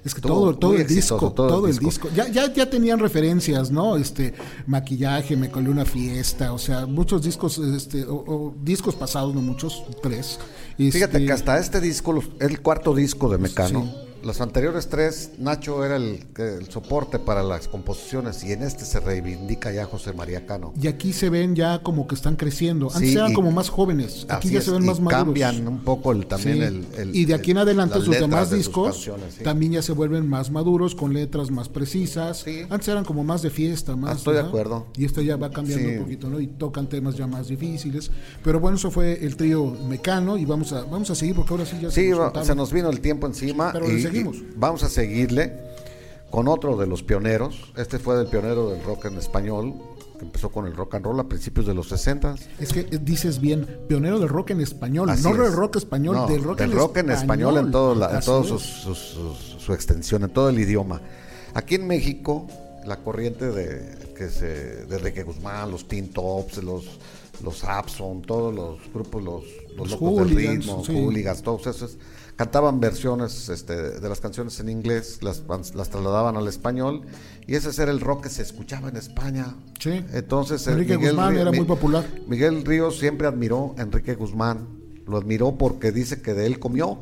Es 0.04 0.16
que 0.16 0.22
todo, 0.22 0.56
todo, 0.58 0.76
el 0.76 0.88
disco, 0.88 1.32
todo, 1.32 1.68
el, 1.68 1.78
disco. 1.78 2.10
Ya, 2.16 2.28
ya, 2.28 2.52
ya 2.52 2.68
tenían 2.68 2.98
referencias, 2.98 3.70
¿no? 3.70 3.98
Este, 3.98 4.34
maquillaje, 4.66 5.38
me 5.38 5.52
colé 5.52 5.70
una 5.70 5.86
fiesta, 5.86 6.54
o 6.54 6.58
sea, 6.58 6.88
muchos 6.88 7.22
discos, 7.22 7.60
este, 7.60 8.04
o, 8.08 8.56
discos 8.64 8.96
pasados, 8.96 9.36
no 9.36 9.42
muchos, 9.42 9.84
tres. 10.02 10.40
Fíjate 10.78 11.18
este, 11.18 11.26
que 11.26 11.32
hasta 11.32 11.60
este 11.60 11.80
disco, 11.80 12.20
el 12.40 12.62
cuarto 12.62 12.96
disco 12.96 13.30
de 13.30 13.38
Mecano, 13.38 13.84
sí 13.84 14.01
los 14.24 14.42
anteriores 14.42 14.88
tres, 14.88 15.32
Nacho 15.40 15.84
era 15.84 15.96
el, 15.96 16.28
soporte 16.70 17.20
para 17.20 17.44
las 17.44 17.68
composiciones 17.68 18.44
y 18.44 18.52
en 18.52 18.64
este 18.64 18.86
se 18.86 19.00
reivindica 19.00 19.72
ya 19.72 19.86
José 19.86 20.14
María 20.14 20.46
Cano. 20.46 20.74
Y 20.82 20.88
aquí 20.88 21.14
se 21.14 21.30
ven 21.30 21.56
ya 21.56 21.82
como 21.84 22.08
que 22.08 22.16
están 22.16 22.36
creciendo. 22.36 22.90
Antes 22.94 23.16
eran 23.16 23.34
como 23.34 23.52
más 23.52 23.70
jóvenes, 23.70 24.26
aquí 24.30 24.50
ya 24.50 24.62
se 24.62 24.72
ven 24.72 24.86
más 24.86 25.00
maduros. 25.00 25.26
Cambian 25.26 25.68
un 25.68 25.80
poco 25.80 26.12
el, 26.12 26.26
también 26.26 26.86
el, 26.98 27.16
Y 27.16 27.26
de 27.26 27.34
aquí 27.34 27.52
en 27.52 27.58
adelante 27.60 28.00
sus 28.02 28.20
demás 28.20 28.52
discos 28.52 29.10
también 29.44 29.74
ya 29.74 29.82
se 29.82 29.94
vuelven 29.94 30.28
más 30.28 30.52
maduros, 30.52 30.96
con 30.96 31.14
letras 31.14 31.52
más 31.52 31.70
precisas. 31.70 32.46
Antes 32.70 32.88
eran 32.88 33.06
como 33.06 33.24
más 33.24 33.42
de 33.42 33.50
fiesta, 33.50 33.96
más. 33.96 34.12
Ah, 34.12 34.16
estoy 34.18 34.34
de 34.36 34.42
acuerdo. 34.42 34.88
Y 34.96 35.06
esto 35.06 35.22
ya 35.22 35.38
va 35.38 35.52
cambiando 35.52 35.88
un 35.90 36.00
poquito, 36.00 36.30
¿no? 36.30 36.40
Y 36.40 36.48
tocan 36.48 36.88
temas 36.88 37.16
ya 37.16 37.28
más 37.28 37.48
difíciles. 37.48 38.12
Pero 38.44 38.60
bueno, 38.60 38.78
eso 38.78 38.92
fue 38.92 39.24
el 39.26 39.36
trío 39.36 39.66
Mecano 39.88 40.38
y 40.38 40.46
vamos 40.46 40.74
a, 40.74 40.84
vamos 40.84 41.10
a 41.10 41.16
seguir 41.16 41.36
porque 41.36 41.54
ahora 41.54 41.66
sí 41.66 41.78
ya 41.82 41.92
se, 41.92 42.10
nos, 42.10 42.46
se 42.46 42.56
nos 42.56 42.72
vino 42.72 42.90
el 42.90 43.00
tiempo 43.00 43.28
encima. 43.28 43.72
Pero 43.72 43.90
y, 43.92 44.02
vamos 44.56 44.84
a 44.84 44.90
seguirle 44.90 45.54
con 46.32 46.48
otro 46.48 46.78
de 46.78 46.88
los 46.88 47.04
pioneros. 47.04 47.72
Este 47.78 48.00
fue 48.00 48.20
el 48.20 48.28
pionero 48.28 48.70
del 48.72 48.84
rock 48.84 49.06
en 49.06 49.18
español, 49.18 49.76
que 50.18 50.26
empezó 50.26 50.50
con 50.50 50.66
el 50.66 50.76
rock 50.76 50.96
and 50.96 51.06
roll 51.06 51.20
a 51.20 51.26
principios 51.26 51.68
de 51.68 51.74
los 51.74 51.90
60. 51.90 52.36
Es 52.60 52.74
que 52.74 52.84
dices 52.84 53.40
bien, 53.40 53.68
pionero 53.88 54.18
del 54.20 54.30
rock 54.30 54.52
en 54.52 54.62
español, 54.62 55.12
no 55.22 55.34
del 55.36 55.54
rock 55.54 55.76
español, 55.76 56.28
del 56.28 56.44
rock, 56.44 56.62
en, 56.62 56.72
rock 56.72 56.98
en 56.98 57.12
español 57.12 57.58
en 57.58 57.72
todo, 57.72 57.94
la, 57.94 58.16
en 58.16 58.22
todo 58.22 58.58
su, 58.58 59.74
extensión, 59.74 60.24
en 60.24 60.30
todo 60.30 60.50
el 60.50 60.58
idioma. 60.58 61.02
Aquí 61.54 61.76
en 61.76 61.86
México, 61.86 62.48
la 62.86 62.98
corriente 62.98 63.52
de 63.52 64.14
que 64.18 64.30
se 64.30 64.86
de 64.86 64.98
Enrique 64.98 65.24
Guzmán, 65.24 65.70
los 65.70 65.88
Teen 65.88 66.12
Tops, 66.12 66.64
los 66.64 67.00
los 67.44 67.64
Abson, 67.64 68.22
todos 68.22 68.54
los 68.54 68.80
grupos, 68.94 69.24
los, 69.24 69.44
los, 69.76 69.92
locos 69.92 70.28
del 70.28 70.36
ritmo, 70.36 70.84
hooligans, 70.84 71.42
todos 71.42 71.68
esos 71.68 71.98
cantaban 72.36 72.80
versiones 72.80 73.50
este, 73.50 74.00
de 74.00 74.10
las 74.10 74.20
canciones 74.20 74.60
en 74.60 74.70
inglés, 74.70 75.20
las, 75.22 75.44
las 75.76 75.90
trasladaban 75.90 76.38
al 76.38 76.48
español 76.48 77.04
y 77.46 77.54
ese 77.54 77.70
era 77.82 77.92
el 77.92 78.00
rock 78.00 78.24
que 78.24 78.30
se 78.30 78.42
escuchaba 78.42 78.90
en 78.90 78.98
España. 78.98 79.56
Sí. 79.80 80.04
Entonces, 80.14 80.66
Enrique 80.68 80.96
Guzmán 80.96 81.38
era 81.38 81.52
muy 81.52 81.66
popular. 81.66 82.04
Miguel 82.28 82.66
Ríos 82.66 82.98
siempre 82.98 83.28
admiró 83.28 83.76
a 83.78 83.82
Enrique 83.82 84.16
Guzmán, 84.16 84.68
lo 85.06 85.18
admiró 85.18 85.58
porque 85.58 85.92
dice 85.92 86.22
que 86.22 86.34
de 86.34 86.48
él 86.48 86.58
comió. 86.58 86.98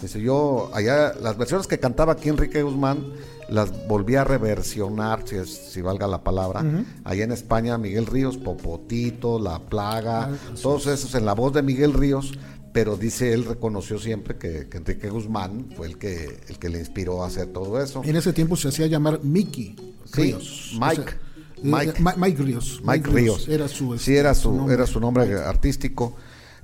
Dice 0.00 0.20
yo, 0.20 0.70
allá, 0.74 1.12
las 1.20 1.36
versiones 1.36 1.66
que 1.66 1.80
cantaba 1.80 2.12
aquí 2.12 2.28
Enrique 2.28 2.62
Guzmán, 2.62 3.04
las 3.48 3.88
volví 3.88 4.14
a 4.14 4.22
reversionar, 4.22 5.24
si, 5.26 5.44
si 5.44 5.80
valga 5.80 6.06
la 6.06 6.22
palabra. 6.22 6.64
Allá 7.02 7.24
en 7.24 7.32
España, 7.32 7.78
Miguel 7.78 8.06
Ríos, 8.06 8.36
Popotito, 8.36 9.40
La 9.40 9.58
Plaga, 9.58 10.24
ah, 10.24 10.36
todos 10.62 10.86
esos 10.86 11.14
en 11.14 11.24
la 11.24 11.32
voz 11.34 11.52
de 11.52 11.62
Miguel 11.62 11.94
Ríos, 11.94 12.38
pero 12.72 12.96
dice 12.96 13.32
él 13.32 13.44
reconoció 13.44 13.98
siempre 13.98 14.36
que, 14.36 14.68
Enrique 14.72 15.10
Guzmán 15.10 15.66
fue 15.76 15.88
el 15.88 15.98
que 15.98 16.38
el 16.48 16.58
que 16.58 16.68
le 16.68 16.78
inspiró 16.78 17.24
a 17.24 17.26
hacer 17.26 17.48
todo 17.48 17.82
eso. 17.82 18.02
En 18.04 18.14
ese 18.14 18.32
tiempo 18.32 18.54
se 18.54 18.68
hacía 18.68 18.86
llamar 18.86 19.20
Mickey 19.24 19.74
Ríos. 20.12 20.76
Mike. 20.78 21.10
Eh, 21.10 21.60
Mike. 21.62 21.94
Mike, 22.16 22.42
Ríos. 22.42 22.80
Mike, 22.84 23.10
Ríos. 23.10 23.48
Era 23.48 23.66
su, 23.66 23.98
sí, 23.98 24.14
era 24.14 24.32
su, 24.34 24.70
era 24.70 24.86
su 24.86 25.00
nombre 25.00 25.34
artístico. 25.40 26.14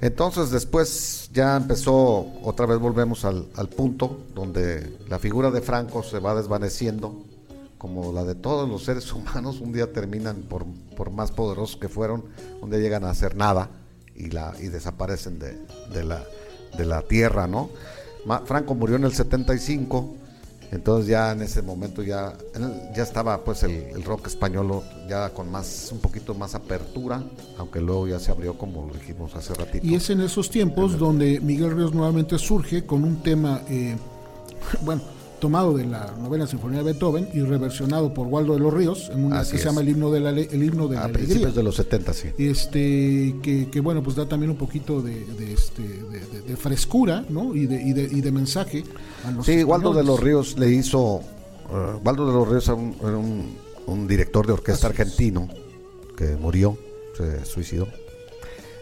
Entonces 0.00 0.50
después 0.50 1.30
ya 1.32 1.56
empezó, 1.56 2.26
otra 2.42 2.66
vez 2.66 2.78
volvemos 2.78 3.24
al, 3.24 3.46
al, 3.56 3.68
punto 3.68 4.18
donde 4.34 4.98
la 5.08 5.18
figura 5.18 5.50
de 5.50 5.60
Franco 5.60 6.02
se 6.02 6.18
va 6.18 6.34
desvaneciendo, 6.34 7.22
como 7.78 8.12
la 8.12 8.24
de 8.24 8.34
todos 8.34 8.68
los 8.68 8.84
seres 8.84 9.12
humanos, 9.14 9.60
un 9.60 9.72
día 9.72 9.92
terminan, 9.92 10.42
por, 10.42 10.64
por 10.96 11.10
más 11.10 11.30
poderosos 11.30 11.76
que 11.76 11.88
fueron, 11.88 12.24
un 12.60 12.70
día 12.70 12.80
llegan 12.80 13.04
a 13.04 13.10
hacer 13.10 13.36
nada 13.36 13.70
y, 14.14 14.30
la, 14.30 14.54
y 14.60 14.68
desaparecen 14.68 15.38
de, 15.38 15.58
de, 15.92 16.04
la, 16.04 16.24
de 16.76 16.84
la 16.84 17.02
tierra, 17.02 17.46
¿no? 17.46 17.70
Franco 18.46 18.74
murió 18.74 18.96
en 18.96 19.04
el 19.04 19.12
75, 19.12 20.14
entonces 20.74 21.06
ya 21.06 21.30
en 21.32 21.42
ese 21.42 21.62
momento 21.62 22.02
ya, 22.02 22.32
ya 22.94 23.02
estaba 23.02 23.44
pues 23.44 23.62
el, 23.62 24.02
rock 24.02 24.26
español 24.26 24.82
ya 25.08 25.30
con 25.30 25.50
más, 25.50 25.90
un 25.92 26.00
poquito 26.00 26.34
más 26.34 26.54
apertura, 26.56 27.22
aunque 27.58 27.80
luego 27.80 28.08
ya 28.08 28.18
se 28.18 28.32
abrió 28.32 28.58
como 28.58 28.86
lo 28.86 28.94
dijimos 28.94 29.36
hace 29.36 29.54
ratito. 29.54 29.86
Y 29.86 29.94
es 29.94 30.10
en 30.10 30.20
esos 30.20 30.50
tiempos 30.50 30.98
donde 30.98 31.38
Miguel 31.40 31.76
Ríos 31.76 31.94
nuevamente 31.94 32.38
surge 32.38 32.84
con 32.84 33.04
un 33.04 33.22
tema, 33.22 33.62
eh, 33.68 33.96
bueno, 34.84 35.02
tomado 35.44 35.74
de 35.74 35.84
la 35.84 36.10
novena 36.22 36.46
sinfonía 36.46 36.78
de 36.78 36.84
Beethoven 36.84 37.28
y 37.34 37.40
reversionado 37.42 38.14
por 38.14 38.28
Waldo 38.28 38.54
de 38.54 38.60
los 38.60 38.72
Ríos 38.72 39.10
en 39.12 39.26
una 39.26 39.40
que 39.40 39.58
se 39.58 39.58
llama 39.58 39.82
el 39.82 39.90
himno 39.90 40.10
de 40.10 40.20
la 40.20 40.30
el 40.30 40.62
himno 40.62 40.88
de 40.88 40.96
a 40.96 41.06
principios 41.08 41.54
de 41.54 41.62
los 41.62 41.76
70 41.76 42.14
sí. 42.14 42.28
Este 42.38 43.36
que, 43.42 43.80
bueno 43.82 44.02
pues 44.02 44.16
da 44.16 44.26
también 44.26 44.48
un 44.48 44.56
poquito 44.56 45.02
de, 45.02 45.22
este 45.52 45.82
de, 45.82 46.56
frescura 46.56 47.26
no 47.28 47.54
y 47.54 47.66
de, 47.66 47.76
y 47.76 47.92
de, 47.92 48.04
y 48.04 48.22
de 48.22 48.32
mensaje 48.32 48.84
a 49.22 49.32
los 49.32 49.44
sí 49.44 49.62
Waldo 49.64 49.92
de 49.92 50.02
los 50.02 50.18
Ríos 50.18 50.58
le 50.58 50.70
hizo 50.70 51.16
uh, 51.16 51.22
Waldo 52.02 52.26
de 52.26 52.32
los 52.32 52.48
Ríos 52.48 52.64
era 52.64 52.76
un, 52.76 53.54
un, 53.84 54.08
director 54.08 54.46
de 54.46 54.54
orquesta 54.54 54.86
argentino 54.86 55.46
que 56.16 56.36
murió 56.36 56.78
se 57.18 57.44
suicidó. 57.44 57.86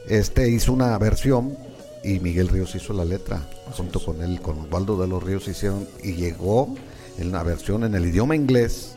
Este 0.06 0.48
hizo 0.48 0.72
una 0.72 0.96
versión 0.98 1.56
y 2.04 2.20
Miguel 2.20 2.48
Ríos 2.48 2.74
hizo 2.74 2.92
la 2.92 3.04
letra 3.04 3.40
junto 3.76 4.04
con 4.04 4.22
él, 4.22 4.40
con 4.40 4.72
Waldo 4.72 5.00
de 5.00 5.06
los 5.06 5.22
Ríos 5.22 5.46
hicieron 5.48 5.86
y 6.02 6.14
llegó 6.14 6.74
en 7.18 7.32
la 7.32 7.42
versión 7.42 7.84
en 7.84 7.94
el 7.94 8.06
idioma 8.06 8.34
inglés, 8.34 8.96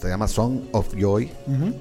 se 0.00 0.08
llama 0.08 0.26
Song 0.26 0.62
of 0.72 0.94
Joy, 0.96 1.30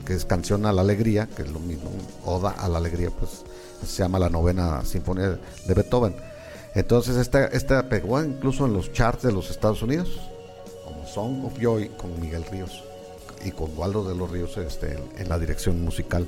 que 0.06 0.14
es 0.14 0.26
canción 0.26 0.66
a 0.66 0.74
la 0.74 0.82
alegría, 0.82 1.28
que 1.36 1.42
es 1.44 1.52
lo 1.52 1.60
mismo, 1.60 1.90
oda 2.26 2.52
a 2.52 2.68
la 2.68 2.78
alegría, 2.78 3.10
pues 3.10 3.44
se 3.86 4.04
llama 4.04 4.20
la 4.20 4.30
novena 4.30 4.86
sinfonía 4.86 5.40
de 5.66 5.74
Beethoven. 5.74 6.16
Entonces 6.76 7.18
esta, 7.18 7.46
esta 7.48 7.90
pegó 7.90 8.24
incluso 8.24 8.66
en 8.66 8.74
los 8.74 8.92
charts 8.94 9.24
de 9.24 9.32
los 9.32 9.50
Estados 9.50 9.82
Unidos, 9.82 10.20
como 10.86 11.06
Song 11.08 11.46
of 11.46 11.60
Joy 11.60 11.90
con 11.98 12.20
Miguel 12.20 12.46
Ríos 12.52 12.84
y 13.44 13.52
con 13.52 13.76
Waldo 13.78 14.08
de 14.08 14.16
los 14.16 14.30
Ríos 14.30 14.56
este, 14.58 14.98
en 15.18 15.30
la 15.30 15.40
dirección 15.40 15.82
musical. 15.82 16.28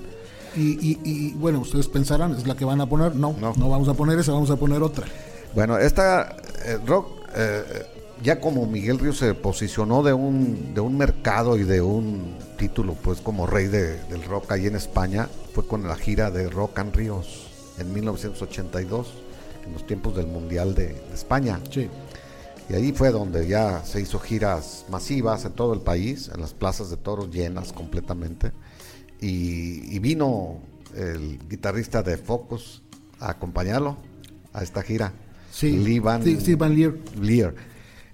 Y, 0.55 1.33
bueno, 1.33 1.59
ustedes 1.59 1.87
pensarán, 1.87 2.33
¿es 2.33 2.47
la 2.47 2.55
que 2.55 2.65
van 2.65 2.81
a 2.81 2.87
poner? 2.87 3.15
No, 3.15 3.35
no, 3.39 3.69
vamos 3.69 3.87
a 3.87 3.93
poner 3.93 4.19
esa, 4.19 4.31
vamos 4.31 4.49
a 4.49 4.55
poner 4.55 4.81
otra. 4.81 5.05
Bueno, 5.55 5.77
esta 5.77 6.35
eh, 6.65 6.79
rock, 6.85 7.07
eh, 7.35 7.85
ya 8.23 8.39
como 8.39 8.65
Miguel 8.65 8.99
Ríos 8.99 9.17
se 9.17 9.33
posicionó 9.33 10.03
de 10.03 10.13
un, 10.13 10.73
de 10.73 10.81
un 10.81 10.97
mercado 10.97 11.57
y 11.57 11.63
de 11.63 11.81
un 11.81 12.35
título, 12.57 12.93
pues 12.93 13.21
como 13.21 13.47
rey 13.47 13.67
del 13.67 14.23
rock 14.27 14.51
ahí 14.51 14.67
en 14.67 14.75
España, 14.75 15.27
fue 15.53 15.67
con 15.67 15.87
la 15.87 15.95
gira 15.95 16.31
de 16.31 16.49
Rock 16.49 16.79
and 16.79 16.95
Ríos 16.95 17.47
en 17.77 17.93
1982, 17.93 19.13
en 19.65 19.73
los 19.73 19.85
tiempos 19.85 20.15
del 20.15 20.27
Mundial 20.27 20.73
de, 20.75 20.95
España. 21.13 21.59
Sí. 21.71 21.89
Y 22.69 22.75
ahí 22.75 22.93
fue 22.93 23.11
donde 23.11 23.47
ya 23.47 23.83
se 23.83 23.99
hizo 23.99 24.19
giras 24.19 24.85
masivas 24.89 25.43
en 25.45 25.51
todo 25.51 25.73
el 25.73 25.81
país, 25.81 26.31
en 26.33 26.39
las 26.41 26.53
plazas 26.53 26.89
de 26.89 26.97
toros 26.97 27.29
llenas 27.29 27.73
completamente 27.73 28.51
y, 29.23 29.99
vino 29.99 30.57
el 30.95 31.39
guitarrista 31.49 32.03
de 32.03 32.17
Focus 32.17 32.81
a 33.19 33.31
acompañarlo 33.31 33.97
a 34.51 34.63
esta 34.63 34.83
gira. 34.83 35.13
Sí, 35.51 35.71
Lee 35.71 35.99
Van, 35.99 36.23
Lear. 37.21 37.55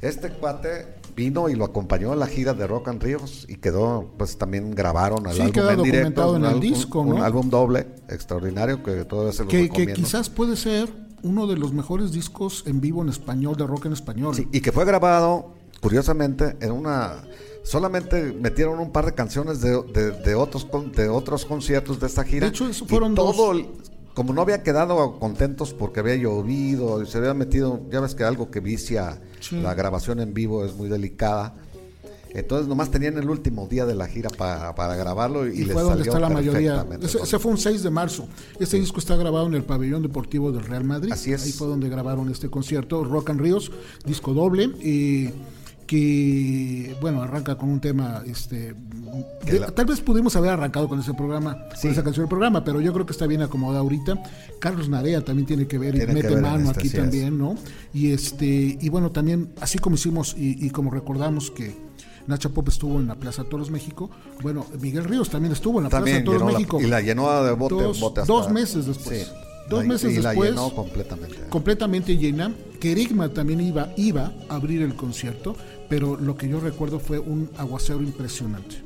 Este 0.02 0.30
cuate 0.30 1.00
vino 1.16 1.50
y 1.50 1.56
lo 1.56 1.66
acompañó 1.66 2.12
a 2.12 2.16
la 2.16 2.28
gira 2.28 2.54
de 2.54 2.68
Rock 2.68 2.90
and 2.90 3.02
Ríos 3.02 3.46
y 3.50 3.56
quedó, 3.56 4.14
pues 4.18 4.38
también 4.38 4.72
grabaron 4.72 5.26
el 5.26 5.42
álbum 5.42 5.70
en 5.70 5.84
directo, 5.84 6.36
en 6.36 6.46
el 6.46 6.60
disco, 6.60 7.02
un, 7.02 7.22
álbum 7.22 7.50
doble 7.50 7.88
extraordinario 8.08 8.82
que 8.84 9.04
todo 9.04 9.30
eso 9.30 9.44
lo 9.44 9.50
que, 9.50 9.70
que 9.70 9.92
quizás 9.94 10.30
puede 10.30 10.56
ser 10.56 10.90
uno 11.24 11.48
de 11.48 11.58
los 11.58 11.74
mejores 11.74 12.12
discos 12.12 12.64
en 12.68 12.80
vivo 12.80 13.02
en 13.02 13.10
español 13.10 13.58
de 13.58 13.68
rock 13.68 13.88
en 13.88 13.94
español. 13.94 14.36
Sí, 14.36 14.48
y 14.54 14.62
que 14.62 14.72
fue 14.72 14.86
grabado 14.86 15.56
curiosamente 15.82 16.56
en 16.62 16.72
una 16.72 17.24
solamente 17.64 18.34
metieron 18.34 18.80
un 18.80 18.92
par 18.92 19.06
de 19.06 19.14
canciones 19.14 19.62
de, 19.62 19.82
de, 20.24 20.36
otros 20.36 20.68
de 20.96 21.10
otros 21.10 21.46
conciertos 21.46 22.00
de 22.00 22.08
esta 22.08 22.24
gira. 22.24 22.48
De 22.48 22.52
hecho, 22.52 22.72
fueron 22.86 23.16
todo, 23.16 23.54
como 24.14 24.34
no 24.34 24.42
había 24.42 24.64
quedado 24.64 25.20
contentos 25.20 25.74
porque 25.74 26.00
había 26.00 26.16
llovido 26.16 27.02
y 27.02 27.06
se 27.06 27.18
había 27.18 27.34
metido, 27.34 27.82
ya 27.92 28.00
ves 28.00 28.16
que 28.16 28.24
algo 28.24 28.52
que 28.52 28.60
vicia 28.60 29.22
la 29.52 29.74
grabación 29.74 30.20
en 30.20 30.34
vivo 30.34 30.66
es 30.66 30.76
muy 30.76 30.90
delicada. 30.90 31.56
Entonces 32.32 32.68
nomás 32.68 32.92
tenían 32.92 33.18
el 33.18 33.30
último 33.30 33.68
día 33.68 33.86
de 33.86 33.96
la 33.96 34.08
gira 34.08 34.30
para, 34.30 34.96
grabarlo 34.96 35.48
y, 35.48 35.64
les 35.64 35.74
fue 35.74 35.82
donde 35.82 36.04
está 36.04 36.20
la 36.20 36.30
mayoría. 36.30 36.86
Ese, 37.02 37.40
fue 37.40 37.52
un 37.52 37.58
6 37.58 37.82
de 37.82 37.90
marzo. 37.90 38.28
Este 38.60 38.78
disco 38.80 39.00
está 39.00 39.16
grabado 39.16 39.48
en 39.48 39.56
el 39.56 39.64
pabellón 39.64 40.04
deportivo 40.04 40.52
del 40.52 40.64
Real 40.64 40.84
Madrid. 40.84 41.12
Así 41.12 41.34
es. 41.34 41.44
Ahí 41.46 41.52
fue 41.52 41.68
donde 41.68 41.90
grabaron 41.90 42.30
este 42.30 42.50
concierto, 42.50 43.04
Rock 43.04 43.32
and 43.32 43.42
Ríos, 43.42 43.72
disco 44.06 44.34
doble. 44.34 44.66
Y 44.66 45.30
que, 45.90 46.96
bueno, 47.02 47.24
arranca 47.24 47.58
con 47.58 47.68
un 47.68 47.80
tema, 47.80 48.22
este, 48.28 48.76
tal 49.76 49.88
vez 49.88 50.00
pudimos 50.02 50.36
haber 50.36 50.52
arrancado 50.52 50.88
con 50.88 51.00
ese 51.00 51.16
programa, 51.16 51.66
con 51.82 51.90
esa 51.90 52.04
canción 52.04 52.26
del 52.26 52.30
programa, 52.30 52.64
pero 52.64 52.80
yo 52.80 52.94
creo 52.94 53.08
que 53.08 53.12
está 53.12 53.26
bien 53.26 53.42
acomodada 53.42 53.80
ahorita. 53.80 54.22
Carlos 54.60 54.88
Narea 54.88 55.26
también 55.26 55.48
tiene 55.48 55.66
que 55.66 55.80
ver 55.80 55.96
y 55.96 56.06
mete 56.06 56.36
mano 56.36 56.70
aquí 56.70 56.92
también, 56.92 57.40
¿no? 57.40 57.56
Y 57.92 58.12
este, 58.12 58.78
y 58.80 58.90
bueno, 58.90 59.10
también, 59.10 59.52
así 59.62 59.80
como 59.80 59.96
hicimos 59.96 60.36
y, 60.38 60.70
como 60.70 60.92
recordamos 60.92 61.50
que 61.50 61.76
Nacha 62.28 62.50
Pop 62.50 62.68
estuvo 62.68 63.00
en 63.00 63.08
la 63.08 63.16
Plaza 63.16 63.44
Toros 63.46 63.72
México. 63.72 64.12
Bueno, 64.44 64.68
Miguel 64.80 65.06
Ríos 65.06 65.32
también 65.32 65.54
estuvo 65.54 65.80
en 65.80 65.86
la 65.86 65.90
Plaza 65.90 66.24
Toros 66.24 66.54
México. 66.54 66.80
y 66.80 66.86
la 66.86 67.02
llenó 67.02 67.44
de 67.44 67.54
bote, 67.54 67.74
dos, 67.74 68.28
dos 68.28 68.52
meses 68.52 68.86
después. 68.86 69.32
Dos 69.70 69.86
meses 69.86 70.12
y 70.12 70.16
después. 70.18 70.36
La 70.36 70.46
llenó 70.50 70.70
completamente. 70.76 71.38
Completamente 71.50 72.16
llena. 72.16 72.54
Kerigma 72.80 73.30
también 73.30 73.60
iba, 73.62 73.90
iba 73.98 74.32
a 74.48 74.56
abrir 74.56 74.82
el 74.82 74.96
concierto, 74.96 75.56
pero 75.90 76.16
lo 76.16 76.38
que 76.38 76.48
yo 76.48 76.60
recuerdo 76.60 77.00
fue 77.00 77.20
un 77.20 77.50
aguacero 77.58 78.02
impresionante. 78.02 78.78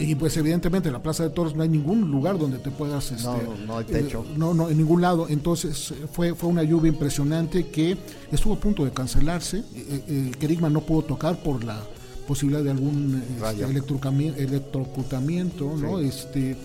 y 0.00 0.14
pues 0.16 0.36
evidentemente 0.36 0.88
en 0.88 0.94
la 0.94 1.02
Plaza 1.02 1.22
de 1.22 1.30
Toros 1.30 1.54
no 1.54 1.62
hay 1.62 1.68
ningún 1.68 2.10
lugar 2.10 2.38
donde 2.38 2.58
te 2.58 2.70
puedas... 2.70 3.12
Este, 3.12 3.24
no, 3.24 3.38
no 3.66 3.78
hay 3.78 3.84
techo. 3.84 4.26
Eh, 4.28 4.34
no, 4.36 4.52
no, 4.52 4.68
en 4.68 4.76
ningún 4.76 5.00
lado. 5.00 5.26
Entonces 5.28 5.94
fue, 6.12 6.34
fue 6.34 6.48
una 6.48 6.64
lluvia 6.64 6.88
impresionante 6.88 7.68
que 7.68 7.96
estuvo 8.32 8.54
a 8.54 8.60
punto 8.60 8.84
de 8.84 8.90
cancelarse. 8.90 9.58
Eh, 9.74 10.04
eh, 10.08 10.32
Kerigma 10.38 10.68
no 10.68 10.80
pudo 10.80 11.02
tocar 11.02 11.40
por 11.40 11.62
la 11.62 11.80
posibilidad 12.26 12.62
de 12.62 12.72
algún 12.72 13.22
este, 13.42 13.64
electrocutamiento, 13.64 15.76
¿no? 15.76 16.00
Este, 16.00 16.56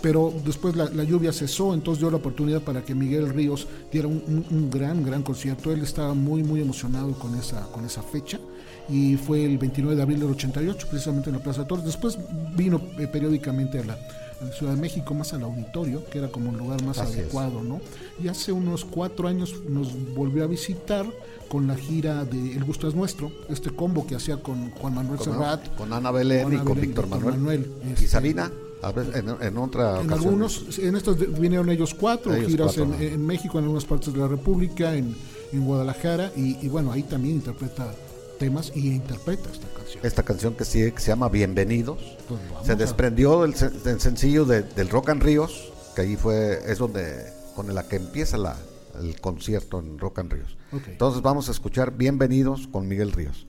pero 0.00 0.32
después 0.44 0.74
la, 0.74 1.04
lluvia 1.04 1.32
cesó, 1.32 1.74
entonces 1.74 2.00
dio 2.00 2.10
la 2.10 2.16
oportunidad 2.16 2.62
para 2.62 2.82
que 2.82 2.92
Miguel 2.92 3.28
Ríos 3.28 3.68
diera 3.92 4.08
un, 4.08 4.68
gran, 4.68 5.04
gran 5.04 5.22
concierto. 5.22 5.70
Él 5.70 5.82
estaba 5.82 6.14
muy, 6.14 6.42
muy 6.42 6.60
emocionado 6.60 7.12
con 7.12 7.36
esa, 7.36 7.60
con 7.70 7.84
esa 7.84 8.02
fecha 8.02 8.40
y 8.88 9.16
fue 9.16 9.44
el 9.44 9.58
29 9.58 9.96
de 9.96 10.02
abril 10.02 10.20
del 10.20 10.30
88, 10.30 10.86
precisamente 10.90 11.30
en 11.30 11.36
la 11.36 11.42
Plaza 11.42 11.66
Torres. 11.66 11.84
Después 11.84 12.18
vino 12.54 12.80
eh, 12.98 13.06
periódicamente 13.06 13.78
a 13.78 13.84
la, 13.84 13.98
Ciudad 14.58 14.74
de 14.74 14.80
México, 14.80 15.14
más 15.14 15.32
al 15.34 15.44
auditorio, 15.44 16.04
que 16.10 16.18
era 16.18 16.26
como 16.26 16.50
un 16.50 16.58
lugar 16.58 16.82
más 16.82 16.98
adecuado, 16.98 17.62
¿no? 17.62 17.80
Y 18.20 18.26
hace 18.26 18.50
unos 18.50 18.84
cuatro 18.84 19.28
años 19.28 19.54
nos 19.68 19.94
volvió 20.16 20.42
a 20.42 20.48
visitar 20.48 21.06
con 21.48 21.68
la 21.68 21.76
gira 21.76 22.24
de 22.24 22.56
El 22.56 22.64
Gusto 22.64 22.88
es 22.88 22.94
Nuestro, 22.96 23.30
este 23.48 23.70
combo 23.70 24.04
que 24.04 24.16
hacía 24.16 24.38
con 24.38 24.72
Juan 24.72 24.96
Manuel 24.96 25.20
Serrat. 25.20 25.76
Con 25.76 25.92
Ana 25.92 26.10
Belén 26.10 26.54
y 26.54 26.56
con 26.56 26.80
Víctor 26.80 27.06
Manuel. 27.06 27.70
y 27.86 27.92
este, 27.92 28.08
Sabina 28.08 28.50
en, 29.40 29.58
otra 29.58 30.00
en 30.00 30.12
algunos, 30.12 30.78
en 30.78 30.96
estos 30.96 31.16
vinieron 31.38 31.70
ellos 31.70 31.94
cuatro, 31.94 32.34
giras 32.34 32.76
en, 32.78 33.24
México, 33.24 33.58
en 33.58 33.64
algunas 33.64 33.84
partes 33.84 34.12
de 34.12 34.18
la 34.18 34.28
República, 34.28 34.94
en, 34.94 35.14
Guadalajara, 35.52 36.32
y, 36.34 36.66
bueno, 36.68 36.90
ahí 36.92 37.02
también 37.02 37.34
interpreta 37.36 37.94
temas 38.42 38.72
y 38.74 38.88
interpreta 38.96 39.48
esta 39.52 39.68
canción. 39.68 40.04
Esta 40.04 40.22
canción 40.24 40.54
que, 40.54 40.64
sí, 40.64 40.92
se 40.96 41.06
llama 41.06 41.28
Bienvenidos, 41.28 42.18
pues 42.26 42.40
se 42.64 42.74
desprendió 42.74 43.42
del, 43.42 43.54
sencillo 43.54 44.44
del 44.44 44.88
Rock 44.88 45.10
and 45.10 45.22
Ríos, 45.22 45.72
que 45.94 46.02
ahí 46.02 46.16
fue, 46.16 46.58
es 46.66 46.78
donde, 46.78 47.24
con 47.54 47.72
la 47.72 47.86
que 47.86 47.96
empieza 47.96 48.36
la, 48.38 48.56
el 49.00 49.20
concierto 49.20 49.78
en 49.78 49.96
Rock 49.96 50.18
and 50.18 50.32
Ríos. 50.32 50.56
Entonces 50.88 51.22
vamos 51.22 51.48
a 51.50 51.52
escuchar 51.52 51.96
Bienvenidos 51.96 52.66
con 52.66 52.88
Miguel 52.88 53.12
Ríos. 53.12 53.46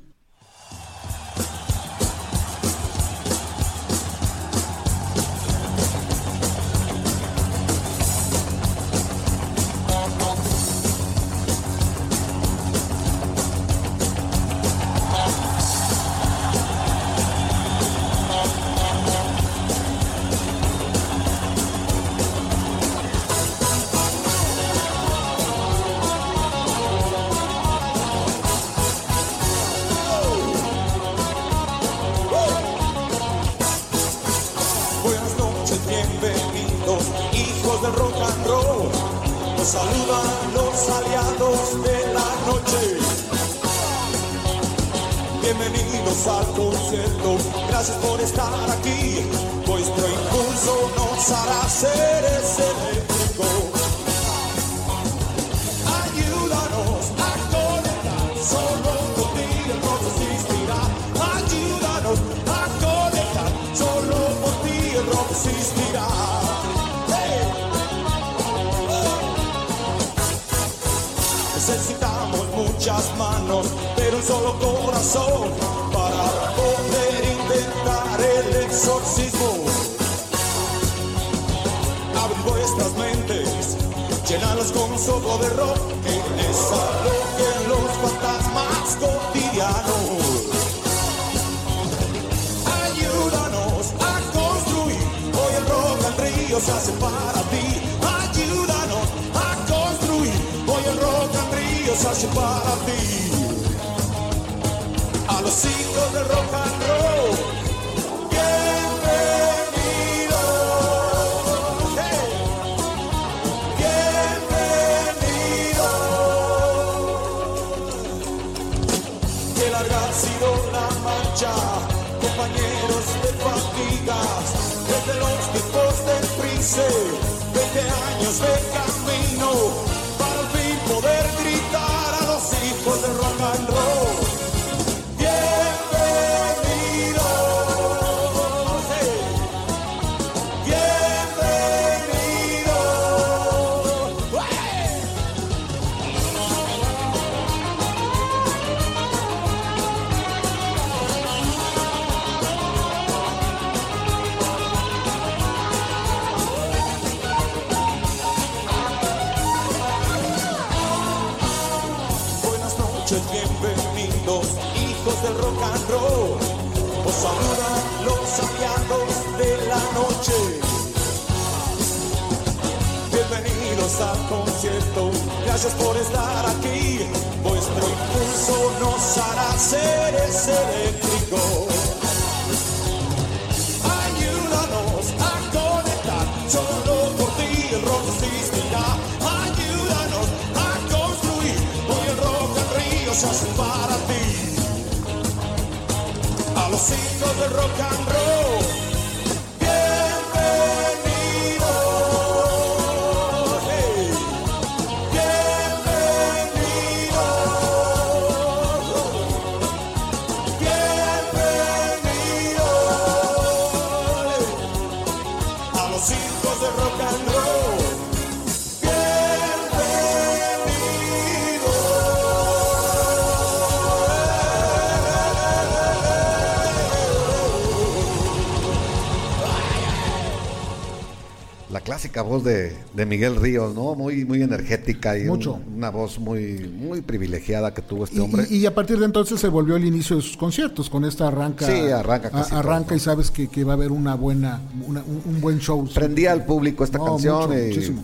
Voz 232.22 232.44
de, 232.44 232.76
de 232.94 233.06
Miguel 233.06 233.36
Ríos, 233.38 233.74
¿no? 233.74 233.96
Muy, 233.96 234.24
muy 234.26 234.42
energética 234.44 235.18
y 235.18 235.24
Mucho. 235.26 235.54
un- 235.54 235.74
una 235.78 235.90
voz 235.90 236.20
muy, 236.20 236.60
muy 236.70 237.02
privilegiada 237.02 237.74
que 237.74 237.82
tuvo 237.82 238.04
este 238.04 238.18
Y, 238.18 238.20
hombre. 238.20 238.46
y- 238.50 238.58
y 238.58 238.66
a 238.66 238.76
partir 238.76 239.00
de 239.00 239.06
entonces 239.06 239.40
se 239.40 239.48
volvió 239.48 239.76
el 239.76 239.86
inicio 239.86 240.16
de 240.18 240.22
sus 240.22 240.38
conciertos. 240.38 240.90
Con 240.90 241.06
esta 241.06 241.28
arranca. 241.28 241.66
Sí, 241.66 241.90
arranca 241.92 242.28
a- 242.28 242.32
casi 242.32 242.54
arranca 242.56 242.90
todo, 242.90 242.96
y 242.98 243.00
sabes 243.00 243.32
que, 243.32 243.48
que 243.48 243.64
va 243.64 243.74
a 243.74 243.76
haber 243.76 243.92
una 243.92 244.16
buena, 244.16 244.62
una- 244.88 245.02
un, 245.04 245.22
un 245.26 245.42
buen 245.42 245.60
show. 245.60 245.88
Prendía 245.94 246.32
al 246.32 246.46
público 246.46 246.84
esta 246.84 247.00
No, 247.00 247.06
canción 247.06 247.48
mucho, 247.50 247.60
y 247.60 247.68
muchísimo. 247.68 248.04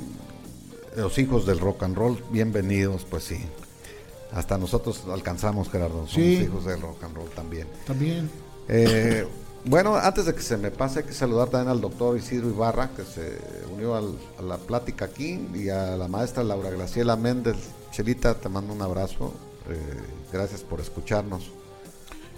los 0.98 1.18
hijos 1.20 1.46
del 1.46 1.60
rock 1.60 1.84
and 1.84 1.96
roll, 1.96 2.18
bienvenidos, 2.32 3.06
pues 3.10 3.24
sí. 3.26 3.38
Hasta 4.32 4.58
nosotros 4.58 5.04
alcanzamos, 5.12 5.70
Gerardo, 5.70 6.06
somos 6.08 6.12
Sí. 6.14 6.22
hijos 6.44 6.66
del 6.66 6.82
rock 6.82 7.04
and 7.04 7.16
roll 7.16 7.30
también. 7.30 7.68
También. 7.88 8.30
Eh, 8.68 9.26
bueno, 9.66 9.96
antes 9.96 10.26
de 10.26 10.34
que 10.36 10.42
se 10.42 10.56
me 10.58 10.70
pase, 10.72 11.00
hay 11.00 11.06
que 11.06 11.14
saludar 11.14 11.50
también 11.50 11.70
al 11.72 11.82
doctor 11.82 12.16
Isidro 12.18 12.48
Ibarra, 12.50 12.92
que 12.96 13.04
se 13.04 13.40
unió 13.80 13.96
al- 13.96 14.16
a 14.38 14.42
la 14.42 14.58
plática 14.58 15.06
aquí, 15.06 15.40
y 15.56 15.70
a 15.70 15.96
la 15.96 16.08
maestra 16.08 16.44
Laura 16.44 16.70
Graciela 16.70 17.16
Méndez. 17.16 17.56
Chelita, 17.92 18.36
te 18.36 18.50
mando 18.50 18.74
un 18.74 18.82
abrazo. 18.82 19.34
eh, 19.70 19.78
gracias 20.34 20.62
por 20.62 20.80
escucharnos. 20.82 21.52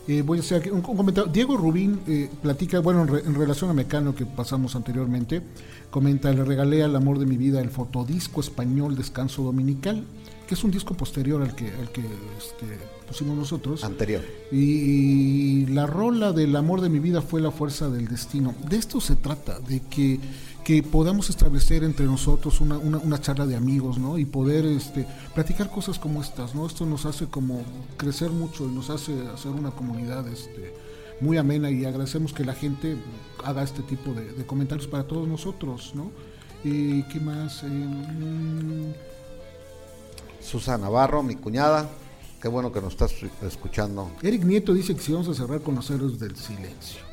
Eh, 0.08 0.22
voy 0.22 0.40
a 0.40 0.42
hacer 0.42 0.60
aquí 0.60 0.70
un, 0.70 0.84
un 0.86 0.98
comentario. 0.98 1.32
Diego 1.32 1.56
Rubín 1.56 2.02
eh, 2.08 2.30
platica, 2.42 2.80
bueno, 2.80 3.04
en, 3.04 3.08
re- 3.08 3.24
en 3.26 3.36
relación 3.36 3.70
a 3.70 3.74
Mecano 3.74 4.14
que 4.14 4.26
pasamos 4.26 4.76
anteriormente, 4.76 5.42
comenta, 5.90 6.30
le 6.34 6.44
regalé 6.44 6.84
al 6.84 6.94
amor 6.96 7.20
de 7.20 7.26
mi 7.26 7.38
vida 7.38 7.62
el 7.62 7.70
fotodisco 7.70 8.42
español 8.42 8.98
Descanso 8.98 9.44
Dominical, 9.44 10.04
que 10.48 10.56
es 10.56 10.64
un 10.66 10.72
disco 10.72 10.94
posterior 10.96 11.42
al 11.42 11.56
que, 11.56 11.68
al 11.72 11.90
que 11.92 12.02
este, 12.02 12.66
pusimos 13.08 13.38
nosotros. 13.38 13.84
Anterior. 13.86 14.24
Y 14.52 15.68
la 15.68 15.86
rola 15.86 16.34
del 16.34 16.54
amor 16.58 16.82
de 16.82 16.90
mi 16.90 17.00
vida 17.00 17.22
fue 17.22 17.40
la 17.40 17.52
fuerza 17.52 17.90
del 17.90 18.08
destino. 18.10 18.54
De 18.68 18.76
esto 18.76 19.00
se 19.00 19.16
trata, 19.16 19.60
de 19.60 19.80
que, 19.84 20.20
que 20.64 20.84
podamos 20.84 21.30
establecer 21.30 21.84
entre 21.84 22.06
nosotros 22.06 22.62
una, 22.62 22.78
una, 22.78 22.98
una 23.00 23.20
charla 23.20 23.46
de 23.46 23.56
amigos, 23.56 23.98
¿no? 23.98 24.18
Y 24.18 24.26
poder 24.26 24.66
este, 24.66 25.08
platicar 25.34 25.70
cosas 25.70 25.98
como 25.98 26.22
estas, 26.22 26.54
¿no? 26.54 26.66
Esto 26.68 26.86
nos 26.86 27.06
hace 27.06 27.26
como 27.26 27.64
crecer 27.98 28.30
mucho 28.30 28.66
y 28.66 28.72
nos 28.72 28.90
hace 28.90 29.28
hacer 29.34 29.52
una 29.52 29.72
comunidad 29.72 30.28
este, 30.28 30.74
muy 31.20 31.38
amena 31.38 31.72
y 31.72 31.86
agradecemos 31.86 32.34
que 32.34 32.46
la 32.46 32.54
gente 32.54 32.98
haga 33.44 33.64
este 33.64 33.82
tipo 33.84 34.14
de, 34.14 34.34
de 34.34 34.46
comentarios 34.46 34.88
para 34.88 35.04
todos 35.04 35.28
nosotros, 35.28 35.94
¿no? 35.96 36.12
Eh, 36.64 37.04
¿Qué 37.12 37.20
más? 37.20 37.64
Eh, 37.64 37.68
mm, 37.68 38.94
Susana 40.42 40.80
Navarro, 40.80 41.24
mi 41.24 41.36
cuñada. 41.36 41.90
Qué 42.42 42.48
bueno 42.48 42.72
que 42.72 42.82
nos 42.82 42.94
estás 42.94 43.14
escuchando. 43.44 44.12
Eric 44.22 44.44
Nieto 44.44 44.74
dice 44.74 44.96
que 44.96 45.02
si 45.02 45.12
vamos 45.12 45.28
a 45.28 45.34
cerrar 45.34 45.62
con 45.62 45.76
los 45.76 45.90
héroes 45.90 46.20
del 46.20 46.36
silencio. 46.36 47.11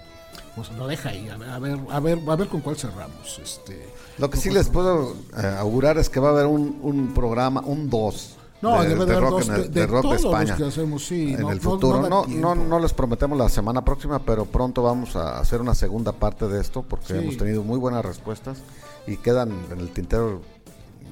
Pues 0.67 0.77
lo 0.79 0.87
deja 0.87 1.11
ahí, 1.11 1.29
a 1.29 1.37
ver, 1.37 1.49
a 1.51 1.59
ver, 1.59 1.79
a 1.91 2.01
ver, 2.01 2.19
a 2.29 2.37
ver 2.37 2.49
con 2.49 2.61
cuál 2.61 2.77
cerramos. 2.77 3.39
Este, 3.43 3.89
Lo 4.19 4.29
que 4.29 4.37
sí 4.39 4.51
les 4.51 4.69
puedo 4.69 5.15
eh, 5.41 5.57
augurar 5.59 5.99
es 5.99 6.11
que 6.11 6.19
va 6.21 6.29
a 6.29 6.33
haber 6.33 6.47
un, 6.47 6.79
un 6.83 7.15
programa, 7.15 7.61
un 7.65 7.89
2. 7.89 8.35
No, 8.61 8.83
debe 8.83 9.03
haber 9.03 9.21
rock, 9.21 9.31
dos 9.31 9.49
en 9.49 9.55
de- 9.55 9.61
el- 9.63 9.73
de 9.73 9.81
de 9.83 9.87
rock 9.87 10.03
de 10.03 10.09
los 10.15 10.25
España. 10.25 10.57
que 10.57 10.65
hacemos, 10.65 11.07
sí, 11.07 11.35
en 11.35 11.41
no- 11.43 11.51
el 11.53 11.59
no 11.59 11.63
futuro. 11.63 12.09
No, 12.09 12.27
no, 12.27 12.55
no, 12.57 12.81
les 12.81 12.93
prometemos 12.93 13.39
la 13.39 13.49
semana 13.49 13.85
próxima, 13.85 14.19
pero 14.19 14.47
pronto 14.47 14.83
vamos 14.83 15.15
a 15.15 15.39
hacer 15.39 15.61
una 15.61 15.77
segunda 15.77 16.11
parte 16.11 16.49
de 16.49 16.61
esto 16.61 16.83
porque 16.83 17.07
Sí. 17.07 17.15
hemos 17.15 17.37
tenido 17.37 17.63
muy 17.63 17.79
buenas 17.79 18.05
respuestas 18.05 18.59
y 19.07 19.17
quedan 19.19 19.53
en 19.71 19.79
el 19.79 19.91
tintero. 19.91 20.43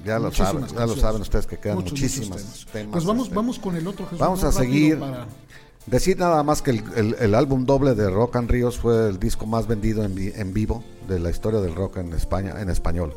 Ya 0.04 0.18
lo 0.18 0.32
saben, 0.32 0.66
ya 0.66 0.86
lo 0.86 0.96
saben 0.96 1.22
ustedes 1.22 1.46
que 1.46 1.58
quedan 1.58 1.76
Muchos, 1.76 1.92
muchísimas 1.92 2.66
temas. 2.72 2.92
Pues 2.92 3.04
vamos, 3.04 3.24
este. 3.24 3.36
vamos 3.36 3.58
con 3.60 3.76
el 3.76 3.86
otro 3.86 4.04
Jesús, 4.06 4.18
Vamos 4.18 4.42
a 4.42 4.50
seguir. 4.50 4.98
para- 4.98 5.26
Decir 5.86 6.18
nada 6.18 6.42
más 6.42 6.62
que 6.62 6.72
el, 6.72 6.84
el- 6.96 7.16
el 7.20 7.34
álbum 7.34 7.64
doble 7.64 7.94
de 7.94 8.10
Rock 8.10 8.36
and 8.36 8.50
Ríos 8.50 8.76
fue 8.78 9.08
el 9.08 9.20
disco 9.20 9.46
más 9.46 9.68
vendido 9.68 10.02
en, 10.02 10.14
vi- 10.16 10.32
en 10.34 10.52
vivo 10.52 10.82
de 11.06 11.20
la 11.20 11.30
historia 11.30 11.60
del 11.60 11.76
rock 11.76 11.98
en 11.98 12.12
España, 12.12 12.54
en 12.60 12.68
español, 12.70 13.14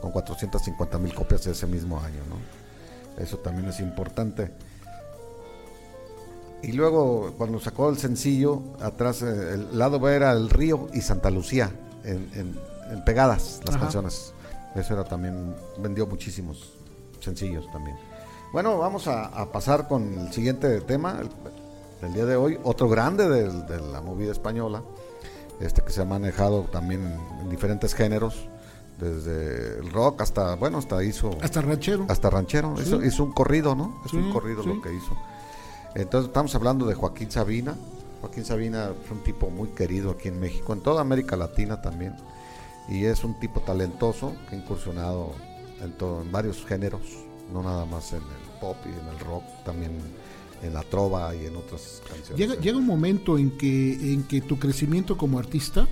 con 0.00 0.12
450 0.12 0.98
mil 0.98 1.12
copias 1.12 1.42
de 1.44 1.50
ese 1.52 1.66
mismo 1.66 1.98
año, 1.98 2.20
¿no? 2.28 3.22
Eso 3.22 3.38
también 3.38 3.68
es 3.68 3.80
importante. 3.80 4.52
Y 6.62 6.72
luego, 6.72 7.34
cuando 7.36 7.58
sacó 7.60 7.90
el 7.90 7.98
sencillo, 7.98 8.62
atrás, 8.80 9.20
eh, 9.22 9.54
el 9.54 9.76
lado 9.78 9.98
B 9.98 10.14
era 10.14 10.30
El 10.32 10.48
Río 10.50 10.86
y 10.94 11.00
Santa 11.00 11.30
Lucía, 11.30 11.72
en, 12.04 12.30
en- 12.34 12.58
en 12.92 13.04
pegadas 13.04 13.60
las 13.64 13.74
Ajá. 13.74 13.84
canciones. 13.86 14.32
Eso 14.76 14.94
era 14.94 15.02
también, 15.04 15.54
vendió 15.78 16.06
muchísimos 16.06 16.74
sencillos 17.20 17.66
también. 17.72 17.96
Bueno, 18.52 18.78
vamos 18.78 19.08
a, 19.08 19.24
a 19.26 19.50
pasar 19.50 19.88
con 19.88 20.16
el 20.16 20.32
siguiente 20.32 20.80
tema 20.82 21.18
el- 21.20 21.30
del 22.04 22.14
día 22.14 22.24
de 22.26 22.36
hoy. 22.36 22.58
Otro 22.62 22.88
grande 22.88 23.28
del- 23.28 23.66
de, 23.66 23.80
la 23.80 24.00
movida 24.00 24.32
española, 24.32 24.82
este 25.60 25.82
que 25.82 25.90
se 25.92 26.02
ha 26.02 26.04
manejado 26.04 26.62
también 26.64 27.18
en 27.40 27.50
diferentes 27.50 27.94
géneros, 27.94 28.46
desde 28.98 29.78
el 29.80 29.90
rock 29.90 30.20
hasta, 30.22 30.54
bueno, 30.54 30.78
hasta 30.78 31.02
hizo 31.02 31.30
Hasta 31.42 31.60
ranchero. 31.62 32.06
hasta 32.08 32.30
ranchero. 32.30 32.74
Sí. 32.76 32.84
Hizo, 32.84 33.04
hizo 33.04 33.24
un 33.24 33.32
corrido, 33.32 33.74
¿no? 33.74 34.00
Es 34.04 34.12
Sí, 34.12 34.16
un 34.18 34.32
corrido 34.32 34.62
sí. 34.62 34.68
lo 34.68 34.80
que 34.80 34.94
hizo. 34.94 35.16
Entonces 35.94 36.28
estamos 36.28 36.54
hablando 36.54 36.86
de 36.86 36.94
Joaquín 36.94 37.30
Sabina. 37.30 37.74
Joaquín 38.20 38.44
Sabina 38.44 38.90
fue 39.06 39.16
un 39.18 39.24
tipo 39.24 39.50
muy 39.50 39.68
querido 39.70 40.12
aquí 40.12 40.28
en 40.28 40.38
México, 40.40 40.72
en 40.72 40.80
toda 40.80 41.00
América 41.00 41.36
Latina 41.36 41.82
también. 41.82 42.14
Y 42.88 43.04
es 43.04 43.24
un 43.24 43.34
tipo 43.40 43.60
talentoso 43.60 44.34
que 44.48 44.56
ha 44.56 44.58
incursionado 44.58 45.32
en, 45.82 45.92
todo, 45.92 46.22
en 46.22 46.30
varios 46.30 46.64
géneros, 46.64 47.02
no 47.52 47.62
nada 47.62 47.84
más 47.86 48.12
en 48.12 48.18
el 48.22 48.60
pop 48.60 48.76
y 48.84 48.88
en 48.88 49.08
el 49.08 49.18
rock, 49.20 49.42
también 49.64 49.92
en 50.62 50.74
la 50.74 50.82
trova 50.82 51.34
y 51.34 51.46
en 51.46 51.56
otras 51.56 52.02
canciones. 52.08 52.36
Llega, 52.36 52.60
llega 52.60 52.78
un 52.78 52.86
momento 52.86 53.38
en 53.38 53.50
que, 53.52 54.12
en 54.12 54.22
que 54.24 54.40
tu 54.40 54.58
crecimiento 54.58 55.16
como 55.16 55.38
artista 55.38 55.88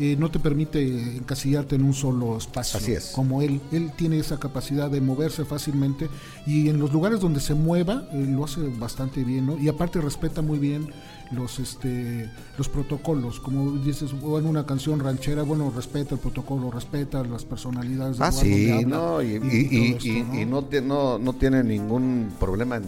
eh, 0.00 0.16
no 0.18 0.28
te 0.28 0.40
permite 0.40 0.82
encasillarte 1.16 1.76
en 1.76 1.84
un 1.84 1.94
solo 1.94 2.36
espacio. 2.36 2.78
Así 2.80 2.92
es. 2.92 3.12
Como 3.14 3.42
él, 3.42 3.60
él 3.70 3.92
tiene 3.96 4.18
esa 4.18 4.40
capacidad 4.40 4.90
de 4.90 5.00
moverse 5.00 5.44
fácilmente 5.44 6.08
y 6.46 6.68
en 6.68 6.80
los 6.80 6.92
lugares 6.92 7.20
donde 7.20 7.38
se 7.38 7.54
mueva 7.54 8.08
eh, 8.12 8.26
lo 8.28 8.44
hace 8.44 8.60
bastante 8.76 9.22
bien, 9.22 9.46
¿no? 9.46 9.56
Y 9.56 9.68
aparte 9.68 10.00
respeta 10.00 10.42
muy 10.42 10.58
bien 10.58 10.88
los 11.30 11.60
este 11.60 12.28
los 12.58 12.68
protocolos, 12.68 13.38
como 13.38 13.70
dices, 13.78 14.10
o 14.20 14.38
en 14.38 14.46
una 14.46 14.66
canción 14.66 14.98
ranchera, 14.98 15.44
bueno, 15.44 15.72
respeta 15.74 16.16
el 16.16 16.20
protocolo, 16.20 16.72
respeta 16.72 17.22
las 17.22 17.44
personalidades. 17.44 18.20
Ah, 18.20 18.32
sí, 18.32 18.70
habla 18.72 18.96
no, 18.96 19.22
y, 19.22 19.26
y 19.28 19.92
esto, 19.92 20.08
¿no? 20.08 20.66
y 20.68 20.80
no, 20.82 21.18
no 21.20 21.32
tiene 21.34 21.62
ningún 21.62 22.32
problema 22.40 22.76
en, 22.76 22.84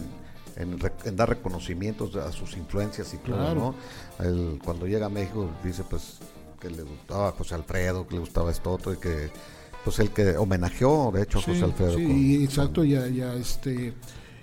en 0.56 0.78
en 1.04 1.16
dar 1.16 1.28
reconocimientos 1.28 2.16
a 2.16 2.32
sus 2.32 2.56
influencias 2.56 3.12
y 3.14 3.18
todo, 3.18 3.36
Claro. 3.36 3.74
¿no? 4.18 4.24
Él, 4.26 4.58
cuando 4.64 4.86
llega 4.86 5.06
a 5.06 5.10
México 5.10 5.48
dice 5.62 5.82
pues 5.88 6.18
que 6.60 6.70
le 6.70 6.82
gustaba 6.82 7.32
José 7.32 7.54
Alfredo, 7.54 8.06
que 8.08 8.14
le 8.14 8.20
gustaba 8.20 8.50
esto 8.50 8.72
otro 8.72 8.92
y 8.92 8.96
que 8.96 9.30
pues 9.84 9.98
el 9.98 10.10
que 10.10 10.36
homenajeó 10.36 11.10
de 11.14 11.22
hecho 11.22 11.38
a 11.38 11.42
Sí, 11.42 11.50
José 11.52 11.64
Alfredo. 11.64 11.96
sí, 11.96 12.04
con- 12.06 12.16
y 12.18 12.44
exacto, 12.44 12.84
ya, 12.84 13.06
ya 13.08 13.34
este 13.34 13.92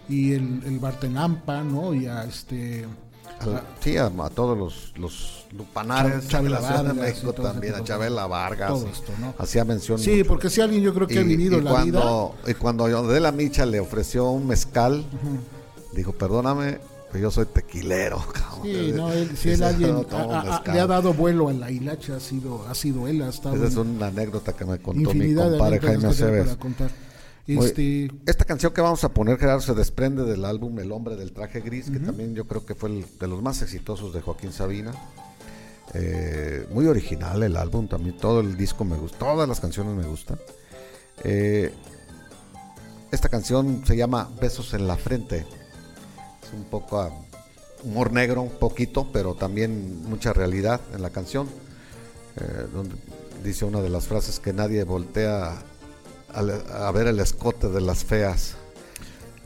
y 0.07 0.33
el, 0.33 0.61
el 0.65 0.79
Bartenampa, 0.79 1.63
¿no? 1.63 1.93
Y 1.93 2.05
a 2.05 2.23
este 2.25 2.85
al- 3.39 3.55
a- 3.55 3.63
sí, 3.81 3.97
a, 3.97 4.05
a 4.05 4.29
todos 4.29 4.57
los, 4.57 4.93
los 4.97 5.47
lupanares 5.57 6.29
de 6.29 6.49
la 6.49 6.59
Ciudad 6.59 6.83
de 6.85 6.91
y 6.91 7.01
México 7.01 7.33
también, 7.33 7.73
a 7.75 7.83
Chabela 7.83 8.27
Vargas. 8.27 8.69
todo 8.69 8.87
y 8.87 8.91
esto, 8.91 9.11
¿no? 9.19 9.33
Hacía 9.39 9.65
mención. 9.65 9.97
Sí, 9.99 10.17
mucho. 10.17 10.27
porque 10.27 10.49
si 10.49 10.61
alguien 10.61 10.81
yo 10.83 10.93
creo 10.93 11.07
que 11.07 11.17
ha 11.19 11.23
vivido 11.23 11.59
la 11.59 11.83
vida, 11.83 11.99
cuando, 12.01 12.35
Y 12.47 12.53
cuando 12.53 12.85
Adela 12.85 13.31
Micha 13.31 13.65
le 13.65 13.79
ofreció 13.79 14.29
un 14.29 14.47
mezcal, 14.47 15.03
dijo, 15.95 16.11
perdóname, 16.13 16.79
pero 17.11 17.23
yo 17.23 17.31
soy 17.31 17.45
tequilero. 17.45 18.17
cabrón". 18.33 18.61
sí, 18.63 18.91
no, 18.95 19.11
él, 19.11 19.37
si 19.37 19.49
él 19.51 19.63
alguien 19.63 19.91
"No 19.93 20.03
tomo 20.03 20.33
a- 20.33 20.41
a- 20.41 20.43
mezcal". 20.43 20.73
le 20.75 20.79
ha 20.81 20.87
dado 20.87 21.13
vuelo 21.13 21.49
a 21.49 21.53
la 21.53 21.71
hilacha, 21.71 22.15
ha 22.15 22.19
sido, 22.19 22.65
ha 22.67 22.75
sido 22.75 23.07
él, 23.07 23.21
ha 23.21 23.29
estado 23.29 23.55
Esa 23.55 23.67
es 23.67 23.75
una 23.75 24.07
anécdota 24.07 24.53
que 24.53 24.65
me 24.65 24.79
contó 24.79 25.13
mi 25.13 25.33
compadre 25.33 25.79
Jaime 25.79 26.07
Aceves. 26.07 26.57
Este, 27.45 28.09
Esta 28.25 28.45
canción 28.45 28.71
que 28.73 28.79
vamos 28.79 29.03
a 29.03 29.09
poner, 29.09 29.37
Gerardo, 29.37 29.59
se 29.59 29.73
desprende 29.73 30.23
del 30.23 30.45
álbum 30.45 30.79
El 30.79 30.93
hombre 30.93 31.17
del 31.17 31.33
traje 31.33 31.59
gris, 31.59 31.89
que 31.91 31.99
también 31.99 32.33
yo 32.35 32.47
creo 32.47 32.65
que 32.65 32.73
fue 32.73 32.89
el- 32.89 33.05
de 33.19 33.27
los 33.27 33.41
más 33.41 33.61
exitosos 33.61 34.13
de 34.13 34.21
Joaquín 34.21 34.53
Sabina. 34.53 34.93
Eh, 35.93 36.65
muy 36.71 36.87
original 36.87 37.43
el 37.43 37.57
álbum, 37.57 37.87
también 37.89 38.15
todo 38.17 38.39
el 38.39 38.55
disco 38.55 38.85
me 38.85 38.95
gusta, 38.95 39.17
todas 39.19 39.47
las 39.49 39.59
canciones 39.59 39.93
me 39.93 40.05
gustan. 40.07 40.39
Eh, 41.25 41.73
esta 43.11 43.27
canción 43.27 43.83
se 43.85 43.97
llama 43.97 44.29
Besos 44.41 44.73
en 44.73 44.87
la 44.87 44.95
frente. 44.95 45.45
Es 46.53 46.59
un 46.59 46.65
poco 46.65 46.99
a- 46.99 47.11
humor 47.83 48.11
negro 48.11 48.41
un 48.41 48.51
poquito, 48.51 49.09
pero 49.11 49.35
también 49.35 50.03
mucha 50.03 50.33
realidad 50.33 50.79
en 50.93 51.01
la 51.01 51.09
canción, 51.09 51.47
eh, 52.37 52.67
donde 52.73 52.95
dice 53.43 53.65
una 53.65 53.81
de 53.81 53.89
las 53.89 54.07
frases 54.07 54.39
que 54.39 54.53
nadie 54.53 54.83
voltea 54.83 55.57
a, 56.33 56.91
ver 56.91 57.07
el 57.07 57.19
escote 57.19 57.69
de 57.69 57.81
las 57.81 58.03
feas. 58.05 58.55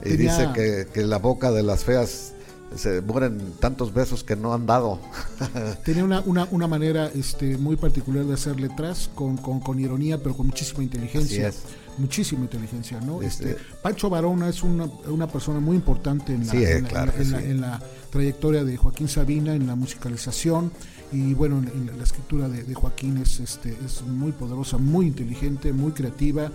Y 0.05 0.15
dice 0.15 0.49
que, 0.53 0.87
que 0.93 1.01
la 1.01 1.17
boca 1.17 1.51
de 1.51 1.63
las 1.63 1.83
feas 1.83 2.33
se 2.75 3.01
mueren 3.01 3.53
tantos 3.59 3.93
besos 3.93 4.23
que 4.23 4.35
no 4.35 4.53
han 4.53 4.65
dado. 4.65 4.99
Tenía 5.83 6.03
una, 6.03 6.21
una, 6.21 6.47
una, 6.51 6.67
manera 6.67 7.07
este, 7.07 7.57
muy 7.57 7.75
particular 7.75 8.25
de 8.25 8.35
hacer 8.35 8.59
letras, 8.59 9.09
con, 9.15 9.37
con, 9.37 9.59
con 9.59 9.79
ironía, 9.79 10.21
pero 10.21 10.35
con 10.35 10.47
muchísima 10.47 10.83
inteligencia. 10.83 11.51
Muchísima 11.97 12.41
inteligencia, 12.41 12.99
¿no? 13.01 13.21
Este, 13.21 13.51
este 13.51 13.63
Pancho 13.81 14.09
Barona 14.09 14.49
es 14.49 14.63
una, 14.63 14.85
una, 15.07 15.27
persona 15.27 15.59
muy 15.59 15.75
importante 15.75 16.33
en 16.33 16.45
la, 16.45 16.53
en, 16.53 17.61
la, 17.61 17.81
trayectoria 18.11 18.63
de 18.63 18.77
Joaquín 18.77 19.07
Sabina, 19.07 19.53
en 19.53 19.67
la 19.67 19.75
musicalización. 19.75 20.71
Y 21.11 21.33
bueno, 21.33 21.57
en, 21.57 21.97
la 21.97 22.03
escritura 22.03 22.49
de, 22.49 22.63
de, 22.63 22.73
Joaquín 22.73 23.17
es, 23.17 23.39
este, 23.39 23.77
es 23.85 24.01
muy 24.03 24.31
poderosa, 24.31 24.77
muy 24.77 25.07
inteligente, 25.07 25.73
muy 25.73 25.91
creativa, 25.91 26.51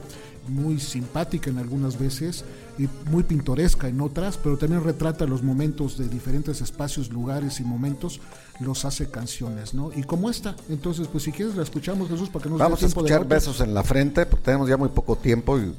muy 0.48 0.78
simpática 0.80 1.50
en 1.50 1.58
algunas 1.58 1.98
veces 1.98 2.44
y 2.78 2.88
muy 3.10 3.22
pintoresca 3.22 3.88
en 3.88 4.00
otras, 4.00 4.38
pero 4.38 4.56
también 4.56 4.82
retrata 4.82 5.26
los 5.26 5.42
momentos 5.42 5.98
de 5.98 6.08
diferentes 6.08 6.60
espacios, 6.60 7.10
lugares 7.10 7.60
y 7.60 7.64
momentos, 7.64 8.20
los 8.60 8.84
hace 8.84 9.10
canciones, 9.10 9.74
¿no? 9.74 9.92
Y 9.94 10.02
como 10.02 10.30
esta, 10.30 10.56
entonces, 10.68 11.08
pues 11.08 11.24
si 11.24 11.32
quieres 11.32 11.54
la 11.54 11.62
escuchamos, 11.62 12.08
Jesús, 12.08 12.28
para 12.28 12.44
que 12.44 12.50
nos 12.50 12.58
Vamos 12.58 12.82
a 12.82 12.86
escuchar 12.86 13.26
besos 13.26 13.60
en 13.60 13.74
la 13.74 13.82
frente, 13.82 14.26
porque 14.26 14.44
tenemos 14.44 14.68
ya 14.68 14.76
muy 14.76 14.88
poco 14.88 15.16
tiempo 15.16 15.58
y 15.58 15.62
eh, 15.62 15.74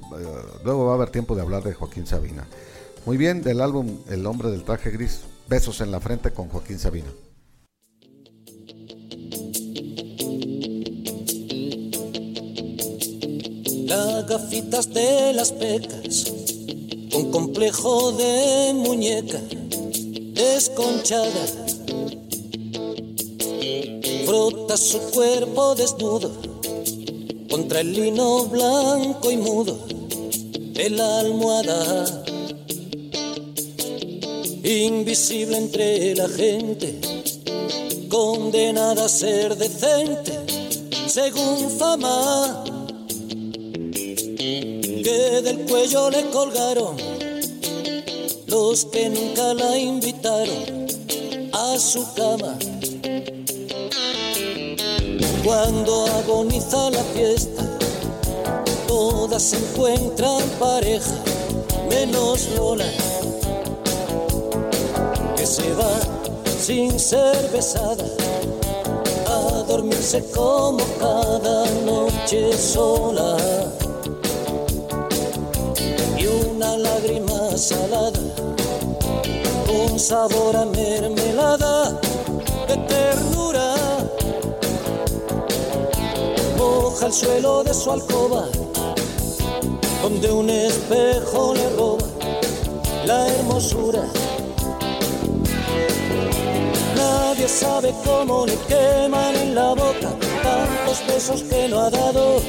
luego 0.64 0.85
va 0.85 0.91
a 0.94 0.95
haber 0.95 1.10
tiempo 1.10 1.35
de 1.35 1.41
hablar 1.41 1.64
de 1.64 1.73
Joaquín 1.73 2.06
Sabina. 2.06 2.45
Muy 3.06 3.18
bien, 3.18 3.41
del 3.41 3.60
álbum 3.60 3.98
El 4.07 4.26
hombre 4.26 4.49
del 4.49 4.64
traje 4.64 4.91
gris, 4.91 5.22
besos 5.49 5.81
en 5.81 5.91
la 5.91 5.99
frente 5.99 6.31
con 6.31 6.48
Joaquín 6.48 6.80
Sabina. 6.80 7.10
Las 13.94 14.26
gafitas 14.26 14.91
de 14.91 15.34
las 15.34 15.52
pecas 15.52 16.34
con 17.11 17.30
complejo 17.30 18.11
de 18.14 18.74
muñeca 18.74 19.40
desconchada. 20.34 21.45
Frota 24.26 24.78
su 24.78 24.98
cuerpo 25.11 25.76
desnudo 25.76 26.32
contra 27.52 27.82
el 27.82 27.94
lino 27.94 28.45
blanco 28.45 29.30
y 29.30 29.38
mudo 29.38 29.78
de 30.74 30.90
la 30.90 31.20
almohada. 31.20 32.24
Invisible 34.64 35.56
entre 35.56 36.15
la 36.15 36.28
gente, 36.30 36.99
condenada 38.10 39.06
a 39.06 39.10
ser 39.10 39.56
decente, 39.56 40.40
según 41.06 41.70
fama 41.78 42.73
que 45.03 45.41
del 45.41 45.59
cuello 45.65 46.09
le 46.09 46.30
colgaron 46.30 46.95
los 48.47 48.85
que 48.85 49.09
nunca 49.09 49.53
la 49.53 49.77
invitaron 49.77 50.88
a 51.51 51.77
su 51.77 52.05
cama. 52.13 52.57
Cuando 55.43 56.05
agoniza 56.05 56.89
la 56.89 57.03
fiesta, 57.15 57.63
todas 58.88 59.43
se 59.43 59.57
encuentran 59.57 60.41
pareja, 60.57 61.15
menos 61.89 62.47
Lola, 62.55 62.89
que 65.35 65.45
se 65.45 65.69
va 65.73 65.99
sin 66.61 66.97
ser 66.97 67.49
besada 67.51 68.05
a 69.27 69.63
dormirse 69.67 70.23
como 70.34 70.80
cada 70.97 71.69
noche 71.81 72.57
sola 72.57 73.62
con 79.68 79.99
sabor 79.99 80.56
a 80.56 80.65
mermelada 80.65 81.91
de 82.68 82.78
ternura. 82.88 83.76
Moja 86.57 87.06
el 87.07 87.14
suelo 87.14 87.64
de 87.64 87.74
su 87.74 87.91
alcoba, 87.91 88.48
donde 90.02 90.32
un 90.32 90.49
espejo 90.49 91.53
le 91.53 91.70
roba 91.70 92.07
la 93.06 93.28
hermosura. 93.28 94.03
Nadie 96.95 97.48
sabe 97.48 97.94
cómo 98.03 98.45
le 98.45 98.56
queman 98.70 99.36
en 99.36 99.56
la 99.56 99.70
boca 99.70 100.10
tantos 100.41 101.06
besos 101.07 101.44
que 101.44 101.68
no 101.68 101.80
ha 101.80 101.90
dado 101.91 102.41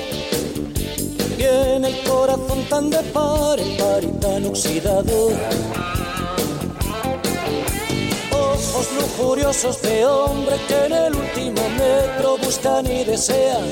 tiene 1.45 1.89
el 1.89 2.05
corazón 2.05 2.65
tan 2.71 2.91
de 2.91 3.03
par 3.13 3.59
en 3.61 3.77
par 3.77 4.03
y 4.03 4.13
tan 4.25 4.47
oxidado. 4.47 5.31
Ojos 8.33 8.87
lujuriosos 8.99 9.83
de 9.83 10.07
hombre 10.07 10.57
que 10.69 10.87
en 10.87 10.93
el 10.93 11.15
último 11.15 11.63
metro 11.77 12.39
buscan 12.39 12.87
y 12.87 13.05
desean. 13.05 13.69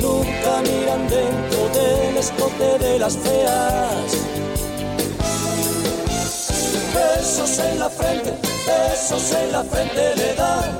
Nunca 0.00 0.52
miran 0.68 1.08
dentro 1.08 1.60
del 1.78 2.16
escote 2.16 2.78
de 2.78 2.98
las 2.98 3.16
feas. 3.16 4.08
Besos 6.94 7.58
en 7.58 7.78
la 7.78 7.88
frente, 7.88 8.32
besos 8.66 9.32
en 9.32 9.52
la 9.52 9.64
frente 9.64 10.16
le 10.16 10.34
dan. 10.34 10.70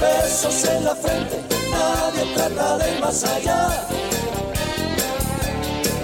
Besos 0.00 0.64
en 0.64 0.84
la 0.84 0.94
frente 0.94 1.45
trata 2.34 2.78
de 2.78 3.00
más 3.00 3.24
allá. 3.24 3.86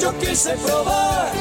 Yo 0.00 0.18
quise 0.18 0.52
probar. 0.54 1.32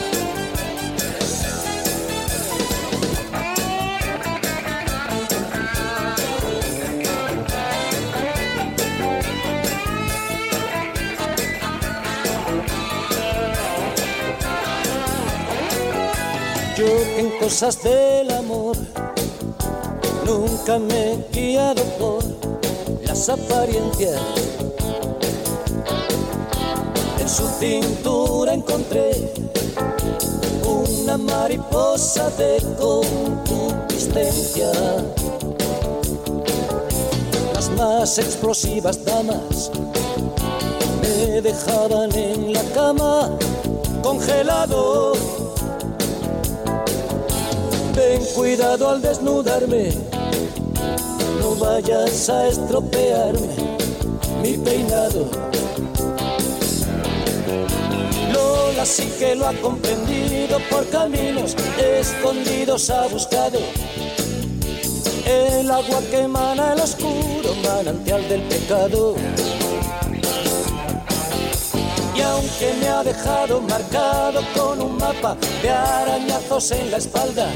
Yo 16.78 16.88
en 17.18 17.30
cosas 17.40 17.84
del 17.84 18.32
amor 18.32 18.76
nunca 20.26 20.80
me 20.80 21.14
he 21.14 21.28
guiado 21.32 21.84
por 22.00 22.51
las 23.12 23.28
apariencias. 23.28 24.22
En 27.20 27.28
su 27.28 27.46
cintura 27.60 28.54
encontré 28.54 29.34
una 30.64 31.18
mariposa 31.18 32.30
de 32.38 32.64
concupiscencia. 32.80 34.72
Las 37.54 37.70
más 37.72 38.18
explosivas 38.18 39.04
damas 39.04 39.70
me 41.02 41.42
dejaban 41.42 42.16
en 42.16 42.54
la 42.54 42.64
cama 42.74 43.30
congelado. 44.02 45.12
Ten 47.94 48.24
cuidado 48.36 48.88
al 48.88 49.02
desnudarme 49.02 50.11
vayas 51.62 52.28
a 52.30 52.48
estropearme 52.48 53.48
mi 54.42 54.58
peinado. 54.58 55.30
Lola 58.34 58.86
sí 58.86 59.08
que 59.20 59.36
lo 59.36 59.48
ha 59.48 59.54
comprendido 59.54 60.58
por 60.70 60.90
caminos 60.90 61.56
escondidos 61.78 62.90
ha 62.90 63.08
buscado 63.08 63.60
el 65.26 65.70
agua 65.70 66.02
que 66.10 66.22
emana 66.22 66.74
el 66.74 66.80
oscuro 66.80 67.54
manantial 67.64 68.28
del 68.28 68.42
pecado. 68.44 69.16
Y 72.16 72.22
aunque 72.22 72.74
me 72.80 72.88
ha 72.88 73.04
dejado 73.04 73.62
marcado 73.62 74.42
con 74.56 74.82
un 74.82 74.98
mapa 74.98 75.38
de 75.62 75.70
arañazos 75.70 76.72
en 76.72 76.92
la 76.92 76.98
espalda, 76.98 77.48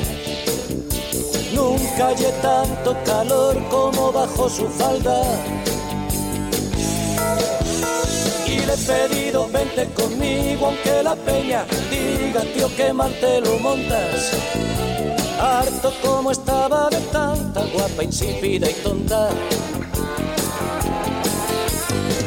Nunca 1.55 2.07
hallé 2.07 2.31
tanto 2.41 2.95
calor 3.05 3.55
como 3.69 4.11
bajo 4.11 4.49
su 4.49 4.67
falda. 4.67 5.21
Y 8.45 8.59
le 8.59 8.73
he 8.73 8.77
pedido 8.77 9.47
vente 9.47 9.85
conmigo 9.93 10.67
aunque 10.67 11.01
la 11.01 11.15
peña 11.15 11.65
diga 11.89 12.41
tío 12.53 12.67
que 12.75 12.91
mal 12.91 13.13
te 13.21 13.39
lo 13.39 13.57
montas. 13.59 14.31
Harto 15.39 15.93
como 16.03 16.31
estaba 16.31 16.89
de 16.89 16.99
tanta 17.11 17.61
guapa, 17.73 18.03
insípida 18.03 18.69
y 18.69 18.73
tonta. 18.73 19.29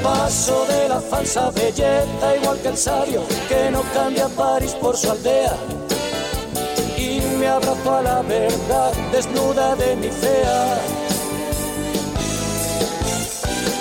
Paso 0.03 0.65
de 0.67 0.89
la 0.89 1.01
falsa 1.01 1.51
belleza 1.51 2.37
igual 2.41 2.59
que 2.63 2.69
el 2.69 2.77
sabio 2.77 3.23
que 3.49 3.71
no 3.71 3.83
cambia 3.93 4.29
París 4.29 4.73
por 4.81 4.97
su 4.97 5.11
aldea 5.11 5.78
abrazo 7.49 7.97
a 7.97 8.03
la 8.03 8.23
verdad 8.23 8.93
desnuda 9.13 9.75
de 9.77 9.97
mi 9.97 10.09
fea. 10.09 10.79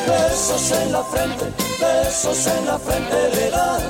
Besos 0.08 0.72
en 0.72 0.92
la 0.92 1.04
frente, 1.04 1.46
besos 1.80 2.48
en 2.48 2.66
la 2.66 2.80
frente 2.80 3.30
le 3.36 3.52
dan. 3.52 3.82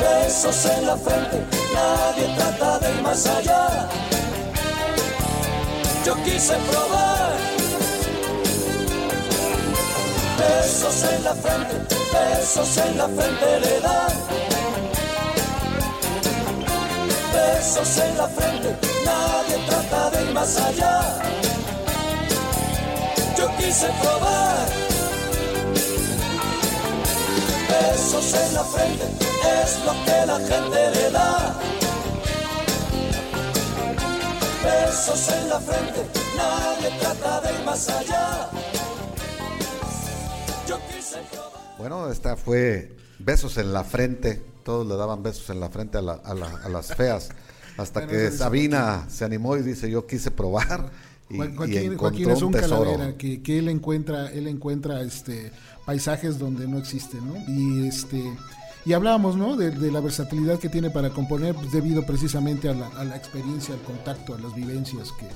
Besos 0.00 0.64
en 0.66 0.86
la 0.86 0.96
frente, 0.96 1.46
nadie 1.74 2.34
trata 2.36 2.78
de 2.80 2.90
ir 2.90 3.02
más 3.02 3.26
allá. 3.26 3.88
Yo 6.04 6.14
quise 6.24 6.54
probar. 6.70 7.36
Besos 10.38 11.02
en 11.12 11.24
la 11.24 11.34
frente, 11.34 11.74
besos 12.12 12.76
en 12.78 12.98
la 12.98 13.08
frente 13.08 13.60
le 13.60 13.80
dan 13.80 14.65
besos 17.36 17.98
en 17.98 18.16
la 18.16 18.28
frente, 18.28 18.68
nadie 19.04 19.56
trata 19.66 20.10
de 20.10 20.24
ir 20.24 20.32
más 20.32 20.56
allá. 20.56 21.00
Yo 23.36 23.46
quise 23.58 23.88
probar 24.00 24.66
besos 27.68 28.34
en 28.34 28.54
la 28.54 28.64
frente, 28.64 29.04
es 29.62 29.70
lo 29.84 29.92
que 30.04 30.26
la 30.26 30.38
gente 30.50 30.90
le 30.96 31.10
da. 31.10 31.60
Besos 34.64 35.28
en 35.28 35.48
la 35.48 35.60
frente, 35.60 36.00
nadie 36.36 36.90
trata 37.00 37.40
de 37.42 37.52
ir 37.52 37.64
más 37.64 37.88
allá. 37.88 38.50
Yo 40.66 40.78
quise 40.90 41.18
probar. 41.30 41.76
Bueno, 41.78 42.10
esta 42.10 42.36
fue 42.36 42.96
Besos 43.18 43.56
en 43.56 43.72
la 43.72 43.82
frente. 43.82 44.55
Todos 44.66 44.86
le 44.86 44.96
daban 44.96 45.22
besos 45.22 45.48
en 45.50 45.60
la 45.60 45.68
frente 45.70 45.96
a, 45.98 46.02
la- 46.02 46.20
a 46.24 46.34
la- 46.34 46.60
a 46.64 46.68
las 46.68 46.88
feas. 46.94 47.28
Hasta 47.78 48.00
Bueno, 48.00 48.12
que 48.18 48.30
Sabina 48.32 49.06
se 49.08 49.24
animó 49.24 49.56
y 49.56 49.62
dice, 49.62 49.88
yo 49.88 50.06
quise 50.06 50.30
probar. 50.32 50.90
Y, 51.30 51.36
Joaquín, 51.36 51.92
y 51.92 51.96
Joaquín 51.96 52.24
encontró 52.30 52.32
es 52.32 52.38
un 52.42 52.46
un 52.46 52.52
tesoro. 52.52 52.84
calavera 52.92 53.16
que, 53.16 53.42
que 53.42 53.58
él 53.60 53.68
encuentra, 53.68 54.30
él 54.32 54.46
encuentra 54.48 55.02
este 55.02 55.52
paisajes 55.84 56.38
donde 56.38 56.66
no 56.66 56.78
existen, 56.78 57.20
¿no? 57.26 57.36
Y 57.48 57.86
este 57.86 58.22
y 58.84 58.92
hablábamos, 58.92 59.36
¿no? 59.36 59.56
De, 59.56 59.70
de 59.70 59.90
la 59.92 60.00
versatilidad 60.00 60.58
que 60.58 60.68
tiene 60.68 60.90
para 60.90 61.10
componer 61.10 61.54
pues, 61.54 61.70
debido 61.72 62.04
precisamente 62.06 62.68
a 62.68 62.74
la, 62.74 62.88
a 62.88 63.04
la 63.04 63.16
experiencia, 63.16 63.74
al 63.74 63.82
contacto, 63.82 64.34
a 64.34 64.38
las 64.38 64.54
vivencias 64.54 65.12
que, 65.12 65.26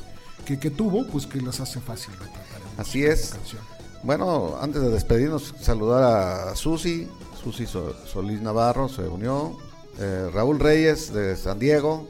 que, 0.44 0.58
que 0.60 0.70
tuvo, 0.70 1.06
pues 1.06 1.26
que 1.26 1.40
las 1.40 1.60
hace 1.60 1.80
fácil 1.80 2.12
retratar 2.14 2.60
Así 2.78 3.04
es. 3.04 3.30
canción. 3.30 3.62
Bueno, 4.02 4.56
antes 4.60 4.80
de 4.82 4.88
despedirnos, 4.90 5.54
saludar 5.60 6.48
a 6.50 6.56
Susi, 6.56 7.06
Susi 7.42 7.66
So- 7.66 7.94
Solís 8.06 8.40
Navarro 8.40 8.88
se 8.88 9.02
unió, 9.08 9.56
eh, 9.98 10.28
Raúl 10.32 10.58
Reyes 10.58 11.12
de 11.12 11.36
San 11.36 11.58
Diego, 11.58 12.06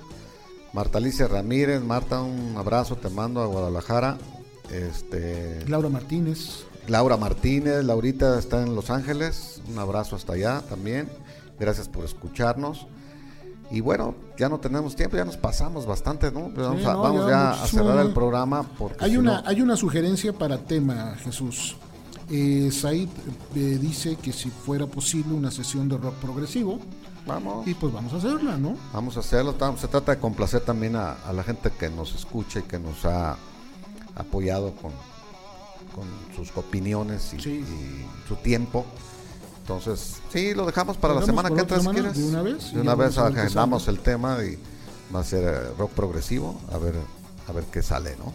Marta 0.73 0.98
Alicia 0.98 1.28
Ramírez, 1.28 1.81
Marta, 1.82 2.20
un 2.23 2.55
abrazo, 2.57 2.97
te 2.97 3.09
mando 3.11 3.40
a 3.43 3.47
Guadalajara. 3.47 4.19
Este, 4.70 5.65
Laura 5.69 5.89
Martínez, 5.89 6.65
Laura 6.86 7.16
Martínez, 7.16 7.85
Laurita 7.85 8.39
está 8.39 8.62
en 8.62 8.74
Los 8.74 8.90
Ángeles, 8.90 9.61
un 9.69 9.78
abrazo 9.78 10.16
hasta 10.16 10.35
allá 10.35 10.62
también. 10.69 11.09
Gracias 11.59 11.89
por 11.89 12.05
escucharnos. 12.05 12.86
Y 13.73 13.81
bueno, 13.81 14.15
ya 14.36 14.48
no 14.48 14.59
tenemos 14.59 14.97
tiempo, 14.97 15.16
ya 15.16 15.24
nos 15.24 15.36
pasamos 15.36 15.86
bastante, 15.86 16.32
¿no? 16.32 16.51
Pero 16.55 16.69
vamos, 16.69 16.81
Sí, 16.82 16.86
a, 16.89 16.94
vamos 16.94 17.24
ya 17.27 17.31
ya 17.31 17.62
a 17.62 17.66
cerrar 17.69 18.05
el 18.05 18.12
programa 18.12 18.65
porque 18.78 19.05
Hay 19.05 19.12
si 19.12 19.16
una, 19.16 19.43
no- 19.43 19.48
hay 19.48 19.61
una 19.61 19.77
sugerencia 19.77 20.32
para 20.32 20.59
tema, 20.59 21.15
Jesús. 21.23 21.77
Eh, 22.31 22.70
Said 22.73 23.09
eh, 23.57 23.78
dice 23.81 24.16
que 24.16 24.32
si 24.32 24.51
fuera 24.51 24.86
posible 24.86 25.35
una 25.35 25.51
sesión 25.51 25.89
de 25.89 25.97
rock 25.98 26.15
progresivo, 26.16 26.78
vamos. 27.27 27.66
y 27.66 27.74
pues 27.74 27.93
vamos 27.93 28.12
a 28.12 28.16
hacerla, 28.16 28.57
¿no? 28.57 28.77
Vamos 28.93 29.16
a 29.16 29.20
hacerlo. 29.20 29.55
Se 29.78 29.89
trata 29.89 30.15
de 30.15 30.20
complacer 30.20 30.61
también 30.61 30.94
a, 30.97 31.12
a 31.12 31.32
la 31.32 31.43
gente 31.43 31.70
que 31.77 31.90
nos 31.90 32.15
escucha 32.15 32.61
y 32.61 32.62
que 32.62 32.78
nos 32.78 33.05
ha 33.05 33.36
apoyado 34.15 34.73
con, 34.77 34.93
con 35.94 36.07
sus 36.36 36.57
opiniones 36.57 37.35
y, 37.35 37.40
Sí. 37.40 37.51
y 37.66 38.28
su 38.28 38.36
tiempo. 38.36 38.85
Entonces, 39.62 40.20
sí, 40.32 40.55
lo 40.55 40.66
dejamos 40.66 40.97
para 40.97 41.15
la 41.15 41.20
¿Lo 41.20 41.27
semana 41.27 41.51
que 41.51 41.61
entra, 41.61 41.81
si 41.81 41.86
quieres. 41.89 42.16
¿De 42.16 42.24
una 42.28 42.43
vez? 42.43 42.73
De 42.73 42.81
una 42.81 42.94
vez 42.94 43.19
agendamos 43.19 43.89
el 43.89 44.01
tema 44.01 44.39
y 44.44 44.59
va 45.15 45.20
a 45.20 45.24
ser 45.24 45.44
eh, 45.44 45.69
rock 45.78 45.90
progresivo. 45.93 46.61
A 46.73 46.78
ver, 46.78 46.94
a 47.48 47.52
ver 47.52 47.65
qué 47.65 47.82
sale, 47.82 48.16
¿no? 48.16 48.32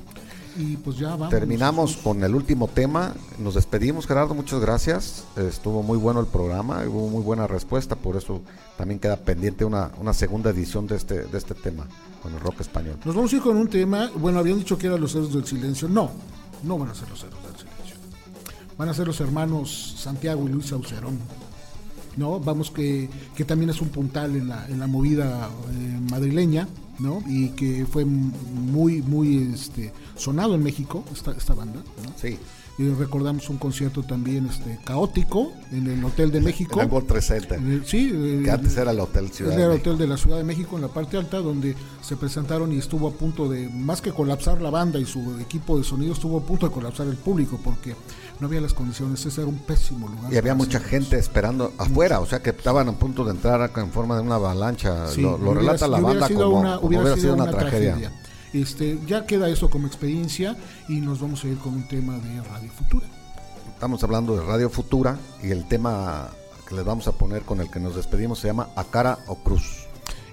Y 0.57 0.77
pues 0.77 0.97
ya 0.97 1.09
vamos. 1.09 1.29
Terminamos 1.29 1.97
con 1.97 2.23
el 2.23 2.33
último 2.33 2.67
tema. 2.67 3.13
Nos 3.39 3.55
despedimos, 3.55 4.07
Gerardo. 4.07 4.33
Muchas 4.33 4.61
gracias. 4.61 5.25
Estuvo 5.35 5.83
muy 5.83 5.97
bueno 5.97 6.21
el 6.21 6.27
programa. 6.27 6.83
Hubo 6.87 7.09
muy 7.09 7.21
buena 7.21 7.45
respuesta. 7.45 7.95
Por 7.95 8.15
eso 8.15 8.41
también 8.77 8.99
queda 8.99 9.17
pendiente 9.17 9.65
una, 9.65 9.91
una 9.99 10.13
segunda 10.13 10.51
edición 10.51 10.87
de 10.87 10.95
este, 10.95 11.23
de 11.23 11.37
este 11.37 11.55
tema 11.55 11.87
con 12.23 12.33
el 12.33 12.39
rock 12.39 12.61
español. 12.61 12.97
Nos 13.03 13.15
vamos 13.15 13.33
a 13.33 13.35
ir 13.35 13.41
con 13.41 13.57
un 13.57 13.67
tema. 13.67 14.09
Bueno, 14.15 14.39
habían 14.39 14.59
dicho 14.59 14.77
que 14.77 14.87
eran 14.87 15.01
los 15.01 15.13
héroes 15.15 15.33
del 15.33 15.45
silencio. 15.45 15.89
No, 15.89 16.11
no 16.63 16.77
van 16.77 16.89
a 16.89 16.95
ser 16.95 17.09
los 17.09 17.21
héroes 17.23 17.43
del 17.43 17.57
silencio. 17.57 17.97
Van 18.77 18.89
a 18.89 18.93
ser 18.93 19.07
los 19.07 19.19
hermanos 19.19 19.95
Santiago 19.97 20.45
y 20.47 20.51
Luis 20.51 20.71
Aucerón. 20.71 21.19
¿No? 22.17 22.39
Vamos 22.39 22.71
que, 22.71 23.09
que 23.35 23.43
también 23.43 23.71
es 23.71 23.81
un 23.81 23.89
puntal 23.89 24.37
en 24.37 24.47
la, 24.47 24.65
en 24.67 24.79
la 24.79 24.87
movida 24.87 25.49
eh, 25.69 25.99
madrileña, 26.09 26.65
¿no? 26.99 27.21
Y 27.27 27.49
que 27.49 27.85
fue 27.85 28.05
muy, 28.05 29.01
muy 29.01 29.49
este, 29.53 29.91
sonado 30.15 30.55
en 30.55 30.63
México, 30.63 31.03
esta, 31.13 31.31
esta 31.31 31.53
banda, 31.53 31.81
¿no? 32.03 32.11
Sí. 32.19 32.37
Y 32.77 32.89
recordamos 32.89 33.49
un 33.49 33.57
concierto 33.57 34.03
también 34.03 34.47
este, 34.47 34.77
caótico 34.83 35.53
en 35.71 35.87
el 35.87 36.03
Hotel 36.03 36.29
de 36.29 36.41
México. 36.41 36.81
En 36.81 36.87
el 36.87 36.91
World 36.93 37.21
Center. 37.21 37.57
En 37.57 37.71
el- 37.71 37.85
sí, 37.85 38.11
eh, 38.13 38.41
Que 38.43 38.51
antes 38.51 38.75
era 38.75 38.91
el 38.91 38.99
Hotel 38.99 39.29
Ciudad 39.31 39.53
el 39.53 39.69
México. 39.69 39.81
hotel 39.91 39.97
de 39.97 40.07
la 40.07 40.17
Ciudad 40.17 40.37
de 40.37 40.43
México 40.43 40.75
en 40.75 40.81
la 40.81 40.89
parte 40.89 41.15
alta 41.15 41.37
donde 41.37 41.73
se 42.01 42.17
presentaron 42.17 42.73
y 42.73 42.77
estuvo 42.77 43.07
a 43.07 43.11
punto 43.13 43.47
de 43.47 43.69
más 43.69 44.01
que 44.01 44.11
colapsar 44.11 44.61
la 44.61 44.71
banda 44.71 44.99
y 44.99 45.05
su 45.05 45.37
equipo 45.39 45.77
de 45.77 45.85
sonido 45.85 46.11
estuvo 46.11 46.37
a 46.37 46.41
punto 46.45 46.67
de 46.67 46.73
colapsar 46.73 47.07
el 47.07 47.15
público 47.15 47.57
porque 47.63 47.95
no 48.39 48.47
había 48.47 48.61
las 48.61 48.73
condiciones 48.73 49.25
ese 49.25 49.41
era 49.41 49.49
un 49.49 49.59
pésimo 49.59 50.07
lugar 50.07 50.31
Y 50.33 50.37
había 50.37 50.55
mucha 50.55 50.79
gente 50.79 51.17
esperando 51.17 51.73
afuera, 51.77 52.19
o 52.19 52.25
sea 52.25 52.41
que 52.41 52.49
estaban 52.51 52.89
a 52.89 52.93
punto 52.93 53.23
de 53.23 53.31
entrar 53.31 53.71
en 53.75 53.91
forma 53.91 54.15
de 54.17 54.21
una 54.23 54.35
avalancha. 54.35 55.07
Sí, 55.07 55.21
lo 55.21 55.31
lo 55.37 55.51
hubiera- 55.51 55.59
relata 55.61 55.87
la 55.87 55.99
banda 55.99 56.27
como, 56.29 56.49
una, 56.59 56.75
como 56.75 56.87
hubiera 56.87 57.15
sido 57.15 57.33
una 57.35 57.49
tragedia. 57.49 58.11
Este, 58.53 58.99
ya 59.05 59.25
queda 59.25 59.49
eso 59.49 59.69
como 59.69 59.85
experiencia 59.87 60.55
y 60.87 61.01
nos 61.01 61.19
vamos 61.19 61.43
a 61.43 61.47
ir 61.47 61.57
con 61.57 61.73
un 61.73 61.87
tema 61.87 62.17
de 62.17 62.41
Radio 62.43 62.71
Futura. 62.71 63.05
Estamos 63.73 64.01
hablando 64.03 64.35
de 64.37 64.43
Radio 64.45 64.69
Futura 64.69 65.17
y 65.43 65.51
el 65.51 65.67
tema 65.67 66.29
que 66.67 66.75
les 66.75 66.85
vamos 66.85 67.07
a 67.07 67.11
poner 67.11 67.41
con 67.43 67.59
el 67.61 67.69
que 67.69 67.79
nos 67.79 67.95
despedimos 67.95 68.39
se 68.39 68.47
llama 68.47 68.69
A 68.75 68.85
Cara 68.85 69.19
o 69.27 69.35
Cruz. 69.35 69.84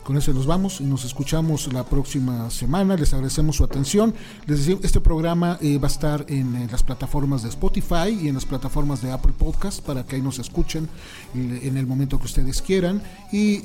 Con 0.04 0.16
eso 0.16 0.32
nos 0.32 0.46
vamos 0.46 0.80
y 0.80 0.84
nos 0.84 1.04
escuchamos 1.04 1.72
la 1.72 1.84
próxima 1.84 2.50
semana. 2.50 2.96
Les 2.96 3.12
agradecemos 3.14 3.54
su 3.56 3.62
atención. 3.64 4.12
Les 4.46 4.58
decimos, 4.58 4.84
este 4.84 5.00
programa 5.00 5.58
eh, 5.60 5.78
va 5.78 5.86
a 5.86 5.90
estar 5.90 6.24
en, 6.28 6.56
eh, 6.56 6.68
las 6.70 6.82
plataformas 6.82 7.42
de 7.44 7.48
Spotify 7.50 8.08
y 8.20 8.26
en 8.28 8.34
las 8.34 8.44
plataformas 8.44 9.00
de 9.00 9.12
Apple 9.12 9.32
Podcast 9.38 9.80
para 9.80 10.04
que 10.04 10.16
ahí 10.16 10.22
nos 10.22 10.40
escuchen 10.40 10.88
eh, 11.36 11.60
en 11.62 11.76
el 11.76 11.86
momento 11.86 12.18
que 12.18 12.24
ustedes 12.24 12.60
quieran. 12.62 13.00
Y 13.30 13.60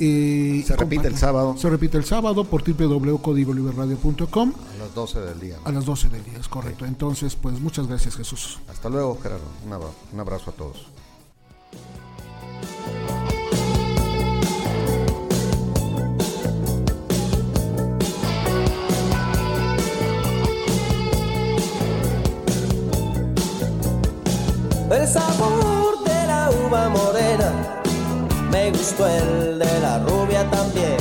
eh, 0.59 0.63
Se 0.65 0.75
repite 0.75 1.07
el 1.07 1.17
sábado. 1.17 1.55
Se 1.57 1.69
repite 1.69 1.97
el 1.97 2.05
sábado 2.05 2.43
por 2.43 2.61
www.codigoliberradio.com 2.63 4.53
A 4.75 4.77
las 4.83 4.93
12 4.93 5.19
del 5.21 5.39
día. 5.39 5.55
a 5.65 5.71
las 5.71 5.85
12 5.85 6.09
del 6.09 6.23
día, 6.23 6.37
es 6.39 6.47
correcto. 6.47 6.85
Entonces, 6.85 7.35
pues 7.35 7.59
muchas 7.59 7.87
gracias 7.87 8.15
Jesús. 8.15 8.59
Hasta 8.69 8.89
luego, 8.89 9.17
Gerardo. 9.21 9.43
Un 9.65 9.73
abra- 9.73 9.87
un 10.13 10.19
abrazo 10.19 10.51
a 10.51 10.53
todos. 10.53 10.85
El 24.89 25.05
sabor 25.05 26.01
de 26.05 26.27
la 26.27 26.49
uva 26.65 26.87
morena, 26.87 27.51
me 28.49 28.71
gustó 28.71 29.05
el 29.05 29.59
de 29.59 29.79
la 29.81 29.99
rubia 29.99 30.49
también. 30.49 30.97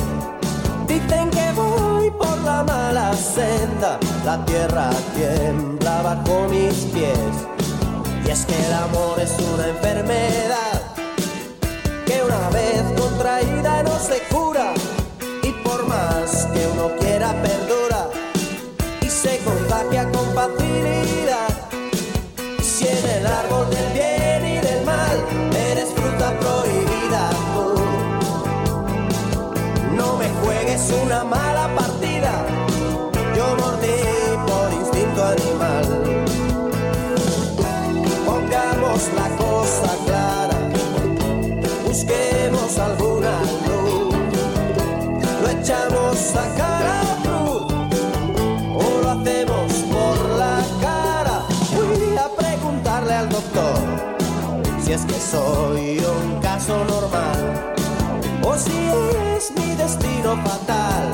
Dicen 0.87 1.29
que 1.31 1.51
voy 1.53 2.11
por 2.11 2.37
la 2.39 2.63
mala 2.63 3.13
senda, 3.13 3.97
la 4.25 4.43
tierra 4.45 4.89
tiembla 5.15 6.01
bajo 6.01 6.47
mis 6.49 6.75
pies. 6.93 7.17
Y 8.25 8.29
es 8.29 8.45
que 8.45 8.55
el 8.65 8.73
amor 8.73 9.21
es 9.21 9.33
una 9.53 9.67
enfermedad 9.69 10.81
que 12.05 12.23
una 12.23 12.49
vez 12.49 12.83
contraída 12.99 13.83
no 13.83 13.97
se 13.99 14.19
cura. 14.29 14.56
La 39.15 39.29
cosa 39.37 39.95
clara, 40.05 40.57
busquemos 41.85 42.77
alguna 42.77 43.76
es 54.97 55.05
que 55.05 55.19
soy 55.19 55.99
un 55.99 56.41
caso 56.41 56.83
normal. 56.85 57.75
O 58.41 58.55
si 58.55 58.77
es 59.35 59.51
mi 59.51 59.75
destino 59.75 60.35
fatal 60.43 61.05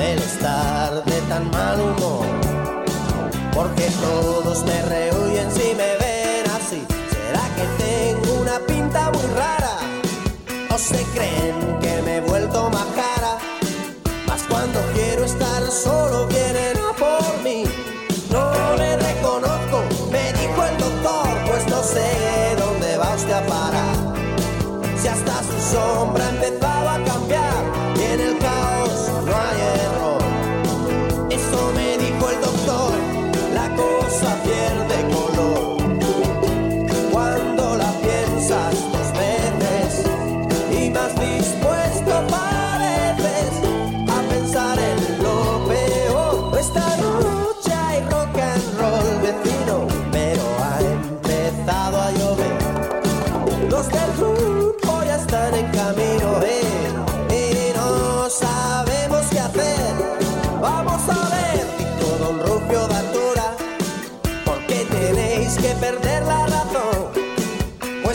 el 0.00 0.18
estar 0.18 1.04
de 1.04 1.20
tan 1.28 1.50
mal 1.50 1.78
humor. 1.80 2.26
Porque 3.54 3.86
todos 4.06 4.64
me 4.64 4.82
rehuyen 4.82 5.50
si 5.52 5.68
me 5.80 5.90
ven 6.02 6.44
así. 6.58 6.80
Será 7.14 7.44
que 7.56 7.64
tengo 7.84 8.40
una 8.40 8.58
pinta 8.66 9.10
muy 9.14 9.26
rara 9.40 9.76
o 10.74 10.78
se 10.78 11.02
creen 11.14 11.56
que 11.80 12.02
me 12.02 12.16
he 12.16 12.20
vuelto 12.20 12.70
más 12.70 12.86
cara 13.02 13.38
mas 14.26 14.42
cuando 14.48 14.80
quiero 14.94 15.24
estar 15.24 15.62
solo 15.70 16.26
vienen 16.26 16.76
por 16.98 17.30
mí. 17.44 17.64
No 18.30 18.44
me 18.78 18.96
reconozco 18.96 19.76
me 20.10 20.32
dijo 20.32 20.64
el 20.70 20.76
doctor 20.78 21.28
pues 21.46 21.66
no 21.68 21.82
sé 21.82 22.19
si 24.96 25.08
hasta 25.08 25.42
su 25.42 25.74
sombra 25.74 26.28
empezaba 26.28 26.94
a 26.94 27.04
cambiar. 27.04 27.59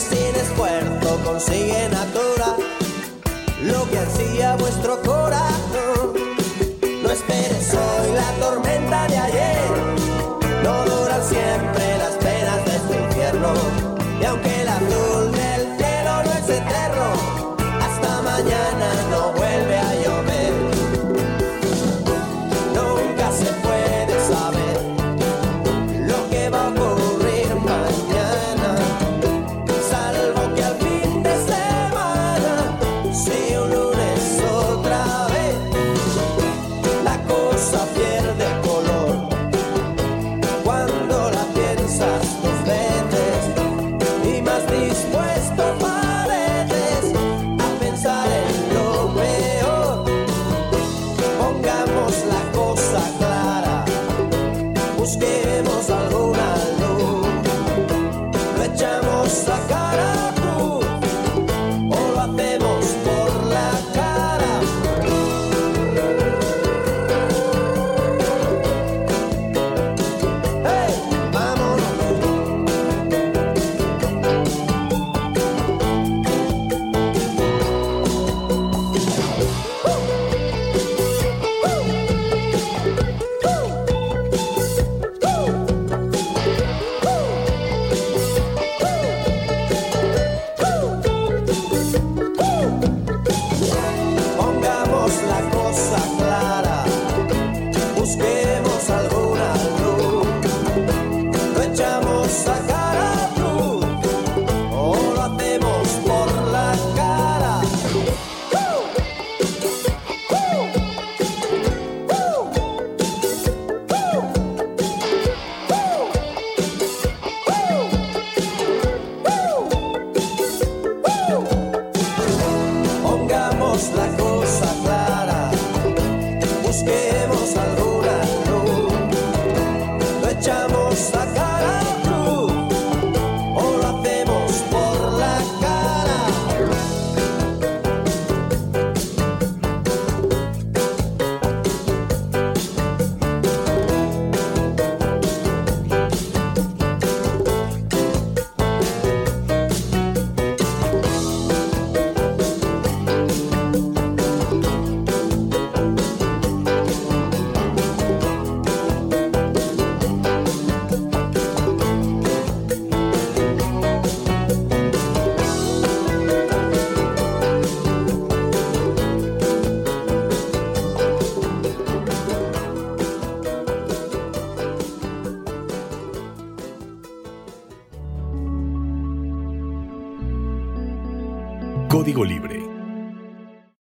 sin 0.10 0.36
esfuerzo 0.36 1.20
consigue 1.24 1.90
natura 1.90 2.56
lo 3.64 3.90
que 3.90 3.98
ansía 3.98 4.56
vuestro 4.58 5.02
corazón. 5.02 6.14
No 7.02 7.10
esperes 7.10 7.74
hoy 7.74 8.12
la 8.14 8.32
tormenta 8.40 9.08
de 9.08 9.18
ayer. 9.18 9.55